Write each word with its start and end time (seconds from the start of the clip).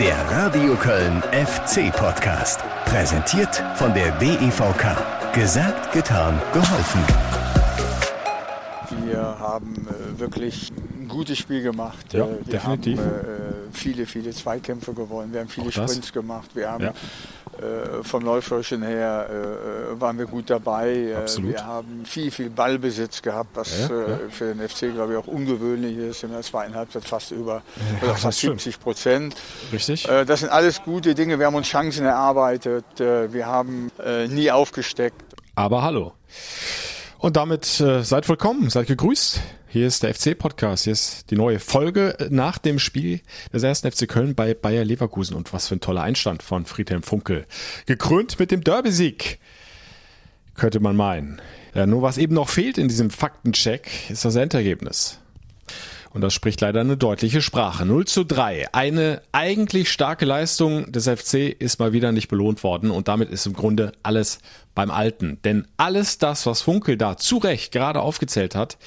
Der 0.00 0.16
Radio 0.30 0.74
Köln 0.74 1.22
FC 1.32 1.92
Podcast. 1.94 2.60
Präsentiert 2.86 3.62
von 3.76 3.94
der 3.94 4.10
DEVK. 4.18 5.32
Gesagt, 5.32 5.92
getan, 5.92 6.40
geholfen. 6.52 7.00
Wir 9.06 9.36
haben 9.38 9.86
äh, 9.88 10.18
wirklich 10.18 10.70
ein 11.00 11.06
gutes 11.08 11.38
Spiel 11.38 11.62
gemacht. 11.62 12.12
Ja, 12.12 12.24
Äh, 12.24 12.28
wir 12.44 12.52
definitiv. 12.54 12.98
haben 12.98 13.08
äh, 13.08 13.72
viele, 13.72 14.06
viele 14.06 14.30
Zweikämpfe 14.32 14.92
gewonnen. 14.94 15.32
Wir 15.32 15.40
haben 15.40 15.48
viele. 15.48 15.70
Sprints 15.70 16.12
gemacht. 16.12 16.50
Wir 16.54 16.70
haben 16.70 16.84
Ja. 16.84 16.92
Äh, 17.58 18.02
vom 18.04 18.24
Läuferischen 18.24 18.82
her 18.82 19.28
äh, 19.30 20.00
waren 20.00 20.18
wir 20.18 20.26
gut 20.26 20.48
dabei. 20.50 20.90
Äh, 20.94 21.14
Absolut. 21.14 21.52
Wir 21.52 21.66
haben 21.66 22.04
viel, 22.04 22.30
viel 22.30 22.50
Ballbesitz 22.50 23.22
gehabt, 23.22 23.50
was 23.54 23.88
Ja, 23.88 23.94
ja. 23.96 24.04
äh, 24.06 24.30
für 24.30 24.54
den 24.54 24.68
FC, 24.68 24.92
glaube 24.94 25.12
ich, 25.12 25.18
auch 25.18 25.26
ungewöhnlich 25.26 25.96
ist. 25.96 26.22
In 26.24 26.30
der 26.30 26.42
zweiten 26.42 26.74
Halbzeit 26.74 27.04
fast 27.04 27.30
über 27.32 27.62
das 28.00 28.20
fast 28.22 28.38
stimmt. 28.38 28.60
70 28.60 28.80
Prozent. 28.80 29.34
Richtig? 29.72 30.08
Äh, 30.08 30.24
das 30.24 30.40
sind 30.40 30.50
alles 30.50 30.82
gute 30.82 31.14
Dinge. 31.14 31.38
Wir 31.38 31.46
haben 31.46 31.54
uns 31.54 31.66
Chancen 31.68 32.06
erarbeitet. 32.06 32.84
Äh, 33.00 33.32
wir 33.32 33.46
haben 33.46 33.90
äh, 34.04 34.26
nie 34.28 34.50
aufgesteckt. 34.50 35.22
Aber 35.54 35.82
hallo. 35.82 36.12
Und 37.18 37.36
damit 37.36 37.80
äh, 37.80 38.02
seid 38.04 38.28
willkommen, 38.28 38.70
seid 38.70 38.86
gegrüßt. 38.86 39.40
Hier 39.70 39.86
ist 39.86 40.02
der 40.02 40.14
FC-Podcast. 40.14 40.84
Hier 40.84 40.94
ist 40.94 41.30
die 41.30 41.36
neue 41.36 41.58
Folge 41.58 42.16
nach 42.30 42.56
dem 42.56 42.78
Spiel 42.78 43.20
des 43.52 43.62
ersten 43.62 43.92
FC 43.92 44.08
Köln 44.08 44.34
bei 44.34 44.54
Bayer 44.54 44.82
Leverkusen. 44.82 45.36
Und 45.36 45.52
was 45.52 45.68
für 45.68 45.74
ein 45.74 45.80
toller 45.80 46.00
Einstand 46.00 46.42
von 46.42 46.64
Friedhelm 46.64 47.02
Funkel. 47.02 47.44
Gekrönt 47.84 48.38
mit 48.38 48.50
dem 48.50 48.64
Derby-Sieg. 48.64 49.38
Könnte 50.54 50.80
man 50.80 50.96
meinen. 50.96 51.42
Ja, 51.74 51.84
nur 51.86 52.00
was 52.00 52.16
eben 52.16 52.32
noch 52.32 52.48
fehlt 52.48 52.78
in 52.78 52.88
diesem 52.88 53.10
Faktencheck, 53.10 53.90
ist 54.08 54.24
das 54.24 54.36
Endergebnis. 54.36 55.18
Und 56.14 56.22
das 56.22 56.32
spricht 56.32 56.62
leider 56.62 56.80
eine 56.80 56.96
deutliche 56.96 57.42
Sprache. 57.42 57.84
0 57.84 58.06
zu 58.06 58.24
3. 58.24 58.72
Eine 58.72 59.20
eigentlich 59.32 59.92
starke 59.92 60.24
Leistung 60.24 60.90
des 60.92 61.06
FC 61.06 61.54
ist 61.58 61.78
mal 61.78 61.92
wieder 61.92 62.10
nicht 62.12 62.28
belohnt 62.28 62.64
worden 62.64 62.90
und 62.90 63.06
damit 63.06 63.28
ist 63.28 63.44
im 63.44 63.52
Grunde 63.52 63.92
alles 64.02 64.38
beim 64.74 64.90
Alten. 64.90 65.38
Denn 65.44 65.68
alles 65.76 66.16
das, 66.16 66.46
was 66.46 66.62
Funkel 66.62 66.96
da 66.96 67.18
zu 67.18 67.36
Recht 67.36 67.70
gerade 67.70 68.00
aufgezählt 68.00 68.54
hat, 68.54 68.78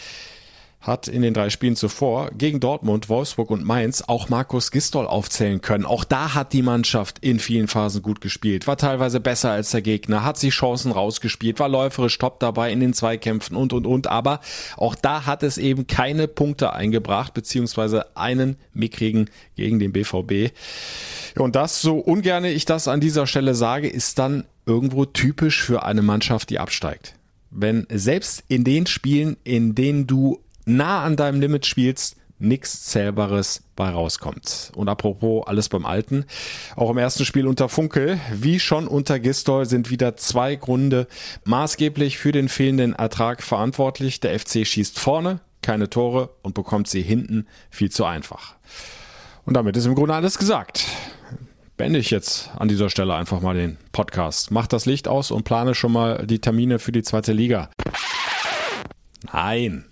hat 0.81 1.07
in 1.07 1.21
den 1.21 1.35
drei 1.35 1.51
Spielen 1.51 1.75
zuvor 1.75 2.31
gegen 2.31 2.59
Dortmund, 2.59 3.07
Wolfsburg 3.07 3.51
und 3.51 3.63
Mainz 3.63 4.03
auch 4.07 4.29
Markus 4.29 4.71
Gistol 4.71 5.05
aufzählen 5.05 5.61
können. 5.61 5.85
Auch 5.85 6.03
da 6.03 6.33
hat 6.33 6.53
die 6.53 6.63
Mannschaft 6.63 7.19
in 7.19 7.39
vielen 7.39 7.67
Phasen 7.67 8.01
gut 8.01 8.19
gespielt, 8.19 8.65
war 8.65 8.77
teilweise 8.77 9.19
besser 9.19 9.51
als 9.51 9.71
der 9.71 9.83
Gegner, 9.83 10.23
hat 10.23 10.37
sich 10.37 10.53
Chancen 10.55 10.91
rausgespielt, 10.91 11.59
war 11.59 11.69
läuferisch 11.69 12.17
top 12.17 12.39
dabei 12.39 12.71
in 12.71 12.79
den 12.79 12.93
Zweikämpfen 12.93 13.55
und 13.55 13.73
und 13.73 13.85
und. 13.85 14.07
Aber 14.07 14.39
auch 14.75 14.95
da 14.95 15.27
hat 15.27 15.43
es 15.43 15.59
eben 15.59 15.85
keine 15.85 16.27
Punkte 16.27 16.73
eingebracht, 16.73 17.35
beziehungsweise 17.35 18.17
einen 18.17 18.55
mickrigen 18.73 19.29
gegen 19.55 19.77
den 19.77 19.91
BVB. 19.91 20.51
Und 21.37 21.55
das, 21.55 21.81
so 21.81 21.99
ungerne 21.99 22.51
ich 22.51 22.65
das 22.65 22.87
an 22.87 22.99
dieser 22.99 23.27
Stelle 23.27 23.53
sage, 23.53 23.87
ist 23.87 24.17
dann 24.17 24.45
irgendwo 24.65 25.05
typisch 25.05 25.61
für 25.61 25.83
eine 25.83 26.01
Mannschaft, 26.01 26.49
die 26.49 26.59
absteigt. 26.59 27.13
Wenn 27.51 27.85
selbst 27.89 28.43
in 28.47 28.63
den 28.63 28.87
Spielen, 28.87 29.37
in 29.43 29.75
denen 29.75 30.07
du 30.07 30.39
nah 30.65 31.03
an 31.03 31.15
deinem 31.15 31.41
Limit 31.41 31.65
spielst, 31.65 32.17
nichts 32.41 32.85
Zählbares 32.85 33.63
bei 33.75 33.89
rauskommt. 33.89 34.71
Und 34.75 34.89
apropos 34.89 35.45
alles 35.47 35.69
beim 35.69 35.85
Alten, 35.85 36.25
auch 36.75 36.89
im 36.89 36.97
ersten 36.97 37.23
Spiel 37.23 37.47
unter 37.47 37.69
Funkel, 37.69 38.19
wie 38.33 38.59
schon 38.59 38.87
unter 38.87 39.19
Gistol, 39.19 39.65
sind 39.65 39.89
wieder 39.89 40.17
zwei 40.17 40.55
Gründe 40.55 41.07
maßgeblich 41.45 42.17
für 42.17 42.31
den 42.31 42.49
fehlenden 42.49 42.93
Ertrag 42.93 43.43
verantwortlich. 43.43 44.19
Der 44.19 44.37
FC 44.37 44.65
schießt 44.65 44.99
vorne, 44.99 45.39
keine 45.61 45.89
Tore 45.89 46.29
und 46.41 46.55
bekommt 46.55 46.87
sie 46.87 47.01
hinten 47.01 47.47
viel 47.69 47.91
zu 47.91 48.05
einfach. 48.05 48.55
Und 49.45 49.55
damit 49.55 49.77
ist 49.77 49.85
im 49.85 49.95
Grunde 49.95 50.15
alles 50.15 50.37
gesagt. 50.37 50.85
Beende 51.77 51.99
ich 51.99 52.11
jetzt 52.11 52.51
an 52.57 52.67
dieser 52.67 52.89
Stelle 52.89 53.15
einfach 53.15 53.41
mal 53.41 53.55
den 53.55 53.77
Podcast. 53.91 54.51
Mach 54.51 54.67
das 54.67 54.85
Licht 54.85 55.07
aus 55.07 55.31
und 55.31 55.43
plane 55.43 55.73
schon 55.73 55.91
mal 55.91 56.25
die 56.27 56.39
Termine 56.39 56.79
für 56.79 56.91
die 56.91 57.01
zweite 57.01 57.33
Liga. 57.33 57.69
Nein. 59.31 59.90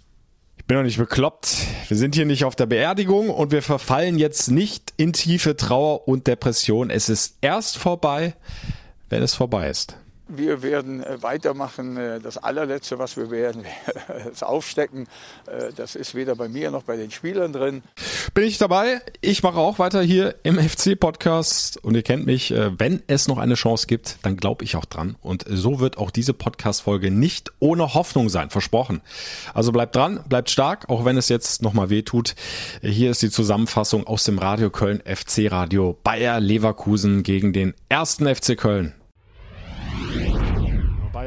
Bin 0.69 0.77
doch 0.77 0.83
nicht 0.83 0.99
bekloppt. 0.99 1.65
Wir 1.87 1.97
sind 1.97 2.13
hier 2.13 2.27
nicht 2.27 2.45
auf 2.45 2.55
der 2.55 2.67
Beerdigung 2.67 3.31
und 3.31 3.51
wir 3.51 3.63
verfallen 3.63 4.19
jetzt 4.19 4.51
nicht 4.51 4.93
in 4.97 5.13
tiefe 5.13 5.57
Trauer 5.57 6.07
und 6.07 6.27
Depression. 6.27 6.91
Es 6.91 7.09
ist 7.09 7.37
erst 7.41 7.79
vorbei, 7.79 8.35
wenn 9.09 9.23
es 9.23 9.33
vorbei 9.33 9.67
ist. 9.67 9.97
Wir 10.31 10.61
werden 10.61 11.03
äh, 11.03 11.21
weitermachen. 11.23 11.97
Äh, 11.97 12.19
Das 12.19 12.37
allerletzte, 12.37 12.99
was 12.99 13.17
wir 13.17 13.31
werden, 13.31 13.65
das 14.29 14.43
Aufstecken. 14.43 15.07
Äh, 15.47 15.73
Das 15.75 15.95
ist 15.95 16.13
weder 16.13 16.35
bei 16.35 16.47
mir 16.47 16.69
noch 16.71 16.83
bei 16.83 16.95
den 16.97 17.09
Spielern 17.09 17.51
drin. 17.51 17.81
Bin 18.35 18.43
ich 18.43 18.59
dabei? 18.59 19.01
Ich 19.21 19.41
mache 19.41 19.57
auch 19.57 19.79
weiter 19.79 20.01
hier 20.03 20.35
im 20.43 20.59
FC-Podcast 20.59 21.83
und 21.83 21.95
ihr 21.95 22.03
kennt 22.03 22.25
mich. 22.27 22.53
Wenn 22.55 23.01
es 23.07 23.27
noch 23.27 23.39
eine 23.39 23.55
Chance 23.55 23.87
gibt, 23.87 24.17
dann 24.21 24.37
glaube 24.37 24.63
ich 24.63 24.75
auch 24.75 24.85
dran. 24.85 25.15
Und 25.21 25.45
so 25.49 25.79
wird 25.79 25.97
auch 25.97 26.11
diese 26.11 26.33
Podcast-Folge 26.33 27.09
nicht 27.09 27.51
ohne 27.59 27.95
Hoffnung 27.95 28.29
sein, 28.29 28.51
versprochen. 28.51 29.01
Also 29.55 29.71
bleibt 29.71 29.95
dran, 29.95 30.23
bleibt 30.29 30.51
stark, 30.51 30.89
auch 30.89 31.05
wenn 31.05 31.17
es 31.17 31.27
jetzt 31.29 31.63
nochmal 31.63 31.89
weh 31.89 32.03
tut. 32.03 32.35
Hier 32.81 33.09
ist 33.09 33.21
die 33.23 33.31
Zusammenfassung 33.31 34.05
aus 34.05 34.23
dem 34.25 34.37
Radio 34.37 34.69
Köln 34.69 35.01
FC 35.05 35.51
Radio 35.51 35.97
Bayer 36.03 36.39
Leverkusen 36.39 37.23
gegen 37.23 37.51
den 37.51 37.73
ersten 37.89 38.27
FC 38.33 38.55
Köln. 38.55 38.93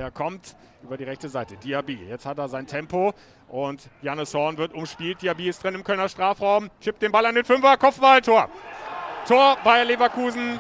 Bayer 0.03 0.11
kommt 0.11 0.57
über 0.83 0.97
die 0.97 1.05
rechte 1.05 1.29
Seite. 1.29 1.57
Diaby, 1.57 1.95
jetzt 2.09 2.27
hat 2.27 2.37
er 2.39 2.49
sein 2.49 2.67
Tempo 2.67 3.15
und 3.49 3.89
Jannis 4.03 4.35
Horn 4.35 4.57
wird 4.57 4.75
umspielt. 4.75 5.23
Diaby 5.23 5.49
ist 5.49 5.63
drin 5.63 5.77
im 5.77 5.85
Kölner 5.85 6.09
Strafraum, 6.09 6.71
chippt 6.81 7.03
den 7.03 7.13
Ball 7.13 7.25
an 7.25 7.37
den 7.37 7.45
Fünfer, 7.45 7.77
Kopfball, 7.77 8.21
Tor. 8.21 8.49
Tor 9.29 9.59
Bayer 9.63 9.85
Leverkusen. 9.85 10.59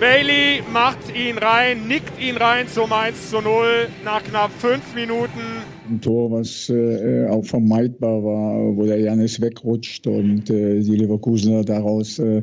Bailey 0.00 0.62
macht 0.72 1.14
ihn 1.14 1.36
rein, 1.36 1.86
nickt 1.86 2.18
ihn 2.18 2.38
rein 2.38 2.66
zum 2.66 2.90
1 2.90 3.28
zu 3.28 3.42
0 3.42 3.90
nach 4.02 4.24
knapp 4.24 4.50
fünf 4.58 4.94
Minuten. 4.94 5.59
Ein 5.90 6.00
Tor, 6.00 6.30
was 6.30 6.68
äh, 6.68 7.26
auch 7.28 7.44
vermeidbar 7.44 8.22
war, 8.22 8.76
wo 8.76 8.86
der 8.86 9.00
Janis 9.00 9.40
wegrutscht 9.40 10.06
und 10.06 10.48
äh, 10.48 10.80
die 10.80 10.96
Leverkusener 10.96 11.64
daraus 11.64 12.20
äh, 12.20 12.42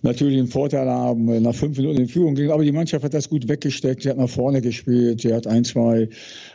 natürlich 0.00 0.38
einen 0.38 0.46
Vorteil 0.46 0.88
haben, 0.88 1.28
äh, 1.28 1.38
nach 1.38 1.54
fünf 1.54 1.76
Minuten 1.76 2.00
in 2.00 2.08
Führung 2.08 2.34
gingen. 2.34 2.50
Aber 2.50 2.64
die 2.64 2.72
Mannschaft 2.72 3.04
hat 3.04 3.12
das 3.12 3.28
gut 3.28 3.46
weggesteckt. 3.46 4.04
Sie 4.04 4.08
hat 4.08 4.16
nach 4.16 4.30
vorne 4.30 4.62
gespielt. 4.62 5.20
Sie 5.20 5.34
hat 5.34 5.46
ein, 5.46 5.64
zwei 5.64 6.08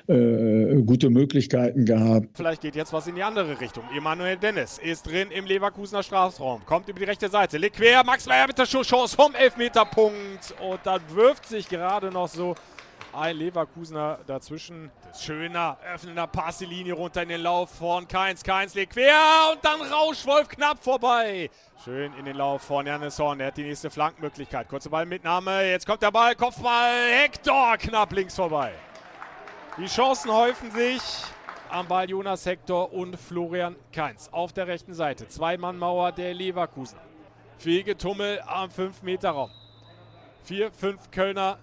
äh, 0.07 0.81
gute 0.81 1.11
Möglichkeiten 1.11 1.85
gehabt. 1.85 2.29
Vielleicht 2.33 2.61
geht 2.61 2.75
jetzt 2.75 2.93
was 2.93 3.05
in 3.05 3.13
die 3.13 3.23
andere 3.23 3.61
Richtung. 3.61 3.83
Emanuel 3.95 4.37
Dennis 4.37 4.79
ist 4.83 5.03
drin 5.03 5.27
im 5.29 5.45
Leverkusener 5.45 6.01
Strafraum. 6.01 6.61
Kommt 6.65 6.89
über 6.89 6.97
die 6.99 7.05
rechte 7.05 7.29
Seite. 7.29 7.59
Legt 7.59 7.75
quer. 7.75 8.03
Max 8.03 8.25
Meyer 8.25 8.47
mit 8.47 8.57
der 8.57 8.65
Chance 8.65 9.15
vom 9.15 9.35
Elfmeterpunkt. 9.35 10.55
Und 10.67 10.79
dann 10.83 11.01
wirft 11.13 11.45
sich 11.45 11.69
gerade 11.69 12.09
noch 12.09 12.27
so 12.27 12.55
ein 13.11 13.37
Leverkusener 13.37 14.19
dazwischen. 14.25 14.91
Schöner, 15.19 15.77
öffnender 15.93 16.27
Pass 16.27 16.59
die 16.59 16.65
Linie 16.65 16.93
runter 16.93 17.23
in 17.23 17.29
den 17.29 17.41
Lauf 17.41 17.69
von 17.71 18.07
Keins. 18.07 18.43
Keins 18.43 18.73
legt 18.73 18.93
quer 18.93 19.51
und 19.51 19.63
dann 19.63 19.81
Rausch 19.81 20.25
Wolf 20.25 20.47
knapp 20.47 20.83
vorbei. 20.83 21.49
Schön 21.83 22.13
in 22.17 22.25
den 22.25 22.37
Lauf 22.37 22.61
von 22.61 22.85
Janis 22.87 23.19
Horn. 23.19 23.39
Er 23.39 23.47
hat 23.47 23.57
die 23.57 23.63
nächste 23.63 23.89
Flankenmöglichkeit. 23.89 24.69
Kurze 24.69 24.89
Ballmitnahme. 24.89 25.69
Jetzt 25.69 25.85
kommt 25.85 26.01
der 26.01 26.11
Ball. 26.11 26.35
Kopfball. 26.35 27.11
Hector 27.11 27.77
knapp 27.77 28.11
links 28.13 28.35
vorbei. 28.35 28.73
Die 29.77 29.87
Chancen 29.87 30.31
häufen 30.31 30.71
sich. 30.71 31.01
Am 31.69 31.87
Ball 31.87 32.09
Jonas 32.09 32.45
Hector 32.45 32.93
und 32.93 33.17
Florian 33.17 33.75
Kainz. 33.91 34.29
Auf 34.31 34.53
der 34.53 34.67
rechten 34.67 34.93
Seite. 34.93 35.27
Zwei-Mann-Mauer 35.27 36.11
der 36.11 36.33
Leverkusen. 36.33 36.99
Viel 37.57 37.83
Getummel 37.83 38.41
am 38.45 38.69
5-Meter-Raum. 38.69 39.49
Vier, 40.43 40.71
fünf 40.71 41.09
Kölner 41.09 41.57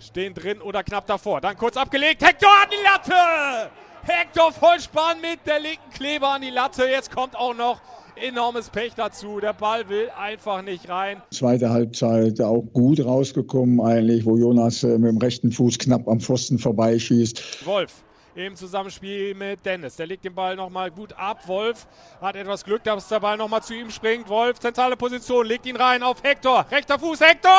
stehen 0.00 0.34
drin 0.34 0.60
oder 0.60 0.82
knapp 0.82 1.06
davor. 1.06 1.40
Dann 1.40 1.56
kurz 1.56 1.76
abgelegt. 1.76 2.24
Hector 2.26 2.50
an 2.50 2.68
die 2.70 2.82
Latte! 2.82 3.70
Hector 4.02 4.50
Vollspann 4.52 5.20
mit 5.20 5.46
der 5.46 5.60
linken 5.60 5.90
Kleber 5.92 6.30
an 6.30 6.42
die 6.42 6.50
Latte. 6.50 6.84
Jetzt 6.84 7.14
kommt 7.14 7.36
auch 7.36 7.54
noch 7.54 7.80
enormes 8.16 8.70
Pech 8.70 8.94
dazu. 8.94 9.40
Der 9.40 9.52
Ball 9.52 9.88
will 9.88 10.10
einfach 10.18 10.62
nicht 10.62 10.88
rein. 10.88 11.22
Zweite 11.30 11.70
Halbzeit 11.70 12.40
auch 12.40 12.62
gut 12.72 13.04
rausgekommen 13.04 13.80
eigentlich, 13.80 14.24
wo 14.24 14.36
Jonas 14.36 14.82
äh, 14.82 14.98
mit 14.98 15.10
dem 15.10 15.18
rechten 15.18 15.52
Fuß 15.52 15.78
knapp 15.78 16.08
am 16.08 16.20
Pfosten 16.20 16.58
vorbeischießt. 16.58 17.66
Wolf 17.66 18.02
im 18.34 18.56
Zusammenspiel 18.56 19.34
mit 19.34 19.64
Dennis. 19.66 19.96
Der 19.96 20.06
legt 20.06 20.24
den 20.24 20.34
Ball 20.34 20.56
nochmal 20.56 20.90
gut 20.90 21.12
ab. 21.14 21.46
Wolf 21.46 21.86
hat 22.20 22.36
etwas 22.36 22.64
Glück, 22.64 22.82
dass 22.84 23.08
der 23.08 23.20
Ball 23.20 23.36
nochmal 23.36 23.62
zu 23.62 23.74
ihm 23.74 23.90
springt. 23.90 24.28
Wolf, 24.28 24.58
zentrale 24.60 24.96
Position, 24.96 25.46
legt 25.46 25.66
ihn 25.66 25.76
rein 25.76 26.02
auf 26.02 26.22
Hector. 26.22 26.64
Rechter 26.70 26.98
Fuß, 26.98 27.20
Hector, 27.20 27.50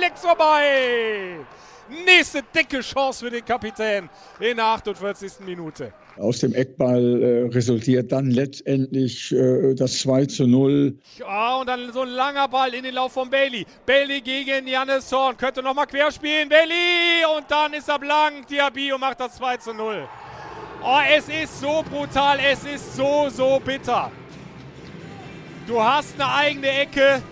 legt 0.00 0.18
vorbei. 0.18 1.38
Nächste 1.88 2.42
dicke 2.42 2.80
Chance 2.80 3.24
für 3.24 3.30
den 3.30 3.44
Kapitän 3.44 4.08
in 4.40 4.56
der 4.56 4.66
48. 4.66 5.32
Minute. 5.44 5.92
Aus 6.18 6.40
dem 6.40 6.54
Eckball 6.54 7.22
äh, 7.22 7.42
resultiert 7.54 8.10
dann 8.10 8.30
letztendlich 8.30 9.32
äh, 9.32 9.74
das 9.74 9.98
2 10.00 10.26
zu 10.26 10.46
0. 10.46 10.98
Ja, 11.18 11.56
und 11.56 11.68
dann 11.68 11.92
so 11.92 12.02
ein 12.02 12.08
langer 12.08 12.48
Ball 12.48 12.74
in 12.74 12.82
den 12.84 12.94
Lauf 12.94 13.12
von 13.12 13.30
Bailey. 13.30 13.64
Bailey 13.84 14.20
gegen 14.20 14.66
Jannis 14.66 15.12
Horn. 15.12 15.36
Könnte 15.36 15.62
nochmal 15.62 15.86
querspielen. 15.86 16.48
Bailey! 16.48 17.24
Und 17.36 17.48
dann 17.48 17.72
ist 17.74 17.88
er 17.88 17.98
blank. 17.98 18.48
Diabio 18.48 18.98
macht 18.98 19.20
das 19.20 19.36
2 19.36 19.56
zu 19.58 19.72
0. 19.72 20.08
Oh, 20.82 20.98
es 21.14 21.28
ist 21.28 21.60
so 21.60 21.84
brutal. 21.88 22.38
Es 22.40 22.64
ist 22.64 22.96
so, 22.96 23.28
so 23.28 23.60
bitter. 23.64 24.10
Du 25.66 25.82
hast 25.82 26.14
eine 26.14 26.32
eigene 26.32 26.68
Ecke 26.68 27.22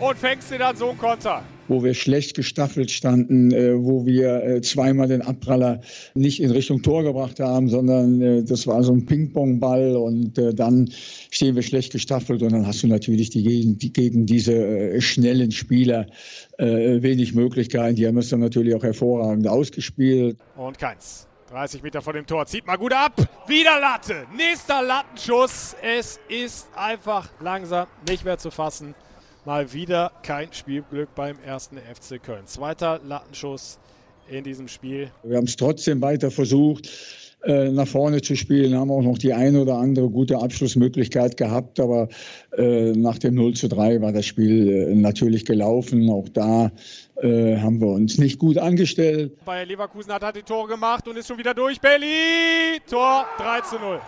und 0.00 0.18
fängst 0.18 0.50
dir 0.50 0.58
dann 0.58 0.76
so 0.76 0.90
einen 0.90 0.98
Konter 0.98 1.42
wo 1.68 1.82
wir 1.82 1.94
schlecht 1.94 2.34
gestaffelt 2.34 2.90
standen, 2.90 3.52
äh, 3.52 3.74
wo 3.76 4.06
wir 4.06 4.42
äh, 4.42 4.60
zweimal 4.60 5.08
den 5.08 5.22
Abpraller 5.22 5.80
nicht 6.14 6.40
in 6.40 6.50
Richtung 6.50 6.82
Tor 6.82 7.02
gebracht 7.02 7.40
haben, 7.40 7.68
sondern 7.68 8.20
äh, 8.20 8.42
das 8.44 8.66
war 8.66 8.82
so 8.82 8.92
ein 8.92 9.06
Ping-Pong-Ball 9.06 9.96
und 9.96 10.36
dann 10.36 10.90
stehen 11.30 11.54
wir 11.54 11.62
schlecht 11.62 11.92
gestaffelt 11.92 12.42
und 12.42 12.52
dann 12.52 12.66
hast 12.66 12.82
du 12.82 12.86
natürlich 12.86 13.30
die, 13.30 13.42
gegen, 13.42 13.78
die, 13.78 13.92
gegen 13.92 14.26
diese 14.26 15.00
schnellen 15.00 15.50
Spieler 15.50 16.06
wenig 16.58 17.34
Möglichkeiten. 17.34 17.96
Die 17.96 18.06
haben 18.06 18.18
es 18.18 18.30
dann 18.30 18.40
natürlich 18.40 18.74
auch 18.74 18.82
hervorragend 18.82 19.46
ausgespielt. 19.46 20.38
Und 20.56 20.78
keins. 20.78 21.26
30 21.50 21.82
Meter 21.82 22.02
vor 22.02 22.12
dem 22.12 22.26
Tor. 22.26 22.46
Zieht 22.46 22.66
mal 22.66 22.76
gut 22.76 22.92
ab. 22.92 23.12
Wieder 23.46 23.78
Latte. 23.80 24.26
Nächster 24.36 24.82
Lattenschuss. 24.82 25.76
Es 25.82 26.18
ist 26.28 26.68
einfach 26.74 27.28
langsam 27.40 27.86
nicht 28.08 28.24
mehr 28.24 28.38
zu 28.38 28.50
fassen. 28.50 28.94
Mal 29.46 29.72
wieder 29.72 30.10
kein 30.24 30.52
Spielglück 30.52 31.14
beim 31.14 31.36
ersten 31.46 31.76
FC 31.76 32.20
Köln. 32.20 32.46
Zweiter 32.46 33.00
Lattenschuss 33.06 33.78
in 34.28 34.42
diesem 34.42 34.66
Spiel. 34.66 35.08
Wir 35.22 35.36
haben 35.36 35.44
es 35.44 35.54
trotzdem 35.54 36.02
weiter 36.02 36.32
versucht 36.32 36.90
äh, 37.44 37.70
nach 37.70 37.86
vorne 37.86 38.20
zu 38.22 38.34
spielen, 38.34 38.74
haben 38.74 38.90
auch 38.90 39.02
noch 39.02 39.18
die 39.18 39.32
eine 39.32 39.62
oder 39.62 39.76
andere 39.76 40.10
gute 40.10 40.38
Abschlussmöglichkeit 40.38 41.36
gehabt, 41.36 41.78
aber 41.78 42.08
äh, 42.58 42.90
nach 42.90 43.18
dem 43.18 43.36
0 43.36 43.54
zu 43.54 43.68
3 43.68 44.00
war 44.00 44.10
das 44.10 44.26
Spiel 44.26 44.68
äh, 44.68 44.94
natürlich 44.96 45.44
gelaufen. 45.44 46.10
Auch 46.10 46.28
da 46.28 46.72
haben 47.22 47.80
wir 47.80 47.86
uns 47.86 48.18
nicht 48.18 48.38
gut 48.38 48.58
angestellt. 48.58 49.32
Bei 49.46 49.64
Leverkusen 49.64 50.12
hat 50.12 50.22
er 50.22 50.32
die 50.32 50.42
Tore 50.42 50.68
gemacht 50.68 51.08
und 51.08 51.16
ist 51.16 51.28
schon 51.28 51.38
wieder 51.38 51.54
durch. 51.54 51.80
Belly, 51.80 52.78
Tor 52.86 53.24
3 53.38 53.60
zu 53.62 53.78
0. 53.78 54.00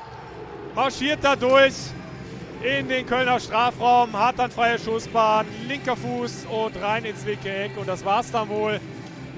Marschiert 0.74 1.20
da 1.22 1.34
durch 1.34 1.72
in 2.62 2.88
den 2.88 3.06
Kölner 3.06 3.38
Strafraum, 3.38 4.12
hat 4.12 4.38
dann 4.38 4.50
freie 4.50 4.78
Schussbahn, 4.78 5.46
linker 5.68 5.96
Fuß 5.96 6.46
und 6.50 6.82
rein 6.82 7.04
ins 7.04 7.24
linke 7.24 7.50
Eck. 7.50 7.72
Und 7.78 7.88
das 7.88 8.04
war's 8.04 8.30
dann 8.30 8.48
wohl. 8.48 8.80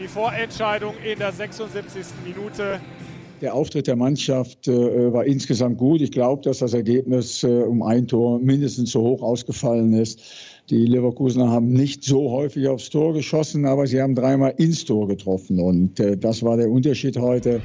Die 0.01 0.09
Vorentscheidung 0.09 0.95
in 1.05 1.19
der 1.19 1.31
76. 1.31 2.07
Minute. 2.25 2.81
Der 3.43 3.55
Auftritt 3.55 3.87
der 3.87 3.97
Mannschaft 3.97 4.69
äh, 4.69 5.13
war 5.13 5.25
insgesamt 5.25 5.79
gut. 5.79 6.01
Ich 6.01 6.11
glaube, 6.11 6.43
dass 6.43 6.59
das 6.59 6.73
Ergebnis 6.73 7.43
äh, 7.43 7.49
um 7.49 7.83
ein 7.83 8.07
Tor 8.07 8.39
mindestens 8.39 8.93
so 8.93 9.03
hoch 9.03 9.23
ausgefallen 9.23 9.93
ist. 9.93 10.21
Die 10.71 10.87
Leverkusener 10.87 11.51
haben 11.51 11.73
nicht 11.73 12.05
so 12.05 12.31
häufig 12.31 12.69
aufs 12.69 12.91
Tor 12.91 13.13
geschossen, 13.13 13.67
aber 13.67 13.87
sie 13.87 14.01
haben 14.01 14.15
dreimal 14.15 14.55
ins 14.57 14.85
Tor 14.85 15.09
getroffen. 15.09 15.59
Und 15.59 16.01
äh, 16.01 16.17
das 16.17 16.43
war 16.43 16.57
der 16.57 16.71
Unterschied 16.71 17.19
heute. 17.19 17.61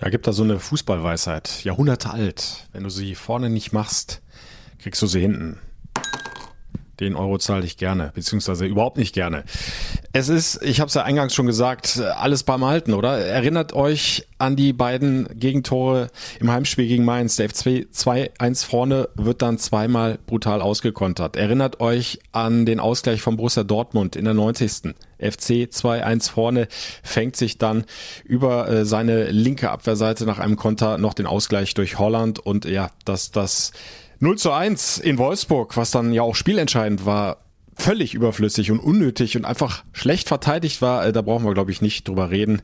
Ja, 0.00 0.08
gibt 0.08 0.26
da 0.26 0.32
so 0.32 0.42
eine 0.42 0.58
Fußballweisheit, 0.58 1.62
Jahrhunderte 1.62 2.10
alt. 2.10 2.68
Wenn 2.72 2.84
du 2.84 2.90
sie 2.90 3.14
vorne 3.14 3.50
nicht 3.50 3.72
machst, 3.72 4.22
kriegst 4.78 5.02
du 5.02 5.06
sie 5.06 5.20
hinten. 5.20 5.58
Den 7.00 7.16
Euro 7.16 7.36
zahle 7.38 7.66
ich 7.66 7.76
gerne, 7.76 8.10
beziehungsweise 8.14 8.64
überhaupt 8.64 8.96
nicht 8.96 9.14
gerne. 9.14 9.44
Es 10.12 10.28
ist, 10.28 10.60
ich 10.62 10.80
habe 10.80 10.88
es 10.88 10.94
ja 10.94 11.04
eingangs 11.04 11.34
schon 11.34 11.46
gesagt, 11.46 12.02
alles 12.16 12.42
beim 12.42 12.64
Alten, 12.64 12.94
oder? 12.94 13.18
Erinnert 13.18 13.74
euch 13.74 14.26
an 14.38 14.56
die 14.56 14.72
beiden 14.72 15.28
Gegentore 15.38 16.08
im 16.40 16.50
Heimspiel 16.50 16.88
gegen 16.88 17.04
Mainz. 17.04 17.36
Der 17.36 17.48
FC 17.48 17.86
2-1 17.94 18.66
vorne 18.66 19.08
wird 19.14 19.40
dann 19.40 19.58
zweimal 19.58 20.18
brutal 20.26 20.62
ausgekontert. 20.62 21.36
Erinnert 21.36 21.78
euch 21.78 22.18
an 22.32 22.66
den 22.66 22.80
Ausgleich 22.80 23.22
von 23.22 23.36
Borussia 23.36 23.62
Dortmund 23.62 24.16
in 24.16 24.24
der 24.24 24.34
90. 24.34 24.96
FC 25.20 25.70
2-1 25.70 26.28
vorne, 26.28 26.66
fängt 27.04 27.36
sich 27.36 27.58
dann 27.58 27.84
über 28.24 28.68
äh, 28.68 28.84
seine 28.84 29.30
linke 29.30 29.70
Abwehrseite 29.70 30.26
nach 30.26 30.40
einem 30.40 30.56
Konter 30.56 30.98
noch 30.98 31.14
den 31.14 31.26
Ausgleich 31.26 31.74
durch 31.74 32.00
Holland 32.00 32.40
und 32.40 32.64
ja, 32.64 32.90
dass 33.04 33.30
das 33.30 33.70
0 34.18 34.38
zu 34.38 34.50
1 34.50 34.98
in 34.98 35.18
Wolfsburg, 35.18 35.76
was 35.76 35.92
dann 35.92 36.12
ja 36.12 36.22
auch 36.22 36.34
spielentscheidend 36.34 37.06
war, 37.06 37.36
völlig 37.80 38.14
überflüssig 38.14 38.70
und 38.70 38.78
unnötig 38.78 39.36
und 39.36 39.44
einfach 39.44 39.84
schlecht 39.92 40.28
verteidigt 40.28 40.82
war, 40.82 41.06
äh, 41.06 41.12
da 41.12 41.22
brauchen 41.22 41.44
wir, 41.44 41.54
glaube 41.54 41.70
ich, 41.70 41.80
nicht 41.80 42.06
drüber 42.06 42.30
reden. 42.30 42.60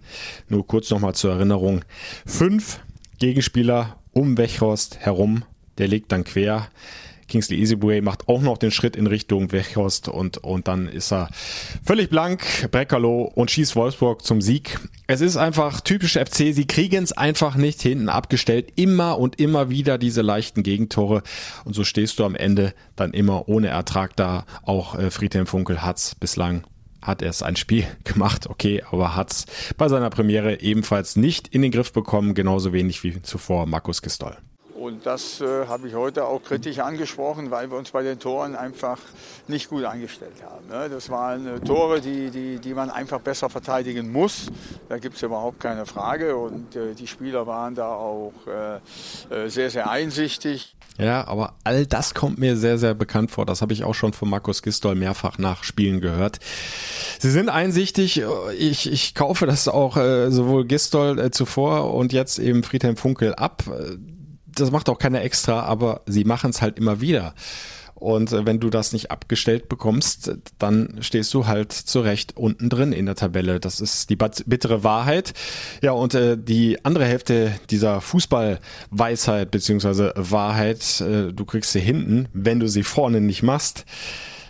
Nur 0.48 0.66
kurz 0.66 0.90
nochmal 0.90 1.14
zur 1.14 1.32
Erinnerung. 1.32 1.84
Fünf 2.26 2.80
Gegenspieler 3.18 3.98
um 4.12 4.36
Wechhorst 4.36 4.98
herum, 4.98 5.44
der 5.78 5.88
legt 5.88 6.12
dann 6.12 6.24
quer. 6.24 6.68
Kingsley 7.28 7.58
Easyway 7.58 8.00
macht 8.00 8.28
auch 8.28 8.40
noch 8.40 8.58
den 8.58 8.70
Schritt 8.70 8.96
in 8.96 9.06
Richtung 9.06 9.52
Wechhorst 9.52 10.08
und, 10.08 10.38
und 10.38 10.68
dann 10.68 10.88
ist 10.88 11.12
er 11.12 11.28
völlig 11.84 12.10
blank, 12.10 12.68
Breckerloh 12.70 13.22
und 13.22 13.50
schießt 13.50 13.76
Wolfsburg 13.76 14.22
zum 14.24 14.40
Sieg. 14.40 14.78
Es 15.06 15.20
ist 15.20 15.36
einfach 15.36 15.80
typisch 15.80 16.14
FC, 16.14 16.54
sie 16.54 16.66
kriegen 16.66 17.02
es 17.02 17.12
einfach 17.12 17.56
nicht 17.56 17.80
hinten 17.82 18.08
abgestellt. 18.08 18.72
Immer 18.76 19.18
und 19.18 19.40
immer 19.40 19.70
wieder 19.70 19.98
diese 19.98 20.22
leichten 20.22 20.62
Gegentore 20.62 21.22
und 21.64 21.74
so 21.74 21.84
stehst 21.84 22.18
du 22.18 22.24
am 22.24 22.34
Ende 22.34 22.74
dann 22.96 23.12
immer 23.12 23.48
ohne 23.48 23.68
Ertrag 23.68 24.16
da. 24.16 24.44
Auch 24.62 24.98
äh, 24.98 25.10
Friedhelm 25.10 25.46
Funkel 25.46 25.82
hat's 25.82 26.14
bislang 26.14 26.64
hat 27.02 27.22
erst 27.22 27.42
ein 27.42 27.56
Spiel 27.56 27.86
gemacht, 28.04 28.48
okay, 28.48 28.82
aber 28.90 29.14
hat's 29.16 29.46
bei 29.76 29.88
seiner 29.88 30.10
Premiere 30.10 30.60
ebenfalls 30.60 31.16
nicht 31.16 31.48
in 31.48 31.62
den 31.62 31.70
Griff 31.70 31.92
bekommen, 31.92 32.34
genauso 32.34 32.72
wenig 32.72 33.04
wie 33.04 33.22
zuvor 33.22 33.66
Markus 33.66 34.02
Gistol. 34.02 34.36
Und 34.78 35.06
das 35.06 35.40
äh, 35.40 35.66
habe 35.66 35.88
ich 35.88 35.94
heute 35.94 36.26
auch 36.26 36.42
kritisch 36.42 36.80
angesprochen, 36.80 37.50
weil 37.50 37.70
wir 37.70 37.78
uns 37.78 37.90
bei 37.92 38.02
den 38.02 38.18
Toren 38.18 38.54
einfach 38.54 38.98
nicht 39.48 39.70
gut 39.70 39.84
angestellt 39.84 40.42
haben. 40.44 40.68
Ne? 40.68 40.90
Das 40.90 41.08
waren 41.08 41.46
äh, 41.46 41.60
Tore, 41.60 42.00
die, 42.00 42.30
die, 42.30 42.58
die 42.58 42.74
man 42.74 42.90
einfach 42.90 43.20
besser 43.20 43.48
verteidigen 43.48 44.12
muss. 44.12 44.48
Da 44.88 44.98
gibt 44.98 45.16
es 45.16 45.22
überhaupt 45.22 45.60
keine 45.60 45.86
Frage. 45.86 46.36
Und 46.36 46.76
äh, 46.76 46.94
die 46.94 47.06
Spieler 47.06 47.46
waren 47.46 47.74
da 47.74 47.88
auch 47.88 48.34
äh, 48.46 48.76
äh, 49.34 49.48
sehr, 49.48 49.70
sehr 49.70 49.88
einsichtig. 49.88 50.76
Ja, 50.98 51.26
aber 51.26 51.54
all 51.64 51.86
das 51.86 52.14
kommt 52.14 52.38
mir 52.38 52.56
sehr, 52.56 52.78
sehr 52.78 52.94
bekannt 52.94 53.30
vor. 53.30 53.46
Das 53.46 53.62
habe 53.62 53.72
ich 53.72 53.84
auch 53.84 53.94
schon 53.94 54.12
von 54.12 54.28
Markus 54.28 54.62
Gistol 54.62 54.94
mehrfach 54.94 55.38
nach 55.38 55.64
Spielen 55.64 56.00
gehört. 56.00 56.38
Sie 57.18 57.30
sind 57.30 57.48
einsichtig. 57.48 58.22
Ich, 58.58 58.90
ich 58.90 59.14
kaufe 59.14 59.46
das 59.46 59.68
auch 59.68 59.96
äh, 59.96 60.30
sowohl 60.30 60.66
Gistol 60.66 61.18
äh, 61.18 61.30
zuvor 61.30 61.94
und 61.94 62.12
jetzt 62.12 62.38
eben 62.38 62.62
Friedhelm 62.62 62.96
Funkel 62.96 63.34
ab 63.34 63.64
das 64.56 64.70
macht 64.70 64.88
auch 64.88 64.98
keiner 64.98 65.22
extra, 65.22 65.60
aber 65.60 66.02
sie 66.06 66.24
machen 66.24 66.50
es 66.50 66.62
halt 66.62 66.78
immer 66.78 67.00
wieder. 67.00 67.34
Und 67.96 68.30
äh, 68.32 68.44
wenn 68.44 68.60
du 68.60 68.68
das 68.68 68.92
nicht 68.92 69.10
abgestellt 69.10 69.70
bekommst, 69.70 70.36
dann 70.58 70.98
stehst 71.00 71.32
du 71.32 71.46
halt 71.46 71.72
zurecht 71.72 72.36
unten 72.36 72.68
drin 72.68 72.92
in 72.92 73.06
der 73.06 73.14
Tabelle. 73.14 73.58
Das 73.58 73.80
ist 73.80 74.10
die 74.10 74.16
bittere 74.16 74.84
Wahrheit. 74.84 75.32
Ja, 75.80 75.92
und 75.92 76.14
äh, 76.14 76.36
die 76.36 76.84
andere 76.84 77.06
Hälfte 77.06 77.58
dieser 77.70 78.02
Fußballweisheit 78.02 79.50
beziehungsweise 79.50 80.12
Wahrheit, 80.14 81.00
äh, 81.00 81.32
du 81.32 81.44
kriegst 81.46 81.72
sie 81.72 81.80
hinten, 81.80 82.28
wenn 82.34 82.60
du 82.60 82.68
sie 82.68 82.82
vorne 82.82 83.22
nicht 83.22 83.42
machst. 83.42 83.86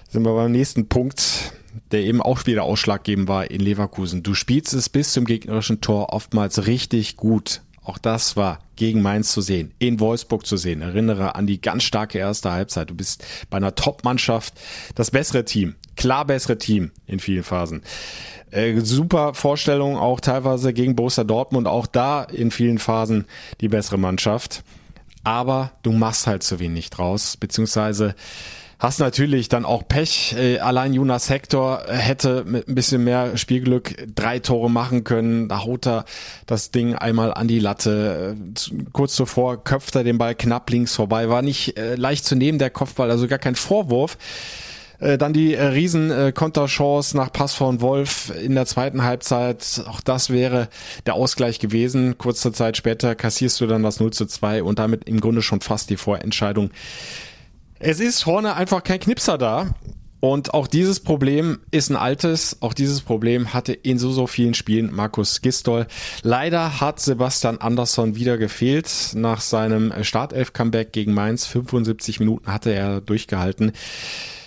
Sind 0.08 0.24
wir 0.24 0.34
beim 0.34 0.50
nächsten 0.50 0.88
Punkt, 0.88 1.52
der 1.92 2.00
eben 2.00 2.20
auch 2.20 2.46
wieder 2.46 2.64
ausschlaggebend 2.64 3.28
war 3.28 3.48
in 3.48 3.60
Leverkusen. 3.60 4.24
Du 4.24 4.34
spielst 4.34 4.74
es 4.74 4.88
bis 4.88 5.12
zum 5.12 5.24
gegnerischen 5.24 5.80
Tor 5.80 6.12
oftmals 6.12 6.66
richtig 6.66 7.16
gut. 7.16 7.60
Auch 7.86 7.98
das 7.98 8.36
war 8.36 8.58
gegen 8.74 9.00
Mainz 9.00 9.30
zu 9.30 9.40
sehen, 9.40 9.72
in 9.78 10.00
Wolfsburg 10.00 10.44
zu 10.44 10.56
sehen. 10.56 10.82
Erinnere 10.82 11.36
an 11.36 11.46
die 11.46 11.60
ganz 11.60 11.84
starke 11.84 12.18
erste 12.18 12.50
Halbzeit. 12.50 12.90
Du 12.90 12.94
bist 12.94 13.24
bei 13.48 13.58
einer 13.58 13.76
Top-Mannschaft 13.76 14.54
das 14.96 15.12
bessere 15.12 15.44
Team, 15.44 15.76
klar 15.94 16.24
bessere 16.24 16.58
Team 16.58 16.90
in 17.06 17.20
vielen 17.20 17.44
Phasen. 17.44 17.82
Äh, 18.50 18.80
super 18.80 19.34
Vorstellung 19.34 19.96
auch 19.96 20.18
teilweise 20.18 20.72
gegen 20.72 20.96
Borussia 20.96 21.22
Dortmund, 21.22 21.68
auch 21.68 21.86
da 21.86 22.24
in 22.24 22.50
vielen 22.50 22.78
Phasen 22.78 23.26
die 23.60 23.68
bessere 23.68 23.98
Mannschaft. 23.98 24.64
Aber 25.22 25.70
du 25.84 25.92
machst 25.92 26.26
halt 26.26 26.42
zu 26.42 26.58
wenig 26.58 26.90
draus, 26.90 27.36
beziehungsweise 27.36 28.16
Hast 28.78 29.00
natürlich 29.00 29.48
dann 29.48 29.64
auch 29.64 29.88
Pech. 29.88 30.34
Äh, 30.38 30.58
allein 30.58 30.92
Jonas 30.92 31.30
Hector 31.30 31.82
hätte 31.88 32.44
mit 32.44 32.68
ein 32.68 32.74
bisschen 32.74 33.04
mehr 33.04 33.38
Spielglück 33.38 33.96
drei 34.14 34.38
Tore 34.38 34.70
machen 34.70 35.02
können. 35.02 35.48
Da 35.48 35.64
haut 35.64 35.86
er 35.86 36.04
das 36.44 36.72
Ding 36.72 36.94
einmal 36.94 37.32
an 37.32 37.48
die 37.48 37.58
Latte. 37.58 38.36
Äh, 38.36 38.74
kurz 38.92 39.14
zuvor 39.14 39.64
köpft 39.64 39.96
er 39.96 40.04
den 40.04 40.18
Ball 40.18 40.34
knapp 40.34 40.68
links 40.68 40.94
vorbei. 40.94 41.30
War 41.30 41.40
nicht 41.40 41.78
äh, 41.78 41.94
leicht 41.94 42.26
zu 42.26 42.36
nehmen, 42.36 42.58
der 42.58 42.68
Kopfball, 42.68 43.10
also 43.10 43.26
gar 43.28 43.38
kein 43.38 43.54
Vorwurf. 43.54 44.18
Dann 44.98 45.34
die 45.34 45.52
riesen 45.52 46.32
Konterchance 46.32 47.14
nach 47.14 47.30
Pass 47.30 47.52
von 47.52 47.82
Wolf 47.82 48.32
in 48.42 48.54
der 48.54 48.64
zweiten 48.64 49.02
Halbzeit. 49.02 49.84
Auch 49.86 50.00
das 50.00 50.30
wäre 50.30 50.70
der 51.04 51.12
Ausgleich 51.12 51.58
gewesen. 51.58 52.16
Kurze 52.16 52.50
Zeit 52.50 52.78
später 52.78 53.14
kassierst 53.14 53.60
du 53.60 53.66
dann 53.66 53.82
das 53.82 54.00
0 54.00 54.14
zu 54.14 54.24
2 54.24 54.62
und 54.62 54.78
damit 54.78 55.06
im 55.06 55.20
Grunde 55.20 55.42
schon 55.42 55.60
fast 55.60 55.90
die 55.90 55.98
Vorentscheidung 55.98 56.70
es 57.78 58.00
ist 58.00 58.22
vorne 58.22 58.54
einfach 58.54 58.82
kein 58.82 59.00
Knipser 59.00 59.38
da. 59.38 59.74
Und 60.18 60.54
auch 60.54 60.66
dieses 60.66 61.00
Problem 61.00 61.60
ist 61.70 61.90
ein 61.90 61.96
altes. 61.96 62.56
Auch 62.60 62.72
dieses 62.72 63.02
Problem 63.02 63.52
hatte 63.52 63.74
in 63.74 63.98
so, 63.98 64.10
so 64.10 64.26
vielen 64.26 64.54
Spielen 64.54 64.92
Markus 64.92 65.42
Gistol. 65.42 65.86
Leider 66.22 66.80
hat 66.80 67.00
Sebastian 67.00 67.58
Andersson 67.58 68.16
wieder 68.16 68.38
gefehlt. 68.38 69.12
Nach 69.14 69.40
seinem 69.40 69.92
Startelf-Comeback 70.02 70.92
gegen 70.92 71.12
Mainz, 71.12 71.46
75 71.46 72.18
Minuten 72.18 72.50
hatte 72.50 72.72
er 72.72 73.00
durchgehalten. 73.00 73.72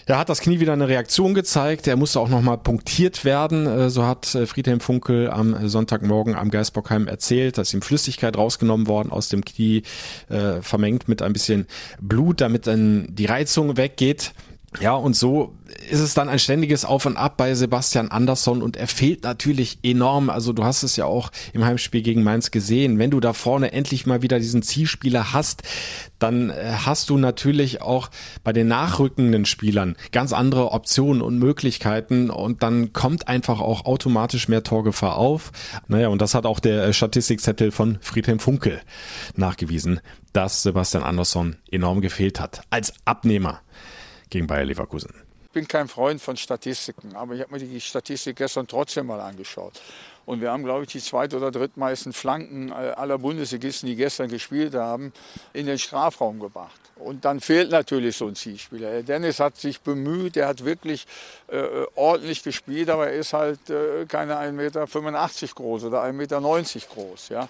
Er 0.10 0.18
hat 0.18 0.28
das 0.28 0.42
Knie 0.42 0.60
wieder 0.60 0.74
eine 0.74 0.88
Reaktion 0.88 1.36
gezeigt. 1.36 1.86
Er 1.86 1.96
musste 1.96 2.20
auch 2.20 2.30
nochmal 2.30 2.58
punktiert 2.58 3.26
werden. 3.26 3.68
Äh, 3.68 3.90
so 3.92 4.08
hat 4.08 4.34
äh, 4.34 4.48
Friedhelm 4.48 4.80
Funkel 4.80 5.30
am 5.30 5.70
Sonntagmorgen 5.70 6.34
am 6.34 6.50
Geisbockheim 6.50 7.08
erzählt, 7.08 7.60
dass 7.60 7.76
ihm 7.76 7.84
Flüssigkeit 7.84 8.36
rausgenommen 8.36 8.88
worden 8.88 9.12
aus 9.12 9.30
dem 9.30 9.46
Knie, 9.46 9.84
äh, 10.30 10.64
vermengt 10.64 11.10
mit 11.10 11.22
ein 11.22 11.32
bisschen 11.32 11.68
Blut, 12.02 12.42
damit 12.42 12.66
dann 12.66 13.06
die 13.12 13.28
Reizung 13.28 13.78
weggeht. 13.78 14.34
Ja, 14.80 14.94
und 14.94 15.16
so 15.16 15.56
ist 15.90 16.00
es 16.00 16.14
dann 16.14 16.30
ein 16.30 16.38
ständiges 16.38 16.86
Auf 16.86 17.08
und 17.08 17.18
Ab 17.18 17.38
bei 17.38 17.56
Sebastian 17.56 18.12
Andersson 18.12 18.62
und 18.62 18.78
er 18.78 18.88
fehlt 18.88 19.24
natürlich 19.24 19.80
enorm. 19.82 20.30
Also 20.30 20.54
du 20.54 20.64
hast 20.64 20.84
es 20.84 20.96
ja 20.96 21.06
auch 21.06 21.32
im 21.54 21.66
Heimspiel 21.66 22.04
gegen 22.04 22.22
Mainz 22.22 22.52
gesehen. 22.52 23.00
Wenn 23.00 23.10
du 23.10 23.20
da 23.20 23.34
vorne 23.34 23.72
endlich 23.74 24.06
mal 24.06 24.22
wieder 24.22 24.38
diesen 24.38 24.62
Zielspieler 24.62 25.34
hast, 25.34 25.64
dann 26.20 26.52
äh, 26.52 26.74
hast 26.86 27.10
du 27.10 27.18
natürlich 27.18 27.82
auch 27.82 28.10
bei 28.44 28.54
den 28.54 28.68
nachrückenden 28.68 29.46
Spielern 29.46 29.96
ganz 30.12 30.34
andere 30.34 30.72
Optionen 30.72 31.24
und 31.24 31.40
Möglichkeiten 31.40 32.30
und 32.30 32.62
dann 32.62 32.94
kommt 32.94 33.28
einfach 33.28 33.62
auch 33.62 33.86
automatisch 33.86 34.50
mehr 34.50 34.64
Torgefahr 34.64 35.18
auf. 35.18 35.52
Naja, 35.88 36.10
und 36.10 36.22
das 36.22 36.36
hat 36.36 36.46
auch 36.46 36.60
der 36.60 36.94
Statistikzettel 36.94 37.72
von 37.72 37.98
Friedhelm 38.02 38.40
Funkel 38.40 38.82
nachgewiesen, 39.36 40.00
dass 40.32 40.62
Sebastian 40.62 41.04
Andersson 41.04 41.56
enorm 41.72 42.02
gefehlt 42.02 42.40
hat 42.40 42.62
als 42.70 42.94
Abnehmer 43.06 43.62
gegen 44.30 44.48
Bayer 44.48 44.66
Leverkusen. 44.66 45.14
Ich 45.44 45.54
bin 45.54 45.68
kein 45.68 45.88
Freund 45.88 46.22
von 46.22 46.38
Statistiken, 46.38 47.16
aber 47.16 47.34
ich 47.34 47.42
habe 47.42 47.54
mir 47.54 47.60
die 47.60 47.82
Statistik 47.82 48.36
gestern 48.36 48.68
trotzdem 48.68 49.08
mal 49.08 49.20
angeschaut. 49.20 49.82
Und 50.28 50.42
wir 50.42 50.52
haben, 50.52 50.64
glaube 50.64 50.84
ich, 50.84 50.92
die 50.92 51.00
zweit- 51.00 51.34
oder 51.34 51.50
drittmeisten 51.50 52.14
Flanken 52.14 52.72
aller 52.72 53.18
Bundesligisten, 53.18 53.90
die 53.90 53.96
gestern 53.96 54.30
gespielt 54.30 54.76
haben, 54.76 55.12
in 55.54 55.66
den 55.66 55.80
Strafraum 55.80 56.40
gebracht. 56.40 56.80
Und 56.98 57.26
dann 57.26 57.40
fehlt 57.40 57.72
natürlich 57.72 58.16
so 58.16 58.28
ein 58.28 58.36
Zielspieler. 58.36 59.02
Dennis 59.02 59.40
hat 59.40 59.58
sich 59.58 59.82
bemüht, 59.82 60.38
er 60.38 60.50
hat 60.50 60.64
wirklich 60.64 61.08
äh, 61.48 61.64
ordentlich 61.96 62.44
gespielt, 62.44 62.92
aber 62.92 63.08
er 63.08 63.14
ist 63.14 63.34
halt 63.34 63.72
äh, 63.72 64.06
keine 64.06 64.36
1,85 64.36 64.52
Meter 64.52 64.86
groß 65.56 65.86
oder 65.86 66.04
1,90 66.04 66.14
Meter 66.14 66.42
groß. 66.94 67.30
Ja? 67.30 67.50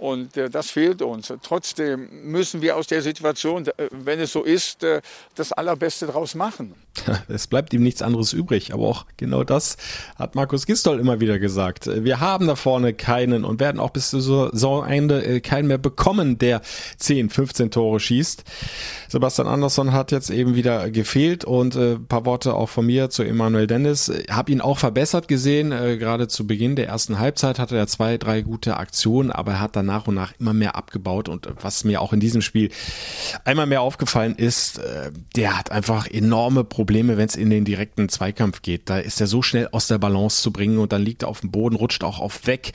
Und 0.00 0.34
äh, 0.38 0.48
das 0.48 0.70
fehlt 0.70 1.02
uns. 1.02 1.30
Trotzdem 1.42 2.08
müssen 2.22 2.62
wir 2.62 2.78
aus 2.78 2.86
der 2.86 3.02
Situation, 3.02 3.66
äh, 3.66 3.90
wenn 3.92 4.18
es 4.18 4.32
so 4.32 4.42
ist, 4.44 4.82
äh, 4.82 5.02
das 5.34 5.52
Allerbeste 5.52 6.06
draus 6.06 6.34
machen. 6.34 6.74
Es 7.28 7.46
bleibt 7.46 7.72
ihm 7.72 7.82
nichts 7.82 8.02
anderes 8.02 8.32
übrig. 8.32 8.72
Aber 8.72 8.88
auch 8.88 9.06
genau 9.16 9.44
das 9.44 9.76
hat 10.16 10.34
Markus 10.34 10.66
Gistol 10.66 10.98
immer 10.98 11.20
wieder 11.20 11.38
gesagt. 11.38 11.88
Wir 12.04 12.20
haben 12.20 12.46
da 12.46 12.56
vorne 12.56 12.92
keinen 12.92 13.44
und 13.44 13.60
werden 13.60 13.80
auch 13.80 13.90
bis 13.90 14.10
zum 14.10 14.20
Saisonende 14.20 15.24
äh, 15.24 15.40
keinen 15.40 15.68
mehr 15.68 15.78
bekommen, 15.78 16.38
der 16.38 16.60
10, 16.98 17.30
15 17.30 17.70
Tore 17.70 18.00
schießt. 18.00 18.44
Sebastian 19.08 19.48
Andersson 19.48 19.92
hat 19.92 20.12
jetzt 20.12 20.30
eben 20.30 20.54
wieder 20.54 20.90
gefehlt 20.90 21.44
und 21.44 21.76
äh, 21.76 21.96
paar 21.96 22.26
Worte 22.26 22.54
auch 22.54 22.68
von 22.68 22.86
mir 22.86 23.10
zu 23.10 23.22
Emanuel 23.22 23.66
Dennis. 23.66 24.12
Hab 24.30 24.48
ihn 24.48 24.60
auch 24.60 24.78
verbessert 24.78 25.28
gesehen. 25.28 25.72
Äh, 25.72 25.96
gerade 25.96 26.28
zu 26.28 26.46
Beginn 26.46 26.76
der 26.76 26.88
ersten 26.88 27.18
Halbzeit 27.18 27.58
hatte 27.58 27.76
er 27.76 27.86
zwei, 27.86 28.18
drei 28.18 28.42
gute 28.42 28.76
Aktionen, 28.76 29.30
aber 29.30 29.52
er 29.52 29.60
hat 29.60 29.76
dann 29.76 29.86
nach 29.86 30.06
und 30.06 30.14
nach 30.14 30.32
immer 30.38 30.52
mehr 30.52 30.76
abgebaut 30.76 31.28
und 31.28 31.48
was 31.60 31.84
mir 31.84 32.00
auch 32.00 32.12
in 32.12 32.20
diesem 32.20 32.42
Spiel 32.42 32.70
einmal 33.44 33.66
mehr 33.66 33.82
aufgefallen 33.82 34.34
ist, 34.36 34.80
der 35.36 35.58
hat 35.58 35.70
einfach 35.70 36.06
enorme 36.06 36.64
Probleme, 36.64 36.79
wenn 36.88 37.26
es 37.26 37.36
in 37.36 37.50
den 37.50 37.64
direkten 37.64 38.08
Zweikampf 38.08 38.62
geht. 38.62 38.88
Da 38.90 38.98
ist 38.98 39.20
er 39.20 39.26
so 39.26 39.42
schnell 39.42 39.68
aus 39.72 39.88
der 39.88 39.98
Balance 39.98 40.42
zu 40.42 40.52
bringen 40.52 40.78
und 40.78 40.92
dann 40.92 41.02
liegt 41.02 41.22
er 41.22 41.28
auf 41.28 41.40
dem 41.40 41.50
Boden, 41.50 41.76
rutscht 41.76 42.04
auch 42.04 42.20
auf 42.20 42.46
weg. 42.46 42.72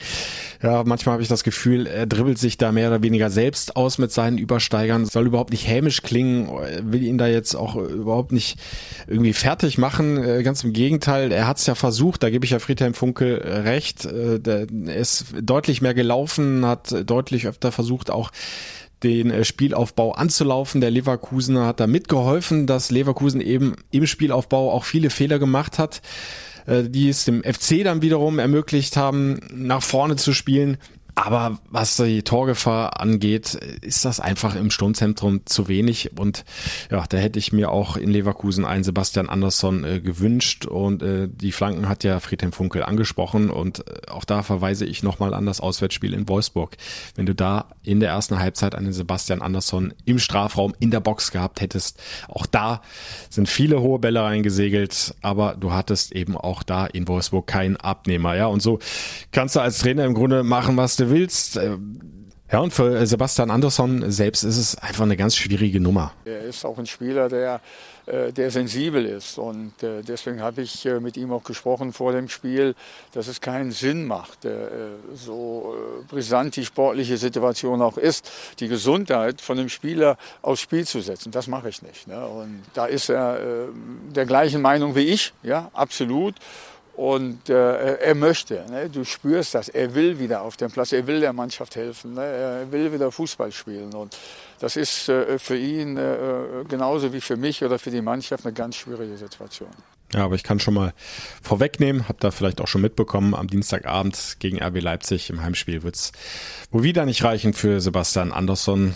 Ja, 0.62 0.84
manchmal 0.84 1.14
habe 1.14 1.22
ich 1.22 1.28
das 1.28 1.44
Gefühl, 1.44 1.86
er 1.86 2.06
dribbelt 2.06 2.38
sich 2.38 2.56
da 2.58 2.72
mehr 2.72 2.88
oder 2.88 3.02
weniger 3.02 3.30
selbst 3.30 3.76
aus 3.76 3.98
mit 3.98 4.12
seinen 4.12 4.38
Übersteigern, 4.38 5.06
soll 5.06 5.26
überhaupt 5.26 5.50
nicht 5.50 5.68
hämisch 5.68 6.02
klingen, 6.02 6.48
will 6.82 7.02
ihn 7.02 7.18
da 7.18 7.26
jetzt 7.26 7.54
auch 7.54 7.76
überhaupt 7.76 8.32
nicht 8.32 8.58
irgendwie 9.06 9.32
fertig 9.32 9.78
machen. 9.78 10.22
Äh, 10.22 10.42
ganz 10.42 10.64
im 10.64 10.72
Gegenteil, 10.72 11.32
er 11.32 11.46
hat 11.46 11.58
es 11.58 11.66
ja 11.66 11.74
versucht, 11.74 12.22
da 12.22 12.30
gebe 12.30 12.44
ich 12.44 12.52
ja 12.52 12.58
Friedhelm 12.58 12.94
Funkel 12.94 13.36
recht. 13.36 14.04
Äh, 14.04 14.40
er 14.44 14.96
ist 14.96 15.26
deutlich 15.40 15.82
mehr 15.82 15.94
gelaufen, 15.94 16.64
hat 16.64 16.94
deutlich 17.08 17.46
öfter 17.46 17.72
versucht, 17.72 18.10
auch 18.10 18.30
den 19.02 19.30
äh, 19.30 19.44
Spielaufbau 19.44 20.12
anzulaufen. 20.12 20.80
Der 20.80 20.90
Leverkusener 20.90 21.66
hat 21.66 21.80
da 21.80 21.86
mitgeholfen, 21.86 22.66
dass 22.66 22.90
Leverkusen 22.90 23.40
eben 23.40 23.76
im 23.90 24.06
Spielaufbau 24.06 24.72
auch 24.72 24.84
viele 24.84 25.10
Fehler 25.10 25.38
gemacht 25.38 25.78
hat, 25.78 26.02
äh, 26.66 26.84
die 26.84 27.08
es 27.08 27.24
dem 27.24 27.42
FC 27.42 27.84
dann 27.84 28.02
wiederum 28.02 28.38
ermöglicht 28.38 28.96
haben, 28.96 29.40
nach 29.52 29.82
vorne 29.82 30.16
zu 30.16 30.32
spielen. 30.32 30.78
Aber 31.18 31.58
was 31.70 31.96
die 31.96 32.22
Torgefahr 32.22 33.00
angeht, 33.00 33.54
ist 33.80 34.04
das 34.04 34.20
einfach 34.20 34.54
im 34.54 34.70
Sturmzentrum 34.70 35.46
zu 35.46 35.66
wenig. 35.66 36.10
Und 36.18 36.44
ja, 36.90 37.04
da 37.08 37.16
hätte 37.16 37.38
ich 37.38 37.54
mir 37.54 37.70
auch 37.70 37.96
in 37.96 38.10
Leverkusen 38.10 38.66
einen 38.66 38.84
Sebastian 38.84 39.30
Andersson 39.30 39.82
äh, 39.82 40.00
gewünscht. 40.00 40.66
Und 40.66 41.02
äh, 41.02 41.26
die 41.26 41.52
Flanken 41.52 41.88
hat 41.88 42.04
ja 42.04 42.20
Friedhelm 42.20 42.52
Funkel 42.52 42.82
angesprochen. 42.82 43.48
Und 43.48 43.88
äh, 43.88 44.10
auch 44.10 44.24
da 44.24 44.42
verweise 44.42 44.84
ich 44.84 45.02
nochmal 45.02 45.32
an 45.32 45.46
das 45.46 45.62
Auswärtsspiel 45.62 46.12
in 46.12 46.28
Wolfsburg. 46.28 46.76
Wenn 47.14 47.24
du 47.24 47.34
da 47.34 47.64
in 47.82 48.00
der 48.00 48.10
ersten 48.10 48.38
Halbzeit 48.38 48.74
einen 48.74 48.92
Sebastian 48.92 49.40
Andersson 49.40 49.94
im 50.04 50.18
Strafraum 50.18 50.74
in 50.80 50.90
der 50.90 51.00
Box 51.00 51.32
gehabt 51.32 51.62
hättest, 51.62 51.98
auch 52.28 52.44
da 52.44 52.82
sind 53.30 53.48
viele 53.48 53.80
hohe 53.80 53.98
Bälle 54.00 54.22
reingesegelt. 54.22 55.14
Aber 55.22 55.54
du 55.54 55.72
hattest 55.72 56.12
eben 56.12 56.36
auch 56.36 56.62
da 56.62 56.84
in 56.84 57.08
Wolfsburg 57.08 57.46
keinen 57.46 57.78
Abnehmer. 57.78 58.36
Ja, 58.36 58.48
und 58.48 58.60
so 58.60 58.80
kannst 59.32 59.56
du 59.56 59.60
als 59.60 59.78
Trainer 59.78 60.04
im 60.04 60.12
Grunde 60.12 60.42
machen, 60.42 60.76
was 60.76 60.96
du 60.96 61.05
willst. 61.10 61.56
Äh, 61.56 61.76
ja, 62.50 62.60
und 62.60 62.72
für 62.72 63.04
Sebastian 63.06 63.50
Andersson 63.50 64.08
selbst 64.10 64.44
ist 64.44 64.56
es 64.56 64.78
einfach 64.78 65.02
eine 65.02 65.16
ganz 65.16 65.34
schwierige 65.34 65.80
Nummer. 65.80 66.12
Er 66.24 66.42
ist 66.42 66.64
auch 66.64 66.78
ein 66.78 66.86
Spieler, 66.86 67.28
der, 67.28 67.60
äh, 68.06 68.32
der 68.32 68.52
sensibel 68.52 69.04
ist. 69.04 69.36
Und 69.36 69.82
äh, 69.82 70.02
deswegen 70.02 70.40
habe 70.40 70.62
ich 70.62 70.84
mit 71.00 71.16
ihm 71.16 71.32
auch 71.32 71.42
gesprochen 71.42 71.92
vor 71.92 72.12
dem 72.12 72.28
Spiel, 72.28 72.76
dass 73.10 73.26
es 73.26 73.40
keinen 73.40 73.72
Sinn 73.72 74.06
macht, 74.06 74.46
so 75.16 75.74
brisant 76.08 76.54
die 76.54 76.64
sportliche 76.64 77.16
Situation 77.16 77.82
auch 77.82 77.98
ist, 77.98 78.30
die 78.60 78.68
Gesundheit 78.68 79.40
von 79.40 79.56
dem 79.56 79.68
Spieler 79.68 80.16
aufs 80.40 80.60
Spiel 80.60 80.86
zu 80.86 81.00
setzen. 81.00 81.32
Das 81.32 81.48
mache 81.48 81.68
ich 81.68 81.82
nicht. 81.82 82.06
Ne? 82.06 82.24
Und 82.24 82.62
da 82.74 82.86
ist 82.86 83.08
er 83.08 83.68
der 84.14 84.24
gleichen 84.24 84.62
Meinung 84.62 84.94
wie 84.94 85.08
ich, 85.08 85.32
ja, 85.42 85.68
absolut. 85.72 86.36
Und 86.96 87.50
äh, 87.50 87.96
er 87.96 88.14
möchte, 88.14 88.64
ne? 88.70 88.88
du 88.88 89.04
spürst 89.04 89.54
das, 89.54 89.68
er 89.68 89.94
will 89.94 90.18
wieder 90.18 90.40
auf 90.40 90.56
dem 90.56 90.70
Platz, 90.70 90.92
er 90.92 91.06
will 91.06 91.20
der 91.20 91.34
Mannschaft 91.34 91.76
helfen, 91.76 92.14
ne? 92.14 92.24
er 92.24 92.72
will 92.72 92.90
wieder 92.90 93.12
Fußball 93.12 93.52
spielen. 93.52 93.92
Und 93.92 94.16
das 94.60 94.76
ist 94.76 95.10
äh, 95.10 95.38
für 95.38 95.58
ihn 95.58 95.98
äh, 95.98 96.64
genauso 96.66 97.12
wie 97.12 97.20
für 97.20 97.36
mich 97.36 97.62
oder 97.62 97.78
für 97.78 97.90
die 97.90 98.00
Mannschaft 98.00 98.46
eine 98.46 98.54
ganz 98.54 98.76
schwierige 98.76 99.18
Situation. 99.18 99.68
Ja, 100.14 100.24
aber 100.24 100.36
ich 100.36 100.42
kann 100.42 100.58
schon 100.58 100.72
mal 100.72 100.94
vorwegnehmen, 101.42 102.08
habt 102.08 102.24
da 102.24 102.30
vielleicht 102.30 102.62
auch 102.62 102.68
schon 102.68 102.80
mitbekommen, 102.80 103.34
am 103.34 103.48
Dienstagabend 103.48 104.36
gegen 104.38 104.62
RB 104.62 104.80
Leipzig 104.80 105.28
im 105.28 105.42
Heimspiel 105.42 105.82
wird's 105.82 106.12
wohl 106.70 106.82
wieder 106.82 107.04
nicht 107.04 107.22
reichen 107.24 107.52
für 107.52 107.80
Sebastian 107.82 108.32
Andersson 108.32 108.94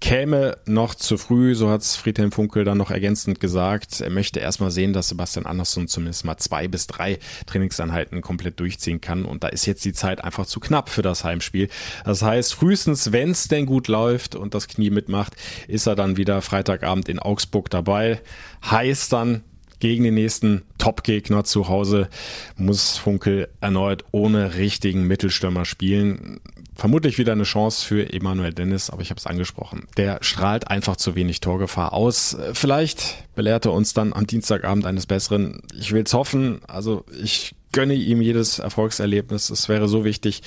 käme 0.00 0.56
noch 0.66 0.94
zu 0.94 1.18
früh, 1.18 1.54
so 1.54 1.70
hat 1.70 1.82
es 1.82 1.96
Friedhelm 1.96 2.32
Funkel 2.32 2.64
dann 2.64 2.78
noch 2.78 2.90
ergänzend 2.90 3.40
gesagt. 3.40 4.00
Er 4.00 4.10
möchte 4.10 4.40
erstmal 4.40 4.70
sehen, 4.70 4.92
dass 4.92 5.08
Sebastian 5.08 5.46
Andersson 5.46 5.88
zumindest 5.88 6.24
mal 6.24 6.36
zwei 6.38 6.68
bis 6.68 6.86
drei 6.86 7.18
Trainingseinheiten 7.46 8.20
komplett 8.22 8.60
durchziehen 8.60 9.00
kann. 9.00 9.24
Und 9.24 9.44
da 9.44 9.48
ist 9.48 9.66
jetzt 9.66 9.84
die 9.84 9.92
Zeit 9.92 10.24
einfach 10.24 10.46
zu 10.46 10.60
knapp 10.60 10.88
für 10.88 11.02
das 11.02 11.24
Heimspiel. 11.24 11.68
Das 12.04 12.22
heißt, 12.22 12.54
frühestens, 12.54 13.12
wenn 13.12 13.30
es 13.30 13.48
denn 13.48 13.66
gut 13.66 13.88
läuft 13.88 14.34
und 14.34 14.54
das 14.54 14.68
Knie 14.68 14.90
mitmacht, 14.90 15.34
ist 15.68 15.86
er 15.86 15.96
dann 15.96 16.16
wieder 16.16 16.42
Freitagabend 16.42 17.08
in 17.08 17.18
Augsburg 17.18 17.70
dabei. 17.70 18.20
Heißt 18.64 19.12
dann, 19.12 19.42
gegen 19.80 20.04
den 20.04 20.14
nächsten 20.14 20.62
Top-Gegner 20.78 21.44
zu 21.44 21.68
Hause 21.68 22.08
muss 22.56 22.98
Funkel 22.98 23.48
erneut 23.60 24.04
ohne 24.12 24.54
richtigen 24.56 25.06
Mittelstürmer 25.06 25.64
spielen 25.64 26.40
vermutlich 26.80 27.18
wieder 27.18 27.32
eine 27.32 27.42
Chance 27.42 27.84
für 27.84 28.10
Emanuel 28.10 28.54
Dennis, 28.54 28.88
aber 28.88 29.02
ich 29.02 29.10
habe 29.10 29.18
es 29.18 29.26
angesprochen. 29.26 29.86
Der 29.98 30.18
strahlt 30.22 30.68
einfach 30.68 30.96
zu 30.96 31.14
wenig 31.14 31.40
Torgefahr 31.40 31.92
aus. 31.92 32.38
Vielleicht 32.54 33.28
belehrt 33.34 33.66
er 33.66 33.74
uns 33.74 33.92
dann 33.92 34.14
am 34.14 34.26
Dienstagabend 34.26 34.86
eines 34.86 35.04
Besseren. 35.04 35.60
Ich 35.78 35.92
will 35.92 36.04
es 36.04 36.14
hoffen. 36.14 36.62
Also 36.66 37.04
ich 37.22 37.54
gönne 37.72 37.92
ihm 37.92 38.22
jedes 38.22 38.60
Erfolgserlebnis. 38.60 39.50
Es 39.50 39.68
wäre 39.68 39.88
so 39.88 40.06
wichtig 40.06 40.42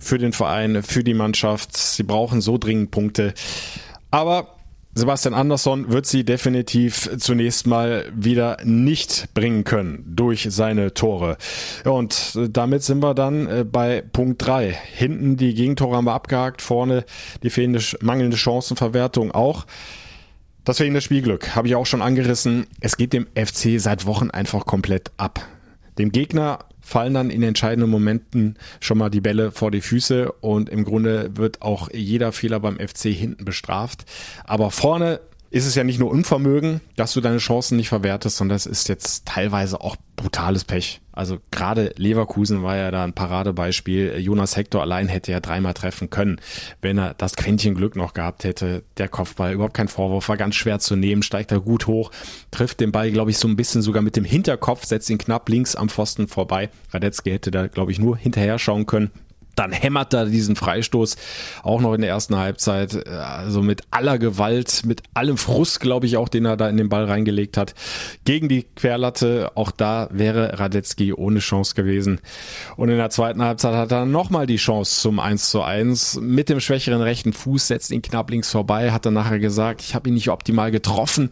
für 0.00 0.16
den 0.16 0.32
Verein, 0.32 0.82
für 0.82 1.04
die 1.04 1.12
Mannschaft. 1.12 1.76
Sie 1.76 2.02
brauchen 2.02 2.40
so 2.40 2.56
dringend 2.56 2.90
Punkte. 2.90 3.34
Aber 4.10 4.53
Sebastian 4.96 5.34
Andersson 5.34 5.90
wird 5.90 6.06
sie 6.06 6.24
definitiv 6.24 7.10
zunächst 7.18 7.66
mal 7.66 8.04
wieder 8.14 8.58
nicht 8.62 9.34
bringen 9.34 9.64
können 9.64 10.04
durch 10.06 10.46
seine 10.50 10.94
Tore. 10.94 11.36
Und 11.84 12.38
damit 12.50 12.84
sind 12.84 13.02
wir 13.02 13.14
dann 13.14 13.46
äh, 13.48 13.64
bei 13.64 14.02
Punkt 14.02 14.46
drei. 14.46 14.70
Hinten 14.72 15.36
die 15.36 15.54
Gegentore 15.54 15.96
haben 15.96 16.04
wir 16.04 16.12
abgehakt, 16.12 16.62
vorne 16.62 17.04
die 17.42 17.50
fehlende, 17.50 17.80
mangelnde 18.02 18.36
Chancenverwertung 18.36 19.32
auch. 19.32 19.66
Das 20.64 20.78
fehlende 20.78 21.00
Spielglück 21.00 21.56
habe 21.56 21.66
ich 21.66 21.74
auch 21.74 21.86
schon 21.86 22.00
angerissen. 22.00 22.66
Es 22.80 22.96
geht 22.96 23.12
dem 23.12 23.26
FC 23.34 23.78
seit 23.80 24.06
Wochen 24.06 24.30
einfach 24.30 24.64
komplett 24.64 25.10
ab. 25.16 25.40
Dem 25.98 26.12
Gegner 26.12 26.60
fallen 26.84 27.14
dann 27.14 27.30
in 27.30 27.42
entscheidenden 27.42 27.90
Momenten 27.90 28.56
schon 28.80 28.98
mal 28.98 29.10
die 29.10 29.20
Bälle 29.20 29.50
vor 29.50 29.70
die 29.70 29.80
Füße 29.80 30.30
und 30.32 30.68
im 30.68 30.84
Grunde 30.84 31.36
wird 31.36 31.62
auch 31.62 31.88
jeder 31.92 32.30
Fehler 32.32 32.60
beim 32.60 32.78
FC 32.78 33.04
hinten 33.04 33.44
bestraft. 33.44 34.04
Aber 34.44 34.70
vorne 34.70 35.20
ist 35.50 35.66
es 35.66 35.74
ja 35.74 35.84
nicht 35.84 35.98
nur 35.98 36.10
Unvermögen, 36.10 36.80
dass 36.96 37.12
du 37.12 37.20
deine 37.20 37.38
Chancen 37.38 37.76
nicht 37.76 37.88
verwertest, 37.88 38.36
sondern 38.36 38.56
es 38.56 38.66
ist 38.66 38.88
jetzt 38.88 39.24
teilweise 39.26 39.80
auch 39.80 39.96
brutales 40.16 40.64
Pech. 40.64 41.00
Also 41.14 41.38
gerade 41.50 41.92
Leverkusen 41.96 42.62
war 42.62 42.76
ja 42.76 42.90
da 42.90 43.04
ein 43.04 43.12
Paradebeispiel. 43.12 44.18
Jonas 44.18 44.56
Hector 44.56 44.82
allein 44.82 45.08
hätte 45.08 45.32
ja 45.32 45.40
dreimal 45.40 45.74
treffen 45.74 46.10
können, 46.10 46.40
wenn 46.82 46.98
er 46.98 47.14
das 47.14 47.36
Quäntchen 47.36 47.74
Glück 47.74 47.96
noch 47.96 48.14
gehabt 48.14 48.44
hätte. 48.44 48.82
Der 48.98 49.08
Kopfball, 49.08 49.52
überhaupt 49.52 49.74
kein 49.74 49.88
Vorwurf, 49.88 50.28
war 50.28 50.36
ganz 50.36 50.56
schwer 50.56 50.80
zu 50.80 50.96
nehmen, 50.96 51.22
steigt 51.22 51.52
da 51.52 51.58
gut 51.58 51.86
hoch, 51.86 52.10
trifft 52.50 52.80
den 52.80 52.92
Ball, 52.92 53.10
glaube 53.10 53.30
ich, 53.30 53.38
so 53.38 53.48
ein 53.48 53.56
bisschen 53.56 53.82
sogar 53.82 54.02
mit 54.02 54.16
dem 54.16 54.24
Hinterkopf, 54.24 54.84
setzt 54.84 55.08
ihn 55.08 55.18
knapp 55.18 55.48
links 55.48 55.76
am 55.76 55.88
Pfosten 55.88 56.28
vorbei. 56.28 56.70
Radetzky 56.90 57.30
hätte 57.30 57.50
da, 57.50 57.68
glaube 57.68 57.92
ich, 57.92 57.98
nur 57.98 58.16
hinterher 58.16 58.58
schauen 58.58 58.86
können 58.86 59.10
dann 59.54 59.72
hämmert 59.72 60.12
er 60.14 60.26
diesen 60.26 60.56
Freistoß 60.56 61.16
auch 61.62 61.80
noch 61.80 61.94
in 61.94 62.00
der 62.00 62.10
ersten 62.10 62.36
Halbzeit, 62.36 63.06
also 63.06 63.62
mit 63.62 63.82
aller 63.90 64.18
Gewalt, 64.18 64.82
mit 64.84 65.02
allem 65.14 65.36
Frust, 65.36 65.80
glaube 65.80 66.06
ich, 66.06 66.16
auch, 66.16 66.28
den 66.28 66.44
er 66.44 66.56
da 66.56 66.68
in 66.68 66.76
den 66.76 66.88
Ball 66.88 67.04
reingelegt 67.04 67.56
hat, 67.56 67.74
gegen 68.24 68.48
die 68.48 68.64
Querlatte. 68.76 69.52
Auch 69.54 69.70
da 69.70 70.08
wäre 70.10 70.58
Radetzky 70.58 71.12
ohne 71.12 71.40
Chance 71.40 71.74
gewesen. 71.74 72.20
Und 72.76 72.88
in 72.88 72.96
der 72.96 73.10
zweiten 73.10 73.42
Halbzeit 73.42 73.74
hat 73.74 73.92
er 73.92 74.06
nochmal 74.06 74.46
die 74.46 74.56
Chance 74.56 75.00
zum 75.00 75.18
1 75.18 75.50
zu 75.50 75.62
1. 75.62 76.20
Mit 76.20 76.48
dem 76.48 76.60
schwächeren 76.60 77.02
rechten 77.02 77.32
Fuß 77.32 77.68
setzt 77.68 77.90
ihn 77.90 78.02
knapp 78.02 78.30
links 78.30 78.50
vorbei, 78.50 78.92
hat 78.92 79.06
er 79.06 79.12
nachher 79.12 79.38
gesagt, 79.38 79.82
ich 79.82 79.94
habe 79.94 80.08
ihn 80.08 80.14
nicht 80.14 80.30
optimal 80.30 80.70
getroffen 80.70 81.30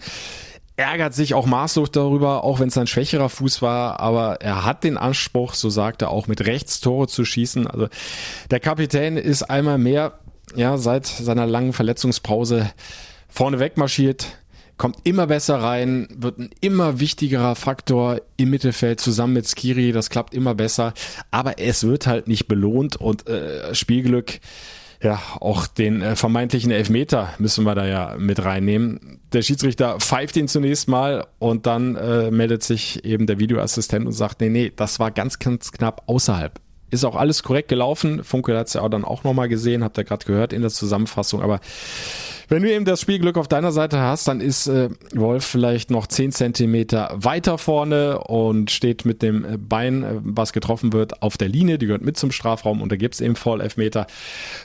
ärgert 0.76 1.14
sich 1.14 1.34
auch 1.34 1.46
maßlos 1.46 1.90
darüber, 1.90 2.44
auch 2.44 2.60
wenn 2.60 2.68
es 2.68 2.78
ein 2.78 2.86
schwächerer 2.86 3.28
Fuß 3.28 3.62
war, 3.62 4.00
aber 4.00 4.40
er 4.40 4.64
hat 4.64 4.84
den 4.84 4.96
Anspruch, 4.96 5.54
so 5.54 5.70
sagt 5.70 6.02
er 6.02 6.10
auch, 6.10 6.26
mit 6.26 6.46
rechts 6.46 6.80
Tore 6.80 7.08
zu 7.08 7.24
schießen. 7.24 7.66
Also 7.66 7.88
der 8.50 8.60
Kapitän 8.60 9.16
ist 9.16 9.42
einmal 9.44 9.78
mehr, 9.78 10.18
ja, 10.54 10.78
seit 10.78 11.06
seiner 11.06 11.46
langen 11.46 11.72
Verletzungspause 11.72 12.70
vorne 13.28 13.58
wegmarschiert, 13.58 14.26
kommt 14.78 14.96
immer 15.04 15.26
besser 15.26 15.62
rein, 15.62 16.08
wird 16.16 16.38
ein 16.38 16.50
immer 16.60 16.98
wichtigerer 16.98 17.54
Faktor 17.54 18.20
im 18.36 18.50
Mittelfeld 18.50 19.00
zusammen 19.00 19.34
mit 19.34 19.46
Skiri, 19.46 19.92
das 19.92 20.10
klappt 20.10 20.34
immer 20.34 20.54
besser, 20.54 20.94
aber 21.30 21.58
es 21.58 21.84
wird 21.84 22.06
halt 22.06 22.26
nicht 22.28 22.48
belohnt 22.48 22.96
und 22.96 23.28
äh, 23.28 23.74
Spielglück 23.74 24.40
ja, 25.02 25.20
auch 25.40 25.66
den 25.66 26.00
äh, 26.00 26.14
vermeintlichen 26.14 26.70
Elfmeter 26.70 27.30
müssen 27.38 27.64
wir 27.64 27.74
da 27.74 27.86
ja 27.86 28.14
mit 28.18 28.44
reinnehmen. 28.44 29.20
Der 29.32 29.42
Schiedsrichter 29.42 29.98
pfeift 29.98 30.36
ihn 30.36 30.46
zunächst 30.46 30.88
mal 30.88 31.26
und 31.40 31.66
dann 31.66 31.96
äh, 31.96 32.30
meldet 32.30 32.62
sich 32.62 33.04
eben 33.04 33.26
der 33.26 33.40
Videoassistent 33.40 34.06
und 34.06 34.12
sagt, 34.12 34.40
nee, 34.40 34.48
nee, 34.48 34.72
das 34.74 35.00
war 35.00 35.10
ganz, 35.10 35.40
ganz 35.40 35.72
knapp 35.72 36.02
außerhalb. 36.06 36.60
Ist 36.90 37.04
auch 37.04 37.16
alles 37.16 37.42
korrekt 37.42 37.68
gelaufen. 37.68 38.22
Funkel 38.22 38.56
hat 38.56 38.68
es 38.68 38.74
ja 38.74 38.82
auch 38.82 38.90
dann 38.90 39.04
auch 39.04 39.24
nochmal 39.24 39.48
gesehen, 39.48 39.82
habt 39.82 39.98
ihr 39.98 40.04
gerade 40.04 40.24
gehört 40.24 40.52
in 40.52 40.60
der 40.60 40.70
Zusammenfassung, 40.70 41.42
aber 41.42 41.58
wenn 42.48 42.62
du 42.62 42.72
eben 42.72 42.84
das 42.84 43.00
Spielglück 43.00 43.36
auf 43.36 43.48
deiner 43.48 43.72
Seite 43.72 44.00
hast, 44.00 44.28
dann 44.28 44.40
ist 44.40 44.66
äh, 44.66 44.90
Wolf 45.14 45.44
vielleicht 45.44 45.90
noch 45.90 46.06
10 46.06 46.32
Zentimeter 46.32 47.10
weiter 47.14 47.58
vorne 47.58 48.18
und 48.18 48.70
steht 48.70 49.04
mit 49.04 49.22
dem 49.22 49.66
Bein, 49.68 50.02
äh, 50.02 50.14
was 50.22 50.52
getroffen 50.52 50.92
wird, 50.92 51.22
auf 51.22 51.36
der 51.36 51.48
Linie. 51.48 51.78
Die 51.78 51.86
gehört 51.86 52.02
mit 52.02 52.16
zum 52.16 52.32
Strafraum 52.32 52.82
und 52.82 52.92
da 52.92 52.96
gibt's 52.96 53.20
eben 53.20 53.36
Voll-Elfmeter. 53.36 54.06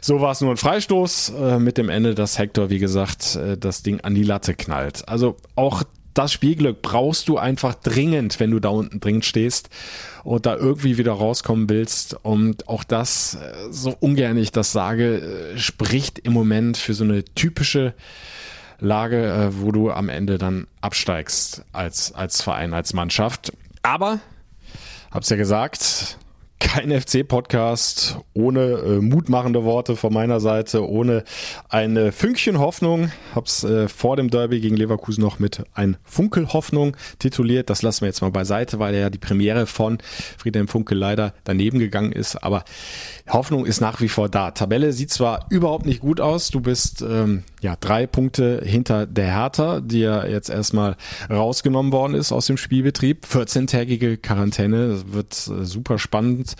So 0.02 0.22
war 0.22 0.32
es 0.32 0.42
nur 0.42 0.52
ein 0.52 0.58
Freistoß 0.58 1.34
äh, 1.40 1.60
mit 1.60 1.78
dem 1.78 1.90
Ende, 1.90 2.16
dass 2.16 2.38
Hector, 2.38 2.70
wie 2.70 2.80
gesagt, 2.80 3.36
äh, 3.36 3.58
das 3.58 3.84
Ding 3.84 4.02
an 4.02 4.16
die 4.16 4.24
Latte 4.24 4.54
knallt. 4.54 5.08
Also 5.08 5.38
auch 5.56 5.84
das 6.18 6.34
Spielglück 6.34 6.82
brauchst 6.82 7.28
du 7.28 7.38
einfach 7.38 7.76
dringend, 7.76 8.40
wenn 8.40 8.52
du 8.52 8.60
da 8.60 8.70
unten 8.70 9.00
dringend 9.00 9.26
stehst 9.26 9.70
und 10.24 10.46
da 10.46 10.56
irgendwie 10.56 10.98
wieder 10.98 11.14
rauskommen 11.14 11.70
willst. 11.70 12.16
Und 12.24 12.68
auch 12.68 12.84
das, 12.84 13.36
äh, 13.36 13.54
so 13.72 13.96
ungern 14.00 14.38
ich 14.38 14.52
das 14.52 14.72
sage, 14.72 15.54
äh, 15.54 15.58
spricht 15.58 16.20
im 16.20 16.34
Moment 16.34 16.78
für 16.78 16.94
so 16.94 17.04
eine 17.04 17.24
typische 17.24 17.94
Lage, 18.80 19.26
äh, 19.26 19.62
wo 19.62 19.72
du 19.72 19.92
am 19.92 20.10
Ende 20.10 20.38
dann 20.38 20.68
absteigst 20.82 21.64
als, 21.72 22.14
als 22.14 22.42
Verein, 22.42 22.74
als 22.74 22.94
Mannschaft. 22.94 23.54
Aber, 23.84 24.20
hab's 25.12 25.30
ja 25.30 25.38
gesagt, 25.38 26.18
kein 26.60 26.92
FC-Podcast 26.92 28.18
ohne 28.34 28.62
äh, 28.62 29.02
mutmachende 29.02 29.64
Worte 29.64 29.96
von 29.96 30.14
meiner 30.14 30.40
Seite, 30.40 30.88
ohne 30.88 31.24
ein 31.70 32.12
Fünkchen 32.12 32.60
Hoffnung. 32.60 33.12
Hab's 33.36 33.64
äh, 33.64 33.88
vor 33.88 34.16
dem 34.16 34.30
Derby 34.30 34.60
gegen 34.60 34.76
Leverkusen 34.76 35.22
noch 35.24 35.40
mit 35.40 35.64
ein 35.74 35.98
Funkel 36.04 36.54
Hoffnung 36.54 36.98
tituliert. 37.20 37.70
Das 37.70 37.82
lassen 37.82 38.02
wir 38.02 38.08
jetzt 38.08 38.22
mal 38.22 38.32
beiseite, 38.32 38.80
weil 38.80 38.96
ja 38.96 39.10
die 39.10 39.18
Premiere 39.18 39.68
von 39.68 40.00
Friedhelm 40.38 40.68
Funkel 40.68 40.98
leider 40.98 41.34
daneben 41.44 41.80
gegangen 41.80 42.12
ist. 42.12 42.36
Aber 42.44 42.64
Hoffnung 43.30 43.66
ist 43.66 43.82
nach 43.82 44.02
wie 44.02 44.08
vor 44.08 44.30
da. 44.30 44.52
Tabelle 44.52 44.94
sieht 44.94 45.12
zwar 45.12 45.46
überhaupt 45.50 45.86
nicht 45.86 46.00
gut 46.00 46.22
aus. 46.22 46.50
Du 46.50 46.62
bist 46.62 47.02
ähm, 47.02 47.44
ja 47.62 47.76
drei 47.80 48.08
Punkte 48.08 48.62
hinter 48.64 49.06
der 49.06 49.28
Hertha, 49.28 49.82
die 49.82 50.00
ja 50.00 50.26
jetzt 50.26 50.50
erstmal 50.50 50.96
rausgenommen 51.30 51.92
worden 51.92 52.14
ist 52.14 52.32
aus 52.32 52.48
dem 52.48 52.58
Spielbetrieb. 52.58 53.26
14-tägige 53.26 54.18
Quarantäne. 54.18 54.90
Das 54.90 55.14
wird 55.14 55.34
äh, 55.34 55.66
super 55.66 56.00
spannend 56.00 56.56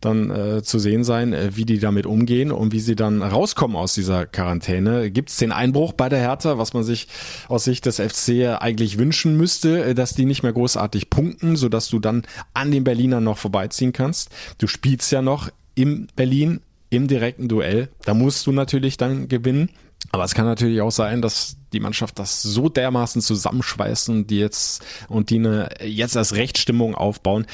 dann 0.00 0.30
äh, 0.30 0.62
zu 0.62 0.78
sehen 0.78 1.04
sein, 1.04 1.32
äh, 1.32 1.50
wie 1.54 1.64
die 1.64 1.78
damit 1.78 2.06
umgehen 2.06 2.52
und 2.52 2.72
wie 2.72 2.80
sie 2.80 2.96
dann 2.96 3.22
rauskommen 3.22 3.76
aus 3.76 3.94
dieser 3.94 4.26
Quarantäne. 4.26 5.10
Gibt 5.10 5.30
es 5.30 5.36
den 5.36 5.52
Einbruch 5.52 5.92
bei 5.92 6.08
der 6.08 6.20
Hertha, 6.20 6.58
was 6.58 6.72
man 6.72 6.84
sich 6.84 7.08
aus 7.48 7.64
Sicht 7.64 7.86
des 7.86 7.96
FC 7.96 8.60
eigentlich 8.60 8.98
wünschen 8.98 9.36
müsste, 9.36 9.84
äh, 9.84 9.94
dass 9.94 10.14
die 10.14 10.24
nicht 10.24 10.42
mehr 10.42 10.52
großartig 10.52 11.10
punkten, 11.10 11.56
sodass 11.56 11.88
du 11.88 11.98
dann 11.98 12.22
an 12.54 12.70
den 12.70 12.84
Berlinern 12.84 13.24
noch 13.24 13.38
vorbeiziehen 13.38 13.92
kannst. 13.92 14.30
Du 14.58 14.66
spielst 14.66 15.10
ja 15.10 15.22
noch 15.22 15.50
im 15.74 16.08
Berlin 16.16 16.60
im 16.90 17.08
direkten 17.08 17.48
Duell. 17.48 17.88
Da 18.04 18.14
musst 18.14 18.46
du 18.46 18.52
natürlich 18.52 18.96
dann 18.96 19.28
gewinnen. 19.28 19.70
Aber 20.10 20.24
es 20.24 20.34
kann 20.34 20.44
natürlich 20.44 20.80
auch 20.80 20.90
sein, 20.90 21.22
dass 21.22 21.56
die 21.72 21.80
Mannschaft 21.80 22.18
das 22.18 22.42
so 22.42 22.68
dermaßen 22.68 23.22
zusammenschweißen, 23.22 24.26
die 24.26 24.38
jetzt 24.38 24.84
und 25.08 25.30
die 25.30 25.38
eine 25.38 25.70
jetzt 25.82 26.16
als 26.16 26.34
Rechtsstimmung 26.34 26.94
aufbauen, 26.94 27.46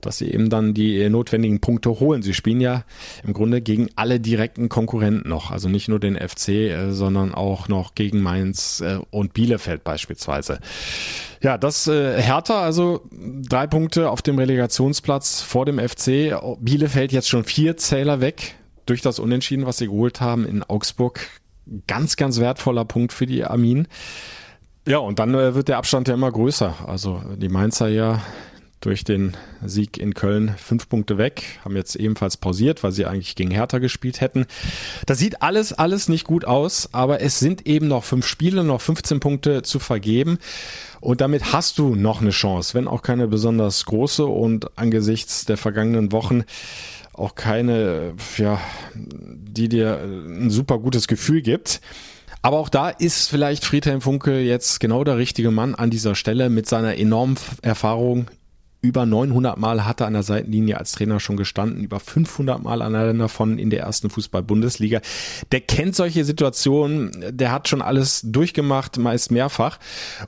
dass 0.00 0.18
sie 0.18 0.30
eben 0.30 0.48
dann 0.48 0.74
die 0.74 1.08
notwendigen 1.10 1.60
Punkte 1.60 2.00
holen. 2.00 2.22
Sie 2.22 2.34
spielen 2.34 2.60
ja 2.60 2.84
im 3.24 3.32
Grunde 3.32 3.60
gegen 3.60 3.88
alle 3.96 4.20
direkten 4.20 4.68
Konkurrenten 4.68 5.28
noch, 5.28 5.50
also 5.50 5.68
nicht 5.68 5.88
nur 5.88 6.00
den 6.00 6.16
FC, 6.16 6.48
äh, 6.48 6.92
sondern 6.92 7.34
auch 7.34 7.68
noch 7.68 7.94
gegen 7.94 8.22
Mainz 8.22 8.80
äh, 8.80 9.00
und 9.10 9.34
Bielefeld 9.34 9.84
beispielsweise. 9.84 10.60
Ja, 11.42 11.58
das 11.58 11.86
äh, 11.88 12.20
Hertha, 12.22 12.62
also 12.62 13.02
drei 13.12 13.66
Punkte 13.66 14.10
auf 14.10 14.22
dem 14.22 14.38
Relegationsplatz 14.38 15.42
vor 15.42 15.66
dem 15.66 15.78
FC. 15.78 16.34
Bielefeld 16.60 17.12
jetzt 17.12 17.28
schon 17.28 17.44
vier 17.44 17.76
Zähler 17.76 18.20
weg 18.20 18.54
durch 18.86 19.02
das 19.02 19.18
Unentschieden, 19.18 19.66
was 19.66 19.78
sie 19.78 19.86
geholt 19.86 20.20
haben 20.20 20.46
in 20.46 20.62
Augsburg 20.62 21.20
ganz, 21.86 22.16
ganz 22.16 22.38
wertvoller 22.38 22.84
Punkt 22.84 23.12
für 23.12 23.26
die 23.26 23.44
Armin. 23.44 23.88
Ja, 24.86 24.98
und 24.98 25.18
dann 25.18 25.34
äh, 25.34 25.54
wird 25.54 25.68
der 25.68 25.78
Abstand 25.78 26.08
ja 26.08 26.14
immer 26.14 26.32
größer. 26.32 26.74
Also 26.86 27.22
die 27.36 27.48
Mainzer 27.48 27.88
ja 27.88 28.22
durch 28.80 29.02
den 29.02 29.36
Sieg 29.64 29.98
in 29.98 30.14
Köln 30.14 30.54
fünf 30.56 30.88
Punkte 30.88 31.18
weg, 31.18 31.58
haben 31.64 31.74
jetzt 31.74 31.96
ebenfalls 31.96 32.36
pausiert, 32.36 32.84
weil 32.84 32.92
sie 32.92 33.06
eigentlich 33.06 33.34
gegen 33.34 33.50
Hertha 33.50 33.78
gespielt 33.78 34.20
hätten. 34.20 34.46
Das 35.06 35.18
sieht 35.18 35.42
alles, 35.42 35.72
alles 35.72 36.08
nicht 36.08 36.24
gut 36.24 36.44
aus, 36.44 36.90
aber 36.92 37.20
es 37.20 37.40
sind 37.40 37.66
eben 37.66 37.88
noch 37.88 38.04
fünf 38.04 38.26
Spiele, 38.26 38.62
noch 38.62 38.80
15 38.80 39.20
Punkte 39.20 39.62
zu 39.62 39.78
vergeben. 39.78 40.38
Und 41.00 41.20
damit 41.20 41.52
hast 41.52 41.78
du 41.78 41.94
noch 41.94 42.20
eine 42.20 42.30
Chance, 42.30 42.74
wenn 42.74 42.88
auch 42.88 43.02
keine 43.02 43.26
besonders 43.26 43.84
große 43.84 44.24
und 44.24 44.78
angesichts 44.78 45.44
der 45.44 45.56
vergangenen 45.56 46.12
Wochen 46.12 46.44
auch 47.18 47.34
keine, 47.34 48.14
ja, 48.36 48.60
die 48.94 49.68
dir 49.68 50.00
ein 50.02 50.50
super 50.50 50.78
gutes 50.78 51.08
Gefühl 51.08 51.42
gibt. 51.42 51.80
Aber 52.42 52.58
auch 52.58 52.68
da 52.68 52.88
ist 52.88 53.28
vielleicht 53.28 53.64
Friedhelm 53.64 54.00
Funke 54.00 54.40
jetzt 54.40 54.78
genau 54.80 55.02
der 55.04 55.16
richtige 55.16 55.50
Mann 55.50 55.74
an 55.74 55.90
dieser 55.90 56.14
Stelle 56.14 56.50
mit 56.50 56.66
seiner 56.66 56.96
enormen 56.96 57.36
Erfahrung 57.62 58.28
über 58.80 59.06
900 59.06 59.58
Mal 59.58 59.84
hat 59.84 60.00
er 60.00 60.06
an 60.06 60.12
der 60.12 60.22
Seitenlinie 60.22 60.78
als 60.78 60.92
Trainer 60.92 61.18
schon 61.18 61.36
gestanden, 61.36 61.82
über 61.82 61.98
500 61.98 62.62
Mal 62.62 62.80
an 62.80 62.94
einer 62.94 63.12
davon 63.12 63.58
in 63.58 63.70
der 63.70 63.80
ersten 63.80 64.08
Fußball-Bundesliga. 64.08 65.00
Der 65.50 65.60
kennt 65.60 65.96
solche 65.96 66.24
Situationen, 66.24 67.10
der 67.30 67.50
hat 67.50 67.68
schon 67.68 67.82
alles 67.82 68.22
durchgemacht, 68.24 68.96
meist 68.96 69.32
mehrfach 69.32 69.78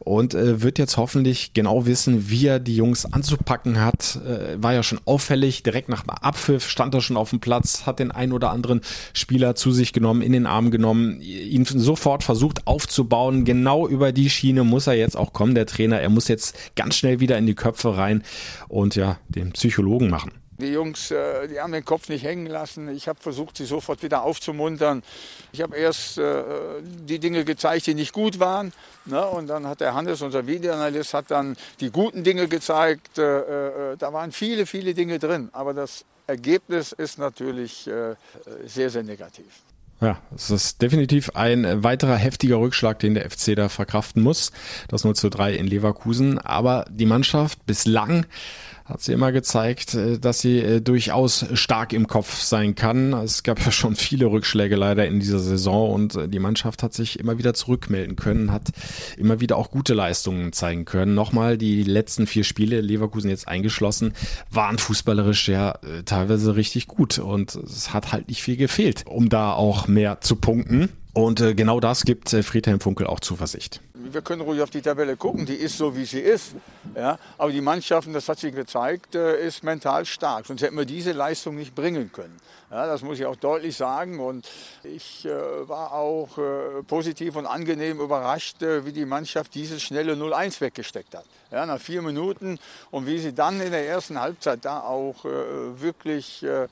und 0.00 0.34
äh, 0.34 0.62
wird 0.62 0.78
jetzt 0.78 0.96
hoffentlich 0.96 1.52
genau 1.52 1.86
wissen, 1.86 2.28
wie 2.28 2.46
er 2.46 2.58
die 2.58 2.74
Jungs 2.74 3.12
anzupacken 3.12 3.80
hat. 3.80 4.18
Äh, 4.26 4.60
war 4.60 4.74
ja 4.74 4.82
schon 4.82 5.00
auffällig, 5.04 5.62
direkt 5.62 5.88
nach 5.88 6.02
dem 6.02 6.10
Abpfiff 6.10 6.68
stand 6.68 6.92
er 6.94 7.02
schon 7.02 7.16
auf 7.16 7.30
dem 7.30 7.38
Platz, 7.38 7.86
hat 7.86 8.00
den 8.00 8.10
ein 8.10 8.32
oder 8.32 8.50
anderen 8.50 8.80
Spieler 9.12 9.54
zu 9.54 9.70
sich 9.70 9.92
genommen, 9.92 10.22
in 10.22 10.32
den 10.32 10.46
Arm 10.46 10.72
genommen, 10.72 11.20
ihn 11.20 11.64
sofort 11.64 12.24
versucht 12.24 12.66
aufzubauen. 12.66 13.44
Genau 13.44 13.86
über 13.86 14.10
die 14.10 14.28
Schiene 14.28 14.64
muss 14.64 14.88
er 14.88 14.94
jetzt 14.94 15.16
auch 15.16 15.32
kommen, 15.32 15.54
der 15.54 15.66
Trainer. 15.66 16.00
Er 16.00 16.08
muss 16.08 16.26
jetzt 16.26 16.56
ganz 16.74 16.96
schnell 16.96 17.20
wieder 17.20 17.38
in 17.38 17.46
die 17.46 17.54
Köpfe 17.54 17.96
rein 17.96 18.24
und 18.68 18.94
ja, 18.96 19.18
den 19.28 19.52
Psychologen 19.52 20.10
machen. 20.10 20.32
Die 20.60 20.72
Jungs, 20.72 21.10
äh, 21.10 21.48
die 21.48 21.58
haben 21.58 21.72
den 21.72 21.84
Kopf 21.84 22.08
nicht 22.10 22.22
hängen 22.22 22.46
lassen. 22.46 22.88
Ich 22.94 23.08
habe 23.08 23.18
versucht, 23.18 23.56
sie 23.56 23.64
sofort 23.64 24.02
wieder 24.02 24.22
aufzumuntern. 24.22 25.02
Ich 25.52 25.62
habe 25.62 25.76
erst 25.76 26.18
äh, 26.18 26.42
die 26.82 27.18
Dinge 27.18 27.46
gezeigt, 27.46 27.86
die 27.86 27.94
nicht 27.94 28.12
gut 28.12 28.38
waren. 28.40 28.72
Ne? 29.06 29.24
Und 29.26 29.46
dann 29.46 29.66
hat 29.66 29.80
der 29.80 29.94
Hannes, 29.94 30.20
unser 30.20 30.46
Videoanalyst, 30.46 31.14
hat 31.14 31.30
dann 31.30 31.56
die 31.80 31.90
guten 31.90 32.24
Dinge 32.24 32.46
gezeigt. 32.46 33.18
Äh, 33.18 33.96
da 33.96 34.12
waren 34.12 34.32
viele, 34.32 34.66
viele 34.66 34.92
Dinge 34.92 35.18
drin. 35.18 35.48
Aber 35.52 35.72
das 35.72 36.04
Ergebnis 36.26 36.92
ist 36.92 37.18
natürlich 37.18 37.90
sehr, 38.66 38.90
sehr 38.90 39.02
negativ. 39.02 39.62
Ja, 40.00 40.18
es 40.34 40.50
ist 40.50 40.80
definitiv 40.80 41.30
ein 41.34 41.84
weiterer 41.84 42.16
heftiger 42.16 42.56
Rückschlag, 42.56 42.98
den 43.00 43.14
der 43.14 43.30
FC 43.30 43.54
da 43.54 43.68
verkraften 43.68 44.22
muss. 44.22 44.50
Das 44.88 45.04
0 45.04 45.14
zu 45.14 45.28
3 45.28 45.54
in 45.54 45.66
Leverkusen. 45.66 46.38
Aber 46.38 46.86
die 46.90 47.04
Mannschaft 47.04 47.66
bislang 47.66 48.24
hat 48.90 49.02
sie 49.02 49.12
immer 49.12 49.32
gezeigt, 49.32 49.94
äh, 49.94 50.18
dass 50.18 50.40
sie 50.40 50.58
äh, 50.58 50.80
durchaus 50.80 51.46
stark 51.54 51.92
im 51.92 52.06
Kopf 52.08 52.42
sein 52.42 52.74
kann. 52.74 53.12
Es 53.12 53.42
gab 53.42 53.64
ja 53.64 53.70
schon 53.70 53.94
viele 53.94 54.26
Rückschläge 54.26 54.76
leider 54.76 55.06
in 55.06 55.20
dieser 55.20 55.38
Saison 55.38 55.92
und 55.92 56.16
äh, 56.16 56.28
die 56.28 56.40
Mannschaft 56.40 56.82
hat 56.82 56.92
sich 56.92 57.18
immer 57.18 57.38
wieder 57.38 57.54
zurückmelden 57.54 58.16
können, 58.16 58.52
hat 58.52 58.68
immer 59.16 59.40
wieder 59.40 59.56
auch 59.56 59.70
gute 59.70 59.94
Leistungen 59.94 60.52
zeigen 60.52 60.84
können. 60.84 61.14
Nochmal, 61.14 61.56
die 61.56 61.84
letzten 61.84 62.26
vier 62.26 62.44
Spiele, 62.44 62.80
Leverkusen 62.80 63.30
jetzt 63.30 63.46
eingeschlossen, 63.46 64.12
waren 64.50 64.78
fußballerisch 64.78 65.48
ja 65.48 65.78
teilweise 66.04 66.56
richtig 66.56 66.88
gut 66.88 67.18
und 67.18 67.54
es 67.54 67.92
hat 67.92 68.12
halt 68.12 68.28
nicht 68.28 68.42
viel 68.42 68.56
gefehlt, 68.56 69.04
um 69.06 69.28
da 69.28 69.52
auch 69.52 69.86
mehr 69.86 70.20
zu 70.20 70.36
punkten. 70.36 70.88
Und 71.12 71.38
genau 71.56 71.80
das 71.80 72.04
gibt 72.04 72.30
Friedhelm 72.30 72.80
Funkel 72.80 73.06
auch 73.06 73.20
Zuversicht 73.20 73.80
wir 74.12 74.22
können 74.22 74.42
ruhig 74.42 74.60
auf 74.60 74.70
die 74.70 74.82
Tabelle 74.82 75.16
gucken, 75.16 75.46
die 75.46 75.54
ist 75.54 75.76
so, 75.76 75.96
wie 75.96 76.04
sie 76.04 76.20
ist. 76.20 76.54
Ja? 76.94 77.18
Aber 77.38 77.52
die 77.52 77.60
Mannschaften, 77.60 78.12
das 78.12 78.28
hat 78.28 78.38
sich 78.38 78.54
gezeigt, 78.54 79.14
äh, 79.14 79.46
ist 79.46 79.62
mental 79.62 80.04
stark. 80.04 80.46
Sonst 80.46 80.62
hätten 80.62 80.76
wir 80.76 80.84
diese 80.84 81.12
Leistung 81.12 81.56
nicht 81.56 81.74
bringen 81.74 82.10
können. 82.12 82.36
Ja, 82.70 82.86
das 82.86 83.02
muss 83.02 83.18
ich 83.18 83.26
auch 83.26 83.34
deutlich 83.34 83.76
sagen. 83.76 84.20
Und 84.20 84.48
ich 84.84 85.24
äh, 85.24 85.68
war 85.68 85.92
auch 85.92 86.38
äh, 86.38 86.82
positiv 86.86 87.34
und 87.34 87.46
angenehm 87.46 88.00
überrascht, 88.00 88.62
äh, 88.62 88.86
wie 88.86 88.92
die 88.92 89.04
Mannschaft 89.04 89.56
dieses 89.56 89.82
schnelle 89.82 90.14
0-1 90.14 90.60
weggesteckt 90.60 91.16
hat. 91.16 91.24
Ja, 91.50 91.66
nach 91.66 91.80
vier 91.80 92.00
Minuten 92.00 92.60
und 92.92 93.08
wie 93.08 93.18
sie 93.18 93.32
dann 93.32 93.60
in 93.60 93.72
der 93.72 93.88
ersten 93.88 94.20
Halbzeit 94.20 94.64
da 94.64 94.82
auch 94.82 95.24
äh, 95.24 95.80
wirklich 95.80 96.44
äh, 96.44 96.68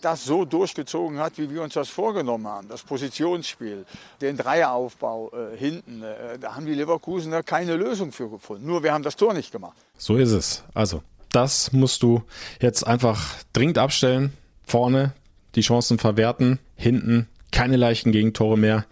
das 0.00 0.24
so 0.24 0.44
durchgezogen 0.44 1.18
hat, 1.18 1.38
wie 1.38 1.50
wir 1.50 1.62
uns 1.62 1.74
das 1.74 1.88
vorgenommen 1.88 2.46
haben. 2.46 2.68
Das 2.68 2.82
Positionsspiel, 2.82 3.84
den 4.20 4.36
Dreieraufbau 4.36 5.32
äh, 5.32 5.56
hinten. 5.56 6.04
da 6.40 6.54
haben 6.54 6.66
die 6.66 6.74
Leverkusener 6.74 7.42
keine 7.42 7.74
Lösung 7.74 8.12
für 8.12 8.28
gefunden. 8.30 8.64
Nur 8.64 8.84
wir 8.84 8.92
haben 8.92 9.02
das 9.02 9.16
Tor 9.16 9.34
nicht 9.34 9.50
gemacht. 9.50 9.76
So 9.98 10.16
ist 10.16 10.30
es. 10.30 10.62
Also, 10.72 11.02
das 11.32 11.72
musst 11.72 12.04
du 12.04 12.22
jetzt 12.60 12.86
einfach 12.86 13.34
dringend 13.52 13.78
abstellen. 13.78 14.32
Vorne 14.64 15.14
die 15.54 15.60
Chancen 15.60 15.98
verwerten, 15.98 16.58
hinten 16.76 17.28
keine 17.50 17.76
leichten 17.76 18.12
Gegentore 18.12 18.58
mehr 18.58 18.86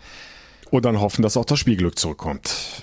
und 0.71 0.85
dann 0.85 1.01
hoffen, 1.01 1.23
dass 1.23 1.37
auch 1.37 1.45
das 1.45 1.59
Spielglück 1.59 1.99
zurückkommt. 1.99 2.83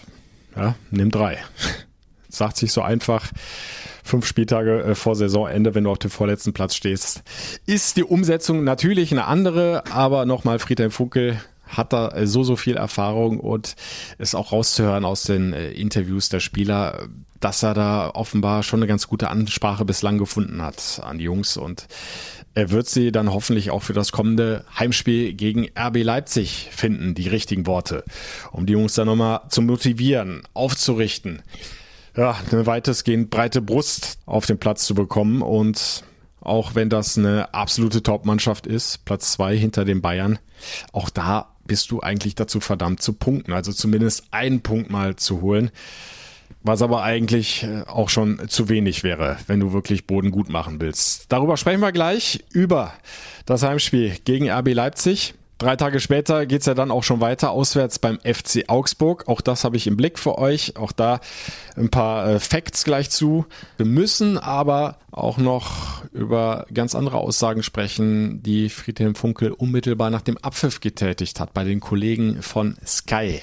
Ja, 0.56 0.76
nimm 0.92 1.12
drei. 1.12 1.38
Sagt 2.30 2.58
sich 2.58 2.72
so 2.74 2.82
einfach. 2.82 3.32
Fünf 4.04 4.26
Spieltage 4.26 4.84
äh, 4.84 4.96
vor 4.96 5.16
Saisonende, 5.16 5.76
wenn 5.76 5.84
du 5.84 5.92
auf 5.92 6.00
dem 6.00 6.12
vorletzten 6.12 6.54
Platz 6.54 6.76
stehst, 6.76 7.24
ist 7.66 7.98
die 7.98 8.04
Umsetzung 8.04 8.63
natürlich 8.63 9.12
eine 9.12 9.26
andere, 9.26 9.84
aber 9.92 10.26
nochmal 10.26 10.60
Friedhelm 10.60 10.92
Funkel 10.92 11.42
hat 11.68 11.94
da 11.94 12.10
äh, 12.10 12.28
so, 12.28 12.44
so 12.44 12.56
viel 12.56 12.78
Erfahrung 12.78 13.40
und 13.40 13.76
ist 14.18 14.36
auch 14.36 14.52
rauszuhören 14.52 15.06
aus 15.06 15.24
den 15.24 15.54
äh, 15.54 15.72
Interviews 15.72 16.30
der 16.30 16.40
Spieler, 16.40 17.08
dass 17.40 17.63
er 17.63 17.74
da 17.74 18.10
offenbar 18.13 18.63
schon 18.63 18.80
eine 18.80 18.88
ganz 18.88 19.08
gute 19.08 19.30
Ansprache 19.30 19.86
bislang 19.86 20.18
gefunden 20.18 20.62
hat 20.62 21.02
an 21.04 21.18
die 21.18 21.26
Jungs 21.26 21.58
und 21.58 21.88
er 22.58 22.72
wird 22.72 22.89
sie 22.89 23.12
dann 23.12 23.32
hoffentlich 23.32 23.70
auch 23.70 23.84
für 23.84 23.93
das 23.93 24.12
kommende 24.12 24.65
Heimspiel 24.80 25.34
gegen 25.34 25.70
RB 25.78 25.98
Leipzig 26.02 26.70
finden, 26.72 27.13
die 27.13 27.28
richtigen 27.28 27.67
Worte, 27.67 28.04
um 28.52 28.65
die 28.65 28.74
Jungs 28.74 28.96
dann 28.96 29.06
nochmal 29.06 29.41
zu 29.50 29.62
motivieren, 29.62 30.41
aufzurichten, 30.56 31.43
ja, 32.15 32.36
eine 32.52 32.65
weitestgehend 32.65 33.30
breite 33.30 33.62
Brust 33.62 34.17
auf 34.26 34.48
den 34.48 34.58
Platz 34.58 34.88
zu 34.88 34.96
bekommen 34.96 35.43
und 35.43 36.04
auch 36.41 36.74
wenn 36.74 36.89
das 36.89 37.15
eine 37.15 37.54
absolute 37.54 38.02
Top-Mannschaft 38.02 38.65
ist, 38.65 39.06
Platz 39.06 39.34
zwei 39.34 39.56
hinter 39.56 39.86
den 39.86 40.02
Bayern, 40.02 40.39
auch 40.93 41.12
da 41.12 41.54
bist 41.63 41.91
du 41.91 42.00
eigentlich 42.00 42.34
dazu 42.34 42.60
verdammt 42.60 43.04
zu 43.04 43.13
punkten, 43.13 43.54
also 43.54 43.72
zumindest 43.72 44.24
einen 44.32 44.62
Punkt 44.62 44.89
mal 44.89 45.15
zu 45.15 45.41
holen 45.41 45.70
was 46.67 46.82
aber 46.82 47.03
eigentlich 47.03 47.63
äh, 47.63 47.84
auch 47.88 48.10
schon 48.10 48.47
zu 48.47 48.69
wenig 48.69 49.03
wäre, 49.03 49.38
wenn 49.47 49.60
du 49.60 49.73
wirklich 49.73 50.06
Boden 50.06 50.32
gut 50.32 50.49
machen 50.49 50.80
willst. 50.80 51.25
Darüber 51.30 51.58
sprechen 51.58 51.82
wir 51.82 51.91
gleich 51.91 52.43
über 52.51 52.93
das 53.45 53.63
Heimspiel 53.63 54.15
gegen 54.25 54.49
RB 54.49 54.73
Leipzig. 54.73 55.34
Drei 55.58 55.75
Tage 55.75 55.99
später 55.99 56.45
geht's 56.45 56.67
ja 56.67 56.75
dann 56.75 56.91
auch 56.91 57.03
schon 57.03 57.19
weiter 57.19 57.49
auswärts 57.49 57.97
beim 57.97 58.19
FC 58.19 58.65
Augsburg. 58.67 59.27
Auch 59.27 59.41
das 59.41 59.63
habe 59.63 59.75
ich 59.75 59.88
im 59.88 59.97
Blick 59.97 60.19
für 60.19 60.38
euch. 60.38 60.77
Auch 60.77 60.91
da 60.91 61.19
ein 61.75 61.89
paar 61.89 62.30
äh, 62.30 62.39
Facts 62.39 62.84
gleich 62.84 63.10
zu. 63.10 63.47
Wir 63.77 63.88
müssen 63.88 64.38
aber 64.38 64.97
auch 65.10 65.39
noch 65.39 66.03
über 66.12 66.67
ganz 66.71 66.93
andere 66.93 67.17
Aussagen 67.17 67.63
sprechen, 67.63 68.43
die 68.43 68.69
Friedhelm 68.69 69.15
Funkel 69.15 69.51
unmittelbar 69.51 70.12
nach 70.12 70.21
dem 70.21 70.38
Abpfiff 70.38 70.80
getätigt 70.80 71.39
hat 71.39 71.56
bei 71.56 71.63
den 71.63 71.80
Kollegen 71.80 72.43
von 72.43 72.77
Sky. 72.86 73.41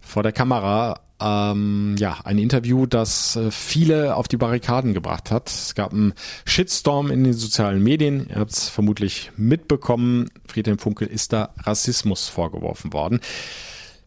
Vor 0.00 0.22
der 0.22 0.32
Kamera 0.32 1.00
ähm, 1.22 1.94
ja, 1.98 2.18
ein 2.24 2.38
Interview, 2.38 2.86
das 2.86 3.36
äh, 3.36 3.50
viele 3.50 4.16
auf 4.16 4.28
die 4.28 4.36
Barrikaden 4.36 4.94
gebracht 4.94 5.30
hat. 5.30 5.48
Es 5.48 5.74
gab 5.74 5.92
einen 5.92 6.14
Shitstorm 6.44 7.10
in 7.10 7.24
den 7.24 7.32
sozialen 7.32 7.82
Medien. 7.82 8.28
Ihr 8.28 8.36
habt 8.36 8.52
es 8.52 8.68
vermutlich 8.68 9.30
mitbekommen. 9.36 10.30
Friedhelm 10.46 10.78
Funkel 10.78 11.08
ist 11.08 11.32
da 11.32 11.50
Rassismus 11.58 12.28
vorgeworfen 12.28 12.92
worden. 12.92 13.20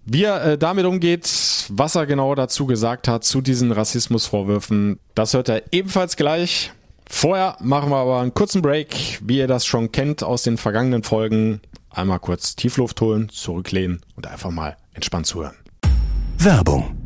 Wie 0.05 0.23
er 0.23 0.43
äh, 0.43 0.57
damit 0.57 0.85
umgeht, 0.85 1.27
was 1.69 1.95
er 1.95 2.05
genau 2.05 2.35
dazu 2.35 2.65
gesagt 2.65 3.07
hat 3.07 3.23
zu 3.23 3.41
diesen 3.41 3.71
Rassismusvorwürfen, 3.71 4.99
das 5.15 5.33
hört 5.33 5.49
er 5.49 5.63
ebenfalls 5.71 6.15
gleich. 6.15 6.71
Vorher 7.07 7.57
machen 7.59 7.89
wir 7.89 7.97
aber 7.97 8.19
einen 8.19 8.33
kurzen 8.33 8.61
Break, 8.61 9.19
wie 9.23 9.37
ihr 9.37 9.47
das 9.47 9.65
schon 9.65 9.91
kennt 9.91 10.23
aus 10.23 10.43
den 10.43 10.57
vergangenen 10.57 11.03
Folgen. 11.03 11.61
Einmal 11.89 12.19
kurz 12.19 12.55
Tiefluft 12.55 12.99
holen, 13.01 13.29
zurücklehnen 13.29 14.01
und 14.15 14.27
einfach 14.27 14.51
mal 14.51 14.75
entspannt 14.93 15.27
zuhören. 15.27 15.55
Werbung 16.37 17.04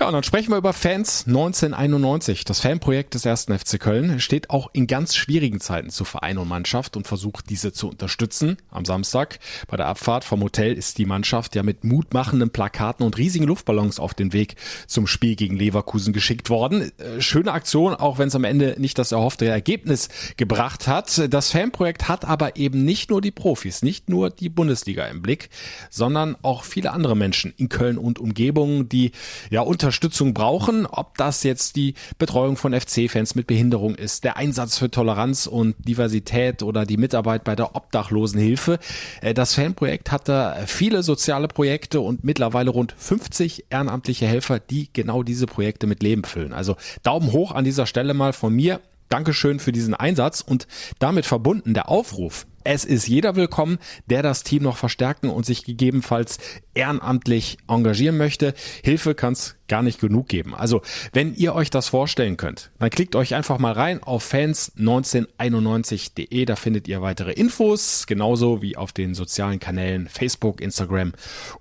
ja, 0.00 0.06
und 0.06 0.12
dann 0.12 0.22
sprechen 0.22 0.50
wir 0.50 0.58
über 0.58 0.72
Fans 0.72 1.24
1991. 1.26 2.44
Das 2.44 2.60
Fanprojekt 2.60 3.14
des 3.14 3.24
ersten 3.24 3.56
FC 3.58 3.80
Köln 3.80 4.20
steht 4.20 4.50
auch 4.50 4.70
in 4.72 4.86
ganz 4.86 5.16
schwierigen 5.16 5.60
Zeiten 5.60 5.90
zu 5.90 6.04
Verein 6.04 6.38
und 6.38 6.48
Mannschaft 6.48 6.96
und 6.96 7.06
versucht 7.06 7.50
diese 7.50 7.72
zu 7.72 7.88
unterstützen. 7.88 8.56
Am 8.70 8.84
Samstag 8.84 9.38
bei 9.66 9.76
der 9.76 9.86
Abfahrt 9.86 10.24
vom 10.24 10.42
Hotel 10.42 10.72
ist 10.72 10.98
die 10.98 11.06
Mannschaft 11.06 11.54
ja 11.54 11.62
mit 11.62 11.84
mutmachenden 11.84 12.50
Plakaten 12.50 13.04
und 13.04 13.18
riesigen 13.18 13.46
Luftballons 13.46 13.98
auf 13.98 14.14
den 14.14 14.32
Weg 14.32 14.56
zum 14.86 15.06
Spiel 15.06 15.36
gegen 15.36 15.56
Leverkusen 15.56 16.12
geschickt 16.12 16.50
worden. 16.50 16.92
Äh, 16.98 17.20
schöne 17.20 17.52
Aktion, 17.52 17.94
auch 17.94 18.18
wenn 18.18 18.28
es 18.28 18.34
am 18.34 18.44
Ende 18.44 18.76
nicht 18.78 18.98
das 18.98 19.12
erhoffte 19.12 19.46
Ergebnis 19.46 20.08
gebracht 20.36 20.86
hat. 20.86 21.32
Das 21.32 21.50
Fanprojekt 21.50 22.08
hat 22.08 22.24
aber 22.24 22.56
eben 22.56 22.84
nicht 22.84 23.10
nur 23.10 23.20
die 23.20 23.30
Profis, 23.30 23.82
nicht 23.82 24.08
nur 24.08 24.30
die 24.30 24.48
Bundesliga 24.48 25.06
im 25.06 25.22
Blick, 25.22 25.50
sondern 25.90 26.36
auch 26.42 26.64
viele 26.64 26.92
andere 26.92 27.16
Menschen 27.16 27.52
in 27.56 27.68
Köln 27.68 27.98
und 27.98 28.18
Umgebung, 28.18 28.88
die 28.88 29.12
ja 29.50 29.57
ja, 29.58 29.62
Unterstützung 29.62 30.34
brauchen, 30.34 30.86
ob 30.86 31.18
das 31.18 31.42
jetzt 31.42 31.74
die 31.74 31.94
Betreuung 32.16 32.56
von 32.56 32.78
FC-Fans 32.78 33.34
mit 33.34 33.48
Behinderung 33.48 33.96
ist, 33.96 34.22
der 34.22 34.36
Einsatz 34.36 34.78
für 34.78 34.88
Toleranz 34.88 35.48
und 35.48 35.74
Diversität 35.80 36.62
oder 36.62 36.86
die 36.86 36.96
Mitarbeit 36.96 37.42
bei 37.42 37.56
der 37.56 37.74
Obdachlosenhilfe. 37.74 38.78
Äh, 39.20 39.34
das 39.34 39.54
Fanprojekt 39.54 40.12
hat 40.12 40.28
da 40.28 40.54
viele 40.66 41.02
soziale 41.02 41.48
Projekte 41.48 42.00
und 42.00 42.22
mittlerweile 42.22 42.70
rund 42.70 42.94
50 42.96 43.64
ehrenamtliche 43.70 44.28
Helfer, 44.28 44.60
die 44.60 44.90
genau 44.92 45.24
diese 45.24 45.46
Projekte 45.46 45.88
mit 45.88 46.04
Leben 46.04 46.22
füllen. 46.22 46.52
Also 46.52 46.76
Daumen 47.02 47.32
hoch 47.32 47.50
an 47.50 47.64
dieser 47.64 47.86
Stelle 47.86 48.14
mal 48.14 48.32
von 48.32 48.54
mir. 48.54 48.80
Dankeschön 49.08 49.58
für 49.58 49.72
diesen 49.72 49.94
Einsatz 49.94 50.40
und 50.40 50.68
damit 51.00 51.26
verbunden 51.26 51.74
der 51.74 51.88
Aufruf. 51.88 52.46
Es 52.70 52.84
ist 52.84 53.08
jeder 53.08 53.34
willkommen, 53.34 53.78
der 54.10 54.22
das 54.22 54.42
Team 54.42 54.64
noch 54.64 54.76
verstärken 54.76 55.30
und 55.30 55.46
sich 55.46 55.64
gegebenenfalls 55.64 56.36
ehrenamtlich 56.74 57.56
engagieren 57.66 58.18
möchte. 58.18 58.52
Hilfe 58.84 59.14
kann 59.14 59.32
es 59.32 59.56
gar 59.68 59.82
nicht 59.82 60.02
genug 60.02 60.28
geben. 60.28 60.54
Also, 60.54 60.82
wenn 61.14 61.34
ihr 61.34 61.54
euch 61.54 61.70
das 61.70 61.88
vorstellen 61.88 62.36
könnt, 62.36 62.70
dann 62.78 62.90
klickt 62.90 63.16
euch 63.16 63.34
einfach 63.34 63.58
mal 63.58 63.72
rein 63.72 64.02
auf 64.02 64.34
fans1991.de. 64.34 66.44
Da 66.44 66.56
findet 66.56 66.88
ihr 66.88 67.00
weitere 67.00 67.32
Infos, 67.32 68.06
genauso 68.06 68.60
wie 68.60 68.76
auf 68.76 68.92
den 68.92 69.14
sozialen 69.14 69.60
Kanälen 69.60 70.06
Facebook, 70.06 70.60
Instagram 70.60 71.14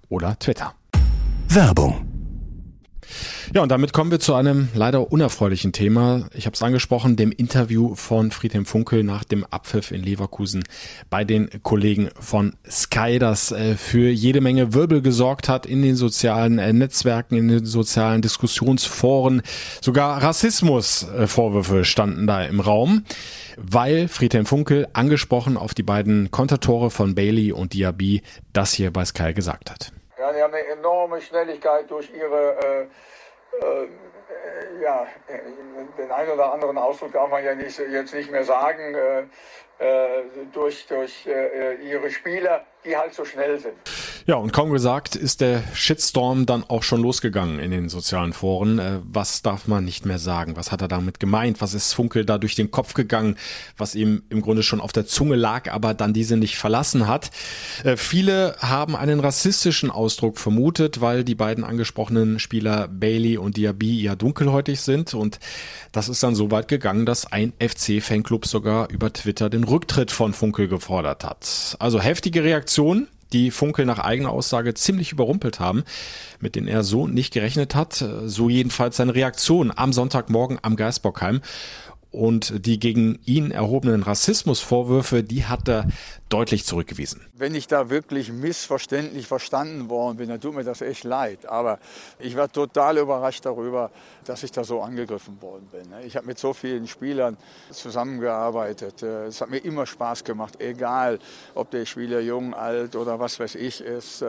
oder 0.09 0.37
Twitter. 0.37 0.75
Werbung 1.47 2.16
ja, 3.53 3.61
und 3.61 3.69
damit 3.69 3.93
kommen 3.93 4.11
wir 4.11 4.19
zu 4.19 4.33
einem 4.33 4.69
leider 4.73 5.11
unerfreulichen 5.11 5.71
Thema. 5.71 6.27
Ich 6.33 6.45
habe 6.45 6.53
es 6.53 6.61
angesprochen, 6.61 7.15
dem 7.15 7.31
Interview 7.31 7.95
von 7.95 8.31
Friedhelm 8.31 8.65
Funkel 8.65 9.03
nach 9.03 9.23
dem 9.23 9.45
Abpfiff 9.45 9.91
in 9.91 10.03
Leverkusen 10.03 10.63
bei 11.09 11.23
den 11.23 11.49
Kollegen 11.63 12.09
von 12.19 12.55
Sky, 12.69 13.19
das 13.19 13.51
äh, 13.51 13.75
für 13.75 14.09
jede 14.09 14.41
Menge 14.41 14.73
Wirbel 14.73 15.01
gesorgt 15.01 15.49
hat 15.49 15.65
in 15.65 15.81
den 15.81 15.95
sozialen 15.95 16.59
äh, 16.59 16.73
Netzwerken, 16.73 17.35
in 17.35 17.47
den 17.47 17.65
sozialen 17.65 18.21
Diskussionsforen. 18.21 19.41
Sogar 19.81 20.21
Rassismusvorwürfe 20.21 21.85
standen 21.85 22.27
da 22.27 22.43
im 22.43 22.59
Raum, 22.59 23.03
weil 23.57 24.07
Friedhelm 24.07 24.45
Funkel 24.45 24.87
angesprochen 24.93 25.57
auf 25.57 25.73
die 25.73 25.83
beiden 25.83 26.31
Kontertore 26.31 26.91
von 26.91 27.15
Bailey 27.15 27.51
und 27.51 27.73
Diaby 27.73 28.21
das 28.53 28.73
hier 28.73 28.91
bei 28.91 29.05
Sky 29.05 29.33
gesagt 29.33 29.71
hat. 29.71 29.91
Ja, 30.27 30.33
die 30.33 30.41
haben 30.41 30.53
eine 30.53 30.67
enorme 30.67 31.21
Schnelligkeit 31.21 31.89
durch 31.89 32.11
ihre 32.13 32.89
äh, 33.61 33.63
äh, 33.63 33.87
ja, 34.81 35.07
den 35.97 36.11
einen 36.11 36.31
oder 36.31 36.51
anderen 36.51 36.77
Ausdruck 36.77 37.13
darf 37.13 37.29
man 37.29 37.43
ja 37.43 37.55
nicht, 37.55 37.79
jetzt 37.79 38.13
nicht 38.13 38.29
mehr 38.29 38.43
sagen, 38.43 38.93
äh, 38.93 39.21
äh, 39.79 40.23
durch, 40.51 40.85
durch 40.87 41.25
äh, 41.27 41.75
ihre 41.75 42.09
Spieler, 42.11 42.65
die 42.83 42.97
halt 42.97 43.13
so 43.13 43.23
schnell 43.23 43.57
sind. 43.57 43.77
Ja, 44.29 44.35
und 44.35 44.51
kaum 44.51 44.71
gesagt 44.71 45.15
ist 45.15 45.39
der 45.39 45.63
Shitstorm 45.73 46.45
dann 46.45 46.65
auch 46.65 46.83
schon 46.83 47.01
losgegangen 47.01 47.59
in 47.59 47.71
den 47.71 47.87
sozialen 47.87 48.33
Foren. 48.33 48.77
Äh, 48.77 48.99
was 49.03 49.41
darf 49.41 49.69
man 49.69 49.85
nicht 49.85 50.05
mehr 50.05 50.19
sagen? 50.19 50.57
Was 50.57 50.69
hat 50.69 50.81
er 50.81 50.89
damit 50.89 51.21
gemeint? 51.21 51.61
Was 51.61 51.73
ist 51.73 51.93
Funkel 51.93 52.25
da 52.25 52.37
durch 52.37 52.53
den 52.53 52.69
Kopf 52.69 52.93
gegangen, 52.93 53.37
was 53.77 53.95
ihm 53.95 54.23
im 54.27 54.41
Grunde 54.41 54.63
schon 54.63 54.81
auf 54.81 54.91
der 54.91 55.05
Zunge 55.05 55.37
lag, 55.37 55.71
aber 55.71 55.93
dann 55.93 56.11
diese 56.11 56.35
nicht 56.35 56.57
verlassen 56.57 57.07
hat? 57.07 57.31
Äh, 57.85 57.95
viele 57.95 58.57
haben 58.59 58.97
einen 58.97 59.21
rassistischen 59.21 59.89
Ausdruck 59.89 60.39
vermutet, 60.39 60.99
weil 60.99 61.23
die 61.23 61.35
beiden 61.35 61.63
angesprochenen 61.63 62.39
Spieler 62.39 62.89
Bailey 62.89 63.37
und 63.37 63.55
Diaby 63.55 64.01
ja 64.01 64.17
dunkelhäutig 64.17 64.81
sind 64.81 65.13
und 65.13 65.39
das 65.93 66.09
ist 66.09 66.21
dann 66.21 66.35
so 66.35 66.51
weit 66.51 66.67
gegangen, 66.67 67.05
dass 67.05 67.31
ein 67.31 67.53
FC-Fanclub 67.59 68.45
sogar 68.45 68.89
über 68.89 69.13
Twitter 69.13 69.49
den 69.49 69.63
Rücktritt 69.63 70.11
von 70.11 70.33
Funkel 70.33 70.67
gefordert 70.67 71.23
hat. 71.23 71.77
Also 71.79 72.01
heftige 72.01 72.43
Reaktionen 72.43 73.07
die 73.33 73.51
Funkel 73.51 73.85
nach 73.85 73.99
eigener 73.99 74.31
Aussage 74.31 74.73
ziemlich 74.73 75.11
überrumpelt 75.11 75.59
haben, 75.59 75.83
mit 76.39 76.55
denen 76.55 76.67
er 76.67 76.83
so 76.83 77.07
nicht 77.07 77.33
gerechnet 77.33 77.75
hat. 77.75 78.03
So 78.25 78.49
jedenfalls 78.49 78.97
seine 78.97 79.15
Reaktion 79.15 79.71
am 79.75 79.93
Sonntagmorgen 79.93 80.59
am 80.61 80.75
Geisbockheim. 80.75 81.41
Und 82.17 82.65
die 82.65 82.79
gegen 82.79 83.19
ihn 83.25 83.51
erhobenen 83.51 84.01
Rassismusvorwürfe, 84.01 85.21
die 85.21 85.45
hat 85.45 85.69
er 85.69 85.85
deutlich 86.29 86.65
zurückgewiesen. 86.65 87.21
Wenn 87.35 87.53
ich 87.53 87.67
da 87.67 87.91
wirklich 87.91 88.31
missverständlich 88.31 89.27
verstanden 89.27 89.87
worden 89.87 90.17
bin, 90.17 90.27
dann 90.27 90.41
tut 90.41 90.55
mir 90.55 90.63
das 90.63 90.81
echt 90.81 91.03
leid. 91.03 91.45
Aber 91.45 91.77
ich 92.17 92.35
war 92.35 92.51
total 92.51 92.97
überrascht 92.97 93.45
darüber, 93.45 93.91
dass 94.25 94.41
ich 94.41 94.51
da 94.51 94.63
so 94.63 94.81
angegriffen 94.81 95.39
worden 95.41 95.67
bin. 95.71 95.93
Ich 96.07 96.17
habe 96.17 96.25
mit 96.25 96.39
so 96.39 96.53
vielen 96.53 96.87
Spielern 96.87 97.37
zusammengearbeitet. 97.71 99.03
Es 99.03 99.39
hat 99.39 99.51
mir 99.51 99.59
immer 99.59 99.85
Spaß 99.85 100.23
gemacht, 100.23 100.59
egal 100.59 101.19
ob 101.53 101.69
der 101.69 101.85
Spieler 101.85 102.19
jung, 102.19 102.55
alt 102.55 102.95
oder 102.95 103.19
was 103.19 103.39
weiß 103.39 103.53
ich 103.53 103.79
ist. 103.79 104.23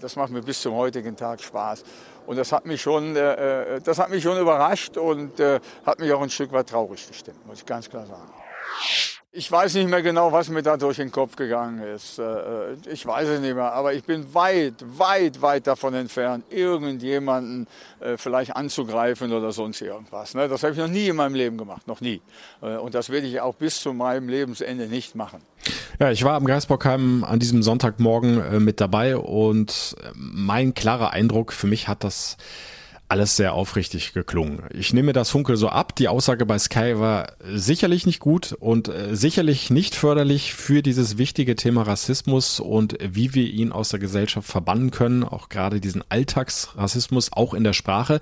Das 0.00 0.16
macht 0.16 0.32
mir 0.32 0.42
bis 0.42 0.60
zum 0.60 0.74
heutigen 0.74 1.14
Tag 1.14 1.40
Spaß. 1.40 1.84
Und 2.28 2.36
das 2.36 2.52
hat 2.52 2.66
mich 2.66 2.82
schon, 2.82 3.16
äh, 3.16 3.80
das 3.80 3.98
hat 3.98 4.10
mich 4.10 4.22
schon 4.22 4.38
überrascht 4.38 4.98
und 4.98 5.40
äh, 5.40 5.60
hat 5.86 5.98
mich 5.98 6.12
auch 6.12 6.20
ein 6.20 6.28
Stück 6.28 6.52
weit 6.52 6.68
traurig 6.68 7.08
gestimmt, 7.08 7.46
muss 7.46 7.60
ich 7.60 7.64
ganz 7.64 7.88
klar 7.88 8.04
sagen. 8.04 8.30
Ich 9.38 9.52
weiß 9.52 9.74
nicht 9.74 9.88
mehr 9.88 10.02
genau, 10.02 10.32
was 10.32 10.48
mir 10.48 10.62
da 10.62 10.76
durch 10.76 10.96
den 10.96 11.12
Kopf 11.12 11.36
gegangen 11.36 11.80
ist. 11.94 12.18
Äh, 12.18 12.22
äh, 12.24 12.76
ich 12.90 13.06
weiß 13.06 13.28
es 13.28 13.40
nicht 13.40 13.54
mehr, 13.54 13.72
aber 13.72 13.94
ich 13.94 14.02
bin 14.02 14.34
weit, 14.34 14.74
weit, 14.84 15.40
weit 15.40 15.68
davon 15.68 15.94
entfernt, 15.94 16.44
irgendjemanden 16.50 17.68
äh, 18.00 18.16
vielleicht 18.16 18.56
anzugreifen 18.56 19.32
oder 19.32 19.52
sonst 19.52 19.80
irgendwas. 19.80 20.34
Ne? 20.34 20.48
Das 20.48 20.64
habe 20.64 20.72
ich 20.72 20.78
noch 20.80 20.88
nie 20.88 21.06
in 21.06 21.14
meinem 21.14 21.36
Leben 21.36 21.56
gemacht, 21.56 21.86
noch 21.86 22.00
nie. 22.00 22.20
Und 22.60 22.96
das 22.96 23.10
werde 23.10 23.28
ich 23.28 23.40
auch 23.40 23.54
bis 23.54 23.80
zu 23.80 23.92
meinem 23.92 24.28
Lebensende 24.28 24.88
nicht 24.88 25.14
machen. 25.14 25.40
Ja, 26.00 26.10
ich 26.10 26.24
war 26.24 26.34
am 26.34 26.44
Geisbockheim 26.44 27.22
an 27.22 27.38
diesem 27.38 27.62
Sonntagmorgen 27.62 28.64
mit 28.64 28.80
dabei 28.80 29.16
und 29.16 29.94
mein 30.14 30.74
klarer 30.74 31.12
Eindruck, 31.12 31.52
für 31.52 31.68
mich 31.68 31.86
hat 31.86 32.02
das 32.02 32.36
alles 33.08 33.36
sehr 33.36 33.54
aufrichtig 33.54 34.12
geklungen. 34.12 34.64
Ich 34.74 34.92
nehme 34.92 35.14
das 35.14 35.30
Funkel 35.30 35.56
so 35.56 35.68
ab. 35.68 35.96
Die 35.96 36.08
Aussage 36.08 36.44
bei 36.44 36.58
Sky 36.58 36.98
war 36.98 37.32
sicherlich 37.54 38.04
nicht 38.04 38.20
gut 38.20 38.52
und 38.52 38.88
äh, 38.88 39.16
sicherlich 39.16 39.70
nicht 39.70 39.94
förderlich 39.94 40.52
für 40.52 40.82
dieses 40.82 41.16
wichtige 41.16 41.56
Thema 41.56 41.82
Rassismus 41.82 42.60
und 42.60 42.98
wie 43.00 43.32
wir 43.32 43.46
ihn 43.46 43.72
aus 43.72 43.88
der 43.88 43.98
Gesellschaft 43.98 44.46
verbannen 44.46 44.90
können, 44.90 45.24
auch 45.24 45.48
gerade 45.48 45.80
diesen 45.80 46.04
Alltagsrassismus, 46.10 47.32
auch 47.32 47.54
in 47.54 47.64
der 47.64 47.72
Sprache. 47.72 48.20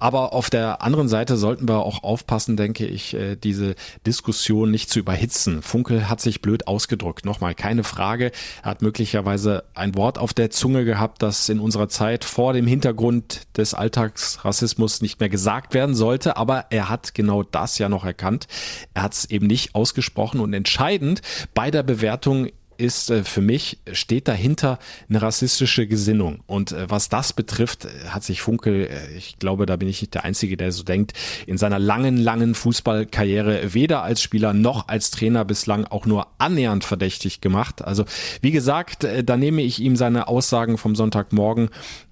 Aber 0.00 0.32
auf 0.32 0.50
der 0.50 0.82
anderen 0.82 1.08
Seite 1.08 1.36
sollten 1.36 1.68
wir 1.68 1.78
auch 1.78 2.02
aufpassen, 2.02 2.56
denke 2.56 2.84
ich, 2.84 3.14
äh, 3.14 3.36
diese 3.36 3.76
Diskussion 4.06 4.72
nicht 4.72 4.90
zu 4.90 4.98
überhitzen. 4.98 5.62
Funkel 5.62 6.08
hat 6.08 6.20
sich 6.20 6.42
blöd 6.42 6.66
ausgedrückt. 6.66 7.24
Nochmal, 7.24 7.54
keine 7.54 7.84
Frage. 7.84 8.32
Er 8.62 8.70
hat 8.70 8.82
möglicherweise 8.82 9.62
ein 9.74 9.94
Wort 9.94 10.18
auf 10.18 10.34
der 10.34 10.50
Zunge 10.50 10.84
gehabt, 10.84 11.22
das 11.22 11.48
in 11.48 11.60
unserer 11.60 11.88
Zeit 11.88 12.24
vor 12.24 12.52
dem 12.52 12.66
Hintergrund 12.66 13.42
des 13.56 13.72
Alltags 13.72 14.15
Alltagsrassismus 14.16 15.02
nicht 15.02 15.20
mehr 15.20 15.28
gesagt 15.28 15.74
werden 15.74 15.94
sollte, 15.94 16.36
aber 16.36 16.66
er 16.70 16.88
hat 16.88 17.14
genau 17.14 17.42
das 17.42 17.78
ja 17.78 17.88
noch 17.88 18.04
erkannt. 18.04 18.46
Er 18.94 19.02
hat 19.02 19.12
es 19.12 19.30
eben 19.30 19.46
nicht 19.46 19.74
ausgesprochen 19.74 20.40
und 20.40 20.54
entscheidend 20.54 21.20
bei 21.54 21.70
der 21.70 21.82
Bewertung 21.82 22.48
ist 22.78 23.10
äh, 23.10 23.24
für 23.24 23.40
mich, 23.40 23.78
steht 23.92 24.28
dahinter 24.28 24.78
eine 25.08 25.22
rassistische 25.22 25.86
Gesinnung. 25.86 26.40
Und 26.46 26.72
äh, 26.72 26.90
was 26.90 27.08
das 27.08 27.32
betrifft, 27.32 27.86
äh, 27.86 28.08
hat 28.08 28.22
sich 28.22 28.42
Funkel, 28.42 28.90
ich 29.16 29.38
glaube, 29.38 29.64
da 29.64 29.76
bin 29.76 29.88
ich 29.88 30.02
nicht 30.02 30.12
der 30.12 30.24
Einzige, 30.24 30.58
der 30.58 30.72
so 30.72 30.82
denkt, 30.82 31.14
in 31.46 31.56
seiner 31.56 31.78
langen, 31.78 32.18
langen 32.18 32.54
Fußballkarriere 32.54 33.72
weder 33.72 34.02
als 34.02 34.20
Spieler 34.20 34.52
noch 34.52 34.88
als 34.88 35.10
Trainer 35.10 35.46
bislang 35.46 35.86
auch 35.86 36.04
nur 36.04 36.26
annähernd 36.36 36.84
verdächtig 36.84 37.40
gemacht. 37.40 37.82
Also 37.82 38.04
wie 38.42 38.50
gesagt, 38.50 39.06
da 39.24 39.36
nehme 39.38 39.62
ich 39.62 39.80
ihm 39.80 39.96
seine 39.96 40.28
Aussagen 40.28 40.76
vom 40.76 40.94
Sonntagmorgen 40.94 41.70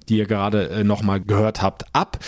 die 0.09 0.19
ihr 0.19 0.27
gerade 0.27 0.69
äh, 0.69 0.85
nochmal 0.85 1.21
gehört 1.21 1.63
habt, 1.63 1.85
ab. 1.93 2.19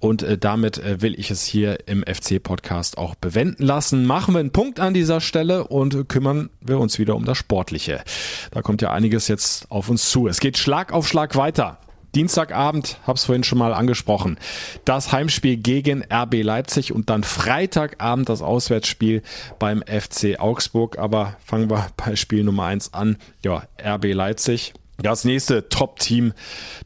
Und 0.00 0.22
äh, 0.22 0.38
damit 0.38 0.78
äh, 0.78 1.02
will 1.02 1.18
ich 1.18 1.30
es 1.30 1.44
hier 1.44 1.88
im 1.88 2.02
FC-Podcast 2.02 2.98
auch 2.98 3.14
bewenden 3.14 3.64
lassen. 3.64 4.06
Machen 4.06 4.34
wir 4.34 4.40
einen 4.40 4.52
Punkt 4.52 4.80
an 4.80 4.94
dieser 4.94 5.20
Stelle 5.20 5.68
und 5.68 6.08
kümmern 6.08 6.50
wir 6.60 6.78
uns 6.78 6.98
wieder 6.98 7.16
um 7.16 7.24
das 7.24 7.38
Sportliche. 7.38 8.02
Da 8.50 8.62
kommt 8.62 8.82
ja 8.82 8.92
einiges 8.92 9.28
jetzt 9.28 9.70
auf 9.70 9.88
uns 9.88 10.10
zu. 10.10 10.28
Es 10.28 10.40
geht 10.40 10.58
Schlag 10.58 10.92
auf 10.92 11.08
Schlag 11.08 11.36
weiter. 11.36 11.78
Dienstagabend, 12.14 12.98
hab's 13.06 13.24
vorhin 13.24 13.42
schon 13.42 13.58
mal 13.58 13.74
angesprochen, 13.74 14.38
das 14.84 15.10
Heimspiel 15.10 15.56
gegen 15.56 16.04
RB 16.04 16.42
Leipzig 16.42 16.92
und 16.92 17.10
dann 17.10 17.24
Freitagabend 17.24 18.28
das 18.28 18.40
Auswärtsspiel 18.40 19.22
beim 19.58 19.82
FC 19.82 20.38
Augsburg. 20.38 20.96
Aber 20.96 21.36
fangen 21.44 21.70
wir 21.70 21.88
bei 21.96 22.14
Spiel 22.14 22.44
Nummer 22.44 22.66
eins 22.66 22.94
an. 22.94 23.16
Ja, 23.42 23.64
RB 23.84 24.12
Leipzig 24.12 24.74
das 24.98 25.24
nächste 25.24 25.68
Top-Team 25.68 26.32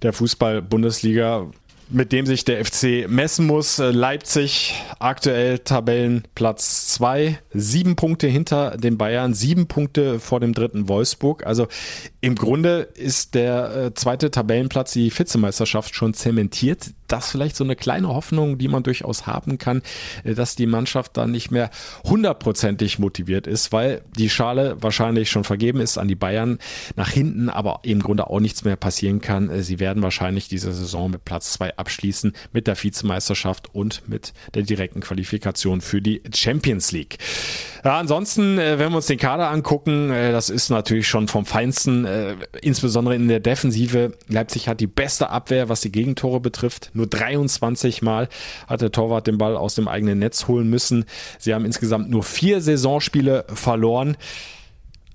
der 0.03 0.13
Fußball-Bundesliga, 0.13 1.51
mit 1.91 2.13
dem 2.13 2.27
sich 2.27 2.45
der 2.45 2.65
FC 2.65 3.09
messen 3.09 3.47
muss. 3.47 3.79
Äh, 3.79 3.91
Leipzig 3.91 4.75
aktuell 4.99 5.59
Tabellenplatz 5.61 6.89
zwei, 6.89 7.39
sieben 7.53 7.97
Punkte 7.97 8.27
hinter 8.27 8.77
den 8.77 8.99
Bayern, 8.99 9.35
sieben 9.35 9.69
Punkte 9.69 10.21
vor 10.21 10.41
dem 10.41 10.53
dritten 10.53 10.89
Wolfsburg. 10.89 11.47
Also 11.47 11.67
im 12.21 12.35
Grunde 12.35 12.89
ist 12.95 13.35
der 13.35 13.77
äh, 13.77 13.95
zweite 13.95 14.31
Tabellenplatz, 14.31 14.93
die 14.93 15.17
Vizemeisterschaft 15.17 15.95
schon 15.95 16.15
zementiert 16.15 16.91
das 17.09 17.31
vielleicht 17.31 17.57
so 17.57 17.65
eine 17.65 17.75
kleine 17.75 18.09
Hoffnung, 18.09 18.59
die 18.59 18.69
man 18.69 18.83
durchaus 18.83 19.27
haben 19.27 19.59
kann, 19.59 19.83
äh, 20.25 20.35
dass 20.35 20.55
die 20.55 20.67
Mannschaft 20.67 21.17
dann 21.17 21.31
nicht 21.31 21.51
mehr 21.51 21.71
hundertprozentig 22.05 22.99
motiviert 22.99 23.47
ist, 23.47 23.73
weil 23.73 24.03
die 24.17 24.31
Schale 24.31 24.77
wahrscheinlich 24.81 25.31
schon 25.31 25.45
vergeben 25.45 25.81
ist 25.81 25.99
an 25.99 26.09
die 26.09 26.15
Bayern 26.15 26.59
nach 26.97 27.11
hinten, 27.11 27.49
aber 27.49 27.81
im 27.83 28.03
Grunde 28.03 28.29
auch 28.29 28.41
nichts 28.41 28.65
mehr 28.65 28.77
passieren 28.77 29.21
kann. 29.21 29.51
Äh, 29.51 29.63
sie 29.63 29.81
werden 29.81 30.03
wahrscheinlich 30.03 30.49
diese 30.49 30.73
Saison 30.73 31.11
mit 31.11 31.25
Platz 31.25 31.53
zwei 31.53 31.77
abschließen, 31.77 32.35
mit 32.53 32.67
der 32.67 32.81
Vizemeisterschaft 32.81 33.75
und 33.75 34.09
mit 34.09 34.35
der 34.55 34.63
direkten 34.63 35.01
Qualifikation 35.01 35.81
für 35.81 36.03
die 36.03 36.23
Champions 36.35 36.93
League. 36.93 37.19
Ja, 37.85 37.99
ansonsten, 37.99 38.59
wenn 38.59 38.79
wir 38.91 38.97
uns 38.97 39.07
den 39.07 39.19
Kader 39.19 39.51
angucken, 39.51 40.09
das 40.09 40.51
ist 40.51 40.69
natürlich 40.69 41.07
schon 41.09 41.29
vom 41.29 41.47
Feinsten, 41.47 42.05
insbesondere 42.63 43.15
in 43.15 43.29
der 43.29 43.41
Defensive. 43.41 44.13
Leipzig 44.29 44.69
hat 44.69 44.81
die 44.81 44.87
beste 44.87 45.31
Abwehr, 45.31 45.69
was 45.69 45.81
die 45.81 45.93
Gegentore 45.93 46.41
betrifft 46.41 46.91
nur 46.95 47.07
23 47.07 48.03
Mal 48.03 48.29
hat 48.67 48.81
der 48.81 48.93
Torwart 48.93 49.27
den 49.27 49.39
Ball 49.39 49.57
aus 49.57 49.75
dem 49.75 49.89
eigenen 49.89 50.19
Netz 50.19 50.49
holen 50.49 50.69
müssen. 50.69 51.05
Sie 51.39 51.55
haben 51.55 51.65
insgesamt 51.65 52.11
nur 52.11 52.23
vier 52.23 52.61
Saisonspiele 52.61 53.45
verloren. 53.49 54.17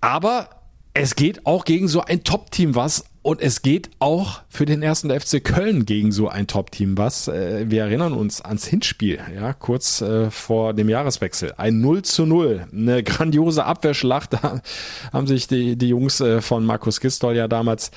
Aber 0.01 0.49
es 0.93 1.15
geht 1.15 1.45
auch 1.45 1.65
gegen 1.65 1.87
so 1.87 2.01
ein 2.01 2.23
Top-Team 2.23 2.75
was 2.75 3.05
und 3.23 3.41
es 3.41 3.61
geht 3.61 3.89
auch 3.99 4.41
für 4.49 4.65
den 4.65 4.83
ersten 4.83 5.09
FC 5.09 5.41
Köln 5.41 5.85
gegen 5.85 6.11
so 6.11 6.27
ein 6.27 6.45
Top-Team 6.45 6.97
was. 6.97 7.29
Äh, 7.29 7.71
wir 7.71 7.83
erinnern 7.83 8.11
uns 8.11 8.41
ans 8.41 8.67
Hinspiel, 8.67 9.19
ja, 9.33 9.53
kurz 9.53 10.01
äh, 10.01 10.29
vor 10.29 10.73
dem 10.73 10.89
Jahreswechsel. 10.89 11.53
Ein 11.55 11.79
0 11.79 12.01
zu 12.01 12.25
0. 12.25 12.67
Eine 12.73 13.01
grandiose 13.01 13.63
Abwehrschlacht. 13.63 14.33
Da 14.33 14.61
haben 15.13 15.27
sich 15.27 15.47
die, 15.47 15.77
die 15.77 15.87
Jungs 15.87 16.19
äh, 16.19 16.41
von 16.41 16.65
Markus 16.65 16.99
Gistol 16.99 17.35
ja 17.35 17.47
damals 17.47 17.91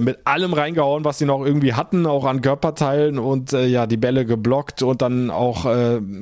mit 0.00 0.18
allem 0.24 0.54
reingehauen, 0.54 1.04
was 1.04 1.18
sie 1.18 1.24
noch 1.24 1.44
irgendwie 1.44 1.74
hatten, 1.74 2.06
auch 2.06 2.24
an 2.24 2.40
Körperteilen 2.40 3.18
und 3.18 3.52
ja, 3.52 3.86
die 3.86 3.96
Bälle 3.96 4.26
geblockt 4.26 4.82
und 4.82 5.02
dann 5.02 5.30
auch 5.30 5.66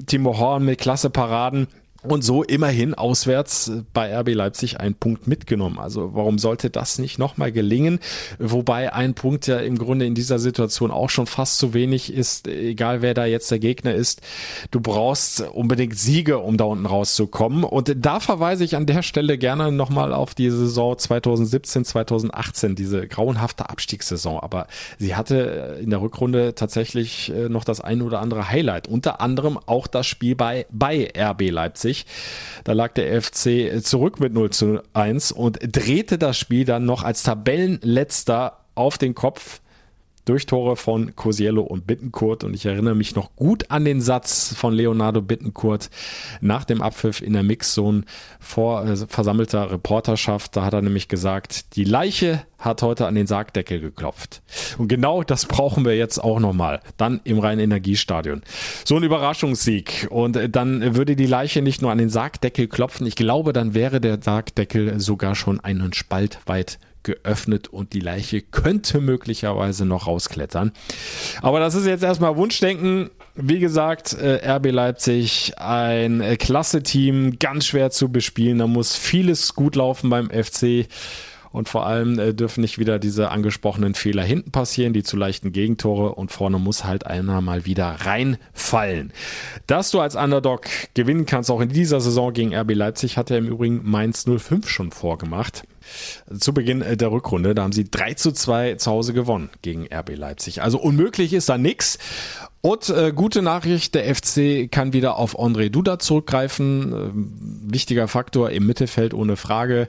Timo 0.07 0.39
Horn 0.39 0.65
mit 0.65 0.79
klasse 0.79 1.09
Paraden. 1.09 1.69
Und 2.13 2.23
so 2.23 2.43
immerhin 2.43 2.95
auswärts 2.95 3.71
bei 3.93 4.17
RB 4.19 4.35
Leipzig 4.35 4.81
einen 4.81 4.95
Punkt 4.95 5.27
mitgenommen. 5.27 5.79
Also 5.79 6.15
warum 6.15 6.39
sollte 6.39 6.71
das 6.71 6.99
nicht 6.99 7.19
nochmal 7.19 7.53
gelingen? 7.53 8.01
Wobei 8.39 8.93
ein 8.93 9.15
Punkt 9.15 9.47
ja 9.47 9.59
im 9.59 9.79
Grunde 9.79 10.07
in 10.07 10.15
dieser 10.15 10.39
Situation 10.39 10.91
auch 10.91 11.11
schon 11.11 11.27
fast 11.27 11.59
zu 11.59 11.75
wenig 11.75 12.13
ist, 12.13 12.49
egal 12.49 13.03
wer 13.03 13.15
da 13.15 13.25
jetzt 13.25 13.51
der 13.51 13.59
Gegner 13.59 13.95
ist. 13.95 14.21
Du 14.71 14.81
brauchst 14.81 15.41
unbedingt 15.41 15.99
Siege, 15.99 16.39
um 16.39 16.57
da 16.57 16.65
unten 16.65 16.87
rauszukommen. 16.87 17.65
Und 17.65 17.95
da 17.97 18.21
verweise 18.21 18.65
ich 18.65 18.77
an 18.77 18.87
der 18.87 19.03
Stelle 19.03 19.39
gerne 19.39 19.73
nochmal 19.73 20.13
auf 20.13 20.35
die 20.35 20.51
Saison 20.51 20.97
2017, 20.99 21.85
2018, 21.85 22.75
diese 22.75 23.07
grauenhafte 23.09 23.69
Abstiegssaison. 23.71 24.41
Aber 24.41 24.67
sie 24.99 25.15
hatte 25.15 25.79
in 25.83 25.91
der 25.91 26.01
Rückrunde 26.01 26.55
tatsächlich 26.55 27.33
äh, 27.33 27.49
noch 27.49 27.65
das 27.65 27.81
ein 27.81 28.03
oder 28.03 28.21
andere 28.21 28.51
Highlight. 28.51 28.89
Unter 28.89 29.21
anderem 29.21 29.59
auch 29.67 29.87
das 29.87 30.07
Spiel 30.07 30.35
bei, 30.37 30.67
bei 30.71 31.11
RB 31.17 31.51
Leipzig. 31.51 31.96
Da 32.65 32.73
lag 32.73 32.93
der 32.93 33.23
FC 33.23 33.83
zurück 33.83 34.21
mit 34.21 34.35
0 34.35 34.51
zu 34.51 34.83
1 34.93 35.33
und 35.33 35.59
drehte 35.63 36.19
das 36.19 36.39
Spiel 36.39 36.65
dann 36.65 36.85
noch 36.85 37.03
als 37.03 37.23
Tabellenletzter 37.23 38.59
auf 38.75 38.99
den 38.99 39.15
Kopf 39.15 39.61
durch 40.27 40.45
Tore 40.45 40.77
von 40.77 41.17
Cosiello 41.17 41.63
und 41.63 41.87
Bittenkurt. 41.87 42.45
Und 42.45 42.53
ich 42.55 42.67
erinnere 42.67 42.95
mich 42.95 43.15
noch 43.15 43.35
gut 43.37 43.71
an 43.71 43.85
den 43.85 44.01
Satz 44.01 44.53
von 44.55 44.75
Leonardo 44.75 45.23
Bittenkurt 45.23 45.89
nach 46.41 46.65
dem 46.65 46.83
Abpfiff 46.83 47.23
in 47.23 47.33
der 47.33 47.45
Mixzone 47.45 48.03
vor 48.41 48.85
äh, 48.85 48.97
versammelter 48.97 49.71
Reporterschaft. 49.71 50.57
Da 50.57 50.65
hat 50.65 50.75
er 50.75 50.83
nämlich 50.83 51.09
gesagt, 51.09 51.77
die 51.77 51.85
Leiche 51.85 52.45
hat 52.59 52.83
heute 52.83 53.07
an 53.07 53.15
den 53.15 53.27
Sargdeckel 53.27 53.81
geklopft. 53.81 54.43
Und 54.79 54.89
genau 54.89 55.23
das 55.23 55.47
brauchen 55.47 55.85
wir 55.85 55.97
jetzt 55.97 56.19
auch 56.19 56.41
nochmal. 56.41 56.81
Dann 56.97 57.21
im 57.25 57.39
Rhein-Energiestadion. 57.39 58.43
So 58.85 58.97
ein 58.97 59.03
Überraschungssieg. 59.03 60.09
Und 60.11 60.37
äh, 60.37 60.49
dann 60.49 60.97
würde 60.97 61.17
die 61.17 61.27
Leiche 61.27 61.63
nicht 61.63 61.83
nur 61.83 61.91
an 61.91 61.99
den 61.99 62.09
Sargdeckel 62.09 62.69
klopfen. 62.69 63.07
Ich 63.07 63.17
glaube, 63.17 63.53
dann 63.53 63.75
wäre 63.75 64.01
der 64.01 64.19
Sargdeckel 64.23 65.01
sogar 65.01 65.35
schon 65.35 65.61
einen 65.61 65.93
Spalt 65.93 66.39
weit 66.47 66.79
geöffnet 67.07 67.69
und 67.69 67.93
die 67.93 68.01
Leiche 68.01 68.43
könnte 68.43 69.01
möglicherweise 69.01 69.87
noch 69.87 70.07
rausklettern. 70.09 70.73
Aber 71.41 71.61
das 71.61 71.75
ist 71.75 71.87
jetzt 71.87 72.03
erstmal 72.03 72.37
Wunschdenken. 72.37 73.11
Wie 73.37 73.61
gesagt, 73.61 74.13
äh, 74.15 74.41
RB 74.45 74.73
Leipzig, 74.73 75.53
ein 75.57 76.21
äh, 76.21 76.37
klasse 76.37 76.83
Team, 76.83 77.39
ganz 77.39 77.67
schwer 77.67 77.91
zu 77.91 78.11
bespielen. 78.11 78.59
Da 78.59 78.67
muss 78.67 78.97
vieles 78.97 79.55
gut 79.55 79.77
laufen 79.77 80.11
beim 80.11 80.31
FC. 80.31 80.89
Und 81.57 81.71
vor 81.71 81.87
allem 81.87 82.19
äh, 82.19 82.35
dürfen 82.35 82.61
nicht 82.61 82.79
wieder 82.79 82.99
diese 82.99 83.31
angesprochenen 83.31 83.95
Fehler 83.95 84.23
hinten 84.23 84.51
passieren, 84.51 84.93
die 84.93 85.03
zu 85.03 85.17
leichten 85.17 85.53
Gegentore. 85.53 86.15
Und 86.15 86.31
vorne 86.31 86.59
muss 86.59 86.85
halt 86.85 87.07
einer 87.07 87.41
mal 87.41 87.65
wieder 87.65 87.87
reinfallen. 87.87 89.11
Dass 89.67 89.91
du 89.91 90.01
als 90.01 90.17
Underdog 90.17 90.67
gewinnen 90.93 91.25
kannst, 91.25 91.51
auch 91.51 91.63
in 91.63 91.71
dieser 91.71 92.03
Saison 92.03 92.35
gegen 92.35 92.55
RB 92.55 92.75
Leipzig, 92.75 93.17
hat 93.17 93.31
er 93.31 93.39
im 93.39 93.49
Übrigen 93.49 93.81
Mainz 93.85 94.27
05 94.27 94.69
schon 94.69 94.93
vorgemacht. 94.93 95.63
Zu 96.39 96.53
Beginn 96.53 96.83
äh, 96.83 96.99
der 96.99 97.11
Rückrunde, 97.11 97.55
da 97.55 97.63
haben 97.63 97.73
sie 97.73 97.91
3 97.91 98.13
zu 98.13 98.33
2 98.33 98.75
zu 98.75 98.91
Hause 98.91 99.15
gewonnen 99.15 99.49
gegen 99.63 99.87
RB 99.91 100.15
Leipzig. 100.15 100.61
Also 100.61 100.79
unmöglich 100.79 101.33
ist 101.33 101.49
da 101.49 101.57
nichts. 101.57 101.99
Und 102.61 102.91
äh, 102.91 103.15
gute 103.15 103.41
Nachricht, 103.41 103.95
der 103.95 104.15
FC 104.15 104.71
kann 104.71 104.93
wieder 104.93 105.17
auf 105.17 105.39
André 105.39 105.71
Duda 105.71 105.99
zurückgreifen. 105.99 106.93
Äh, 106.93 107.73
wichtiger 107.73 108.09
Faktor 108.09 108.51
im 108.51 108.67
Mittelfeld 108.67 109.15
ohne 109.15 109.37
Frage. 109.37 109.89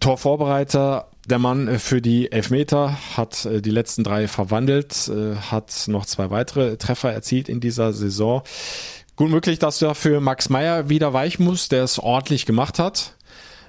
Torvorbereiter, 0.00 1.08
der 1.28 1.38
Mann 1.38 1.68
äh, 1.68 1.78
für 1.78 2.02
die 2.02 2.32
Elfmeter 2.32 2.98
hat 3.16 3.44
äh, 3.44 3.62
die 3.62 3.70
letzten 3.70 4.02
drei 4.02 4.26
verwandelt, 4.28 5.08
äh, 5.08 5.36
hat 5.36 5.84
noch 5.86 6.06
zwei 6.06 6.30
weitere 6.30 6.76
Treffer 6.76 7.12
erzielt 7.12 7.48
in 7.48 7.60
dieser 7.60 7.92
Saison. 7.92 8.42
Gut 9.16 9.30
möglich, 9.30 9.58
dass 9.58 9.78
du 9.78 9.94
für 9.94 10.20
Max 10.20 10.48
Meyer 10.48 10.88
wieder 10.88 11.12
weich 11.12 11.38
musst, 11.38 11.72
der 11.72 11.84
es 11.84 11.98
ordentlich 11.98 12.46
gemacht 12.46 12.78
hat. 12.78 13.16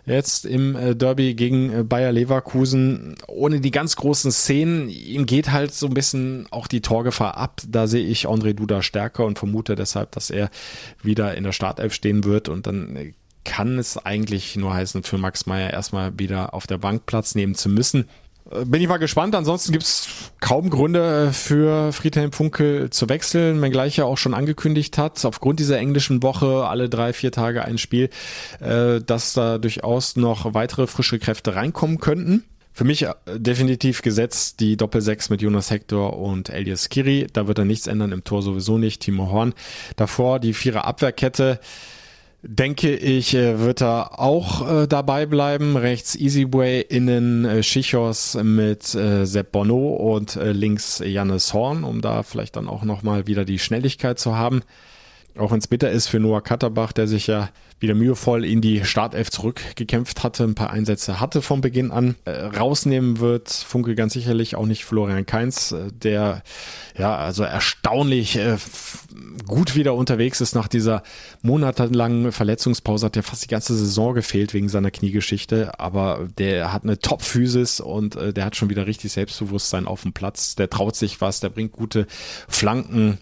Jetzt 0.06 0.46
im 0.46 0.98
Derby 0.98 1.36
gegen 1.36 1.88
Bayer 1.88 2.12
Leverkusen, 2.12 3.16
ohne 3.28 3.60
die 3.60 3.70
ganz 3.70 3.98
großen 3.98 4.32
Szenen, 4.32 4.90
ihm 4.90 5.28
geht 5.28 5.52
halt 5.52 5.76
so 5.76 5.86
ein 5.86 5.94
bisschen 5.94 6.48
auch 6.50 6.66
die 6.68 6.82
Torgefahr 6.82 7.38
ab. 7.38 7.62
Da 7.68 7.86
sehe 7.86 8.06
ich 8.06 8.28
André 8.28 8.54
Duda 8.54 8.82
stärker 8.82 9.26
und 9.26 9.38
vermute 9.38 9.76
deshalb, 9.76 10.12
dass 10.14 10.32
er 10.32 10.50
wieder 11.04 11.36
in 11.36 11.44
der 11.44 11.52
Startelf 11.52 11.94
stehen 11.94 12.24
wird 12.24 12.50
und 12.50 12.66
dann 12.66 13.14
kann 13.44 13.78
es 13.78 13.98
eigentlich 13.98 14.56
nur 14.56 14.74
heißen, 14.74 15.04
für 15.04 15.18
Max 15.18 15.46
Meyer 15.46 15.72
erstmal 15.72 16.18
wieder 16.18 16.54
auf 16.54 16.68
der 16.68 16.78
Bank 16.78 17.06
Platz 17.06 17.36
nehmen 17.36 17.56
zu 17.56 17.70
müssen. 17.70 18.08
Äh, 18.52 18.66
bin 18.66 18.82
ich 18.82 18.88
mal 18.88 18.98
gespannt. 18.98 19.36
Ansonsten 19.36 19.72
gibt's 19.72 20.32
kaum 20.40 20.70
Gründe 20.70 21.28
äh, 21.30 21.34
für 21.34 21.92
Friedhelm 21.92 22.32
Funkel 22.32 22.90
zu 22.90 23.10
wechseln, 23.10 23.62
wenngleich 23.62 23.98
er 23.98 24.06
auch 24.06 24.18
schon 24.18 24.34
angekündigt 24.34 24.98
hat, 24.98 25.24
aufgrund 25.26 25.60
dieser 25.60 25.78
englischen 25.78 26.24
Woche, 26.24 26.68
alle 26.68 26.90
drei, 26.90 27.14
vier 27.14 27.32
Tage 27.32 27.64
ein 27.64 27.78
Spiel, 27.78 28.10
äh, 28.60 29.00
dass 29.02 29.34
da 29.34 29.58
durchaus 29.58 30.16
noch 30.16 30.54
weitere 30.54 30.88
frische 30.88 31.20
Kräfte 31.20 31.56
reinkommen 31.56 32.00
könnten. 32.00 32.44
Für 32.74 32.86
mich 32.86 33.06
definitiv 33.28 34.02
gesetzt 34.02 34.62
die 34.62 34.78
Doppel-6 34.78 35.30
mit 35.30 35.42
Jonas 35.42 35.72
Hector 35.72 36.18
und 36.18 36.50
Elias 36.50 36.88
Kiri. 36.88 37.28
Da 37.34 37.46
wird 37.46 37.60
er 37.60 37.66
nichts 37.66 37.86
ändern, 37.86 38.14
im 38.14 38.24
Tor 38.24 38.42
sowieso 38.44 38.78
nicht. 38.78 39.02
Timo 39.02 39.30
Horn. 39.30 39.54
Davor 39.98 40.40
die 40.40 40.54
Vierer 40.54 40.86
Abwehrkette 40.86 41.60
denke 42.44 42.96
ich, 42.96 43.34
äh, 43.36 43.60
wird 43.60 43.82
er 43.82 44.20
auch 44.20 44.84
äh, 44.84 44.88
dabei 44.88 45.26
bleiben. 45.26 45.78
Rechts 45.78 46.16
Easyway, 46.16 46.82
innen 46.82 47.46
äh, 47.46 47.64
Schichos 47.64 48.36
mit 48.42 48.96
äh, 48.96 49.26
Sepp 49.26 49.52
Bono 49.52 49.96
und 49.96 50.36
äh, 50.36 50.52
links 50.52 51.02
Jannes 51.06 51.54
Horn, 51.54 51.84
um 51.84 52.02
da 52.02 52.24
vielleicht 52.24 52.56
dann 52.56 52.68
auch 52.68 52.84
nochmal 52.84 53.28
wieder 53.28 53.46
die 53.46 53.60
Schnelligkeit 53.60 54.20
zu 54.20 54.36
haben. 54.36 54.64
Auch 55.38 55.52
wenn 55.52 55.60
es 55.60 55.68
bitter 55.68 55.90
ist 55.90 56.08
für 56.08 56.20
Noah 56.20 56.42
Katterbach, 56.42 56.92
der 56.92 57.08
sich 57.08 57.28
ja 57.28 57.50
wieder 57.82 57.96
mühevoll 57.96 58.46
in 58.46 58.62
die 58.62 58.86
Startelf 58.86 59.32
zurückgekämpft 59.32 60.24
hatte, 60.24 60.44
ein 60.44 60.56
paar 60.56 60.70
Einsätze 60.70 61.20
hatte 61.20 61.42
vom 61.42 61.62
Beginn 61.62 61.92
an. 61.92 62.16
Äh, 62.26 62.32
rausnehmen 62.32 63.20
wird 63.20 63.50
Funke 63.50 63.96
ganz 63.96 64.14
sicherlich 64.14 64.56
auch 64.56 64.68
nicht 64.68 64.86
Florian 64.86 65.26
Kainz, 65.26 65.72
äh, 65.72 65.92
der 65.92 66.44
ja 66.98 67.16
also 67.16 67.44
erstaunlich 67.44 68.38
äh, 68.38 68.58
gut 69.48 69.76
wieder 69.76 69.96
unterwegs 69.96 70.42
ist 70.42 70.54
nach 70.54 70.68
dieser 70.68 71.02
monatelangen 71.42 72.32
Verletzungspause, 72.32 73.08
hat 73.08 73.16
ja 73.16 73.24
fast 73.24 73.44
die 73.44 73.50
ganze 73.50 73.76
Saison 73.76 74.14
gefehlt 74.14 74.54
wegen 74.54 74.70
seiner 74.70 74.92
Kniegeschichte, 74.92 75.80
aber 75.80 76.28
der 76.38 76.72
hat 76.72 76.84
eine 76.84 77.00
Top-Physis 77.00 77.80
und 77.80 78.16
äh, 78.16 78.32
der 78.32 78.46
hat 78.46 78.56
schon 78.56 78.70
wieder 78.70 78.86
richtig 78.86 79.12
Selbstbewusstsein 79.12 79.88
auf 79.88 80.04
dem 80.04 80.14
Platz, 80.14 80.56
der 80.56 80.70
traut 80.70 80.96
sich 80.96 81.20
was, 81.20 81.40
der 81.40 81.50
bringt 81.50 81.72
gute 81.72 82.06
Flanken, 82.48 83.18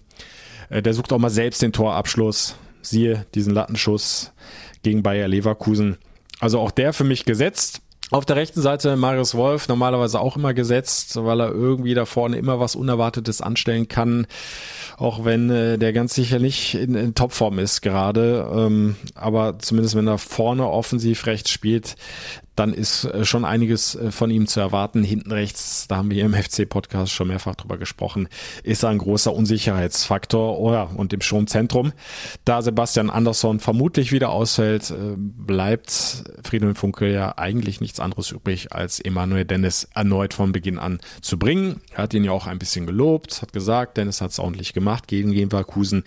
der 0.70 0.94
sucht 0.94 1.12
auch 1.12 1.18
mal 1.18 1.30
selbst 1.30 1.62
den 1.62 1.72
Torabschluss. 1.72 2.56
Siehe 2.82 3.26
diesen 3.34 3.52
Lattenschuss 3.52 4.32
gegen 4.82 5.02
Bayer 5.02 5.28
Leverkusen. 5.28 5.98
Also 6.38 6.58
auch 6.58 6.70
der 6.70 6.92
für 6.92 7.04
mich 7.04 7.24
gesetzt. 7.24 7.82
Auf 8.12 8.24
der 8.24 8.34
rechten 8.34 8.60
Seite 8.60 8.96
Marius 8.96 9.36
Wolf, 9.36 9.68
normalerweise 9.68 10.18
auch 10.18 10.36
immer 10.36 10.52
gesetzt, 10.52 11.14
weil 11.22 11.40
er 11.40 11.52
irgendwie 11.52 11.94
da 11.94 12.06
vorne 12.06 12.38
immer 12.38 12.58
was 12.58 12.74
Unerwartetes 12.74 13.40
anstellen 13.40 13.86
kann. 13.86 14.26
Auch 14.96 15.24
wenn 15.24 15.48
äh, 15.48 15.78
der 15.78 15.92
ganz 15.92 16.14
sicher 16.14 16.40
nicht 16.40 16.74
in, 16.74 16.96
in 16.96 17.14
Topform 17.14 17.60
ist 17.60 17.82
gerade. 17.82 18.50
Ähm, 18.52 18.96
aber 19.14 19.60
zumindest 19.60 19.94
wenn 19.94 20.08
er 20.08 20.18
vorne 20.18 20.66
offensiv 20.66 21.26
rechts 21.26 21.50
spielt, 21.50 21.94
dann 22.60 22.74
ist 22.74 23.04
äh, 23.06 23.24
schon 23.24 23.46
einiges 23.46 23.94
äh, 23.94 24.12
von 24.12 24.30
ihm 24.30 24.46
zu 24.46 24.60
erwarten. 24.60 25.02
Hinten 25.02 25.32
rechts, 25.32 25.86
da 25.88 25.96
haben 25.96 26.10
wir 26.10 26.22
im 26.22 26.34
FC-Podcast 26.34 27.10
schon 27.10 27.28
mehrfach 27.28 27.54
drüber 27.54 27.78
gesprochen, 27.78 28.28
ist 28.62 28.84
ein 28.84 28.98
großer 28.98 29.32
Unsicherheitsfaktor. 29.32 30.58
Oh 30.58 30.70
ja, 30.70 30.82
und 30.82 31.14
im 31.14 31.22
Sturmzentrum, 31.22 31.92
da 32.44 32.60
Sebastian 32.60 33.08
Andersson 33.08 33.60
vermutlich 33.60 34.12
wieder 34.12 34.28
ausfällt, 34.28 34.90
äh, 34.90 35.14
bleibt 35.16 36.24
Friedhelm 36.44 36.74
Funkel 36.74 37.10
ja 37.10 37.38
eigentlich 37.38 37.80
nichts 37.80 37.98
anderes 37.98 38.30
übrig, 38.30 38.72
als 38.72 39.00
Emanuel 39.00 39.46
Dennis 39.46 39.88
erneut 39.94 40.34
von 40.34 40.52
Beginn 40.52 40.78
an 40.78 41.00
zu 41.22 41.38
bringen. 41.38 41.80
Er 41.94 42.02
hat 42.02 42.12
ihn 42.12 42.24
ja 42.24 42.32
auch 42.32 42.46
ein 42.46 42.58
bisschen 42.58 42.84
gelobt, 42.84 43.40
hat 43.40 43.54
gesagt, 43.54 43.96
Dennis 43.96 44.20
hat 44.20 44.32
es 44.32 44.38
ordentlich 44.38 44.74
gemacht 44.74 45.08
gegen 45.08 45.32
Leverkusen, 45.32 46.04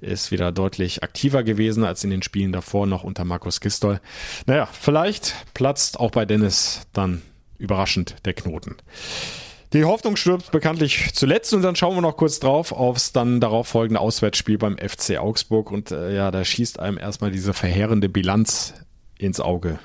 ist 0.00 0.30
wieder 0.30 0.50
deutlich 0.50 1.02
aktiver 1.02 1.42
gewesen 1.42 1.84
als 1.84 2.04
in 2.04 2.10
den 2.10 2.22
Spielen 2.22 2.52
davor 2.52 2.86
noch 2.86 3.04
unter 3.04 3.26
Markus 3.26 3.60
Gistol. 3.60 4.00
Naja, 4.46 4.66
vielleicht 4.72 5.34
platzt 5.52 5.89
platzt 5.90 6.00
auch 6.00 6.10
bei 6.10 6.24
Dennis 6.24 6.82
dann 6.92 7.22
überraschend 7.58 8.16
der 8.24 8.34
Knoten. 8.34 8.76
Die 9.72 9.84
Hoffnung 9.84 10.16
stirbt 10.16 10.50
bekanntlich 10.50 11.14
zuletzt 11.14 11.54
und 11.54 11.62
dann 11.62 11.76
schauen 11.76 11.94
wir 11.96 12.00
noch 12.00 12.16
kurz 12.16 12.40
drauf 12.40 12.72
aufs 12.72 13.12
dann 13.12 13.40
darauf 13.40 13.68
folgende 13.68 14.00
Auswärtsspiel 14.00 14.58
beim 14.58 14.76
FC 14.78 15.18
Augsburg 15.18 15.70
und 15.70 15.92
äh, 15.92 16.14
ja, 16.14 16.30
da 16.30 16.44
schießt 16.44 16.80
einem 16.80 16.98
erstmal 16.98 17.30
diese 17.30 17.54
verheerende 17.54 18.08
Bilanz 18.08 18.74
ins 19.18 19.40
Auge. 19.40 19.78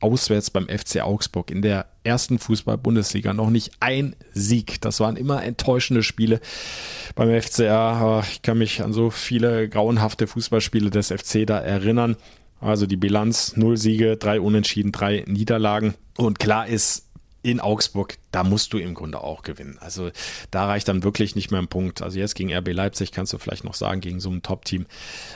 Auswärts 0.00 0.50
beim 0.50 0.68
FC 0.68 1.00
Augsburg 1.00 1.50
in 1.50 1.62
der 1.62 1.86
ersten 2.02 2.38
Fußball-Bundesliga 2.40 3.32
noch 3.32 3.50
nicht 3.50 3.70
ein 3.78 4.16
Sieg. 4.32 4.80
Das 4.80 4.98
waren 4.98 5.16
immer 5.16 5.44
enttäuschende 5.44 6.02
Spiele 6.02 6.40
beim 7.14 7.40
FCA. 7.40 8.24
Ich 8.28 8.42
kann 8.42 8.58
mich 8.58 8.82
an 8.82 8.92
so 8.92 9.10
viele 9.10 9.68
grauenhafte 9.68 10.26
Fußballspiele 10.26 10.90
des 10.90 11.12
FC 11.12 11.46
da 11.46 11.58
erinnern. 11.60 12.16
Also 12.62 12.86
die 12.86 12.96
Bilanz, 12.96 13.56
null 13.56 13.76
Siege, 13.76 14.16
drei 14.16 14.40
Unentschieden, 14.40 14.92
drei 14.92 15.24
Niederlagen. 15.26 15.94
Und 16.16 16.38
klar 16.38 16.68
ist, 16.68 17.08
in 17.42 17.60
Augsburg, 17.60 18.18
da 18.30 18.44
musst 18.44 18.72
du 18.72 18.78
im 18.78 18.94
Grunde 18.94 19.22
auch 19.22 19.42
gewinnen. 19.42 19.76
Also 19.80 20.10
da 20.50 20.66
reicht 20.66 20.88
dann 20.88 21.02
wirklich 21.02 21.34
nicht 21.34 21.50
mehr 21.50 21.60
ein 21.60 21.68
Punkt. 21.68 22.00
Also 22.00 22.18
jetzt 22.18 22.34
gegen 22.34 22.52
RB 22.54 22.72
Leipzig 22.72 23.12
kannst 23.12 23.32
du 23.32 23.38
vielleicht 23.38 23.64
noch 23.64 23.74
sagen, 23.74 24.00
gegen 24.00 24.20
so 24.20 24.30
ein 24.30 24.42
Top-Team, 24.42 24.86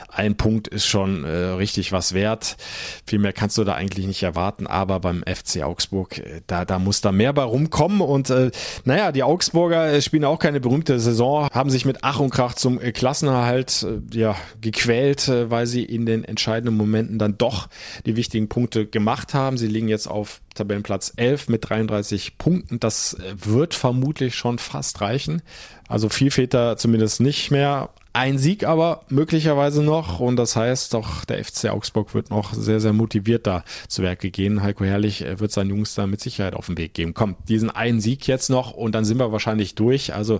ein 0.09 0.37
Punkt 0.37 0.67
ist 0.67 0.87
schon 0.87 1.25
äh, 1.25 1.29
richtig 1.29 1.91
was 1.91 2.13
wert. 2.13 2.57
Viel 3.05 3.19
mehr 3.19 3.33
kannst 3.33 3.57
du 3.57 3.63
da 3.63 3.73
eigentlich 3.73 4.07
nicht 4.07 4.23
erwarten, 4.23 4.67
aber 4.67 4.99
beim 4.99 5.23
FC 5.23 5.63
Augsburg, 5.63 6.17
äh, 6.19 6.41
da, 6.47 6.65
da 6.65 6.79
muss 6.79 7.01
da 7.01 7.11
mehr 7.11 7.33
bei 7.33 7.43
rumkommen. 7.43 8.01
Und 8.01 8.29
äh, 8.29 8.51
naja, 8.85 9.11
die 9.11 9.23
Augsburger 9.23 9.93
äh, 9.93 10.01
spielen 10.01 10.25
auch 10.25 10.39
keine 10.39 10.59
berühmte 10.59 10.99
Saison, 10.99 11.49
haben 11.51 11.69
sich 11.69 11.85
mit 11.85 11.99
Ach 12.01 12.19
und 12.19 12.29
Krach 12.29 12.53
zum 12.53 12.79
äh, 12.81 12.91
Klassenerhalt 12.91 13.85
ja, 14.13 14.35
gequält, 14.61 15.27
äh, 15.27 15.51
weil 15.51 15.67
sie 15.67 15.83
in 15.83 16.05
den 16.05 16.23
entscheidenden 16.23 16.77
Momenten 16.77 17.19
dann 17.19 17.37
doch 17.37 17.67
die 18.05 18.15
wichtigen 18.15 18.47
Punkte 18.47 18.85
gemacht 18.85 19.33
haben. 19.33 19.57
Sie 19.57 19.67
liegen 19.67 19.87
jetzt 19.89 20.07
auf 20.07 20.41
Tabellenplatz 20.57 21.13
11 21.15 21.49
mit 21.49 21.69
33 21.69 22.37
Punkten. 22.37 22.79
Das 22.79 23.13
äh, 23.13 23.33
wird 23.37 23.73
vermutlich 23.73 24.35
schon 24.35 24.59
fast 24.59 25.01
reichen. 25.01 25.41
Also 25.87 26.09
viel 26.09 26.31
fehlt 26.31 26.53
da 26.53 26.77
zumindest 26.77 27.21
nicht 27.21 27.51
mehr. 27.51 27.89
Ein 28.13 28.39
Sieg 28.39 28.63
aber 28.63 29.03
möglicherweise 29.09 29.83
noch 29.83 30.19
und 30.19 30.37
das 30.37 30.55
heißt 30.55 30.95
doch, 30.95 31.23
der 31.25 31.43
FC 31.43 31.69
Augsburg 31.69 32.15
wird 32.15 32.31
noch 32.31 32.51
sehr, 32.51 32.79
sehr 32.79 32.91
motiviert 32.91 33.45
da 33.45 33.63
zu 33.87 34.01
Werke 34.01 34.31
gehen. 34.31 34.63
Heiko 34.63 34.85
Herrlich 34.85 35.23
äh, 35.23 35.39
wird 35.39 35.51
seinen 35.51 35.69
Jungs 35.69 35.93
da 35.93 36.07
mit 36.07 36.19
Sicherheit 36.19 36.55
auf 36.55 36.65
den 36.65 36.77
Weg 36.77 36.95
geben. 36.95 37.13
Kommt, 37.13 37.47
diesen 37.47 37.69
einen 37.69 38.01
Sieg 38.01 38.27
jetzt 38.27 38.49
noch 38.49 38.71
und 38.71 38.95
dann 38.95 39.05
sind 39.05 39.19
wir 39.19 39.31
wahrscheinlich 39.31 39.75
durch. 39.75 40.15
Also 40.15 40.39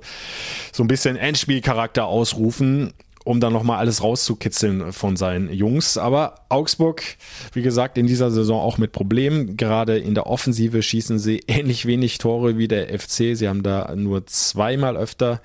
so 0.72 0.84
ein 0.84 0.88
bisschen 0.88 1.18
Endspielcharakter 1.18 2.06
ausrufen 2.06 2.94
um 3.28 3.42
dann 3.42 3.52
nochmal 3.52 3.78
alles 3.80 4.02
rauszukitzeln 4.02 4.94
von 4.94 5.18
seinen 5.18 5.52
Jungs. 5.52 5.98
Aber 5.98 6.36
Augsburg, 6.48 7.04
wie 7.52 7.62
gesagt, 7.62 7.98
in 7.98 8.08
dieser 8.08 8.32
Saison 8.32 8.62
auch 8.62 8.78
mit 8.78 8.94
Problemen. 8.94 9.58
Gerade 9.58 9.98
in 9.98 10.16
der 10.16 10.28
Offensive 10.28 10.82
schießen 10.82 11.20
sie 11.20 11.44
ähnlich 11.48 11.86
wenig 11.86 12.20
Tore 12.20 12.58
wie 12.58 12.70
der 12.70 12.88
FC. 12.98 13.36
Sie 13.36 13.50
haben 13.50 13.64
da 13.64 13.94
nur 13.96 14.26
zweimal 14.28 14.96
öfter 14.96 15.42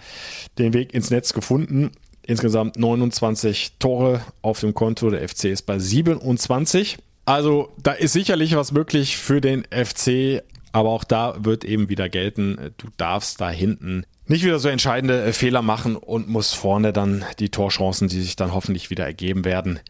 den 0.59 0.74
Weg 0.74 0.95
ins 0.95 1.11
Netz 1.11 1.33
gefunden. 1.33 1.91
Insgesamt 2.24 2.78
29 2.78 3.72
Tore 3.80 4.22
auf 4.43 4.61
dem 4.61 4.74
Konto. 4.74 5.11
Der 5.11 5.28
FC 5.28 5.47
ist 5.47 5.62
bei 5.62 5.80
27. 5.80 6.99
Also 7.24 7.72
da 7.83 7.93
ist 7.93 8.12
sicherlich 8.12 8.55
was 8.55 8.70
möglich 8.70 9.16
für 9.16 9.41
den 9.41 9.64
FC, 9.64 10.43
aber 10.73 10.91
auch 10.91 11.05
da 11.05 11.37
wird 11.39 11.64
eben 11.64 11.89
wieder 11.89 12.09
gelten, 12.09 12.73
du 12.79 12.89
darfst 12.97 13.41
da 13.41 13.51
hinten 13.51 14.05
nicht 14.27 14.45
wieder 14.45 14.59
so 14.59 14.68
entscheidende 14.68 15.23
äh, 15.23 15.33
Fehler 15.33 15.62
machen 15.62 15.97
und 15.97 16.29
muss 16.29 16.53
vorne 16.53 16.93
dann 16.93 17.25
die 17.39 17.51
Torchancen, 17.51 18.09
die 18.09 18.20
sich 18.20 18.37
dann 18.37 18.55
hoffentlich 18.55 18.91
wieder 18.91 19.05
ergeben 19.05 19.45
werden, 19.45 19.81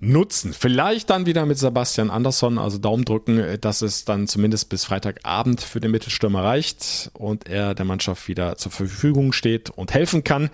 nutzen. 0.00 0.52
Vielleicht 0.52 1.10
dann 1.10 1.26
wieder 1.26 1.46
mit 1.46 1.58
Sebastian 1.58 2.10
Andersson, 2.10 2.58
also 2.58 2.78
Daumen 2.78 3.04
drücken, 3.04 3.38
äh, 3.38 3.58
dass 3.58 3.82
es 3.82 4.04
dann 4.04 4.26
zumindest 4.26 4.68
bis 4.70 4.84
Freitagabend 4.84 5.60
für 5.60 5.80
den 5.80 5.90
Mittelstürmer 5.90 6.42
reicht 6.42 7.10
und 7.12 7.48
er 7.48 7.74
der 7.74 7.84
Mannschaft 7.84 8.28
wieder 8.28 8.56
zur 8.56 8.72
Verfügung 8.72 9.32
steht 9.32 9.70
und 9.70 9.92
helfen 9.94 10.24
kann. 10.24 10.50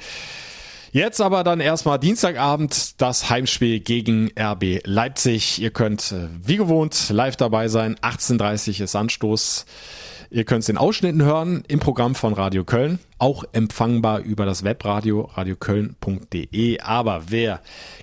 Jetzt 0.90 1.20
aber 1.20 1.44
dann 1.44 1.60
erstmal 1.60 1.98
Dienstagabend 1.98 3.00
das 3.00 3.28
Heimspiel 3.28 3.80
gegen 3.80 4.30
RB 4.38 4.80
Leipzig. 4.84 5.60
Ihr 5.60 5.70
könnt 5.70 6.12
äh, 6.12 6.28
wie 6.42 6.56
gewohnt 6.56 7.10
live 7.10 7.36
dabei 7.36 7.68
sein. 7.68 7.96
18.30 7.96 8.82
ist 8.82 8.96
Anstoß. 8.96 9.66
Ihr 10.30 10.44
könnt 10.44 10.62
es 10.62 10.68
in 10.68 10.78
Ausschnitten 10.78 11.22
hören 11.22 11.62
im 11.68 11.80
Programm 11.80 12.14
von 12.14 12.32
Radio 12.32 12.64
Köln, 12.64 12.98
auch 13.18 13.44
empfangbar 13.52 14.20
über 14.20 14.46
das 14.46 14.64
Webradio 14.64 15.30
radioköln.de. 15.34 16.80
Aber 16.80 17.22
wer 17.28 17.60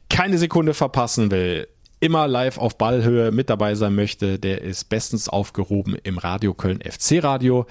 keine 0.09 0.37
Sekunde 0.37 0.73
verpassen 0.73 1.29
will, 1.31 1.67
immer 1.99 2.27
live 2.27 2.57
auf 2.57 2.77
Ballhöhe 2.77 3.31
mit 3.31 3.49
dabei 3.49 3.75
sein 3.75 3.95
möchte, 3.95 4.37
der 4.37 4.61
ist 4.61 4.89
bestens 4.89 5.29
aufgehoben 5.29 5.97
im 6.03 6.17
Radio 6.17 6.53
Köln 6.53 6.81
FC 6.81 7.23
Radio. 7.23 7.65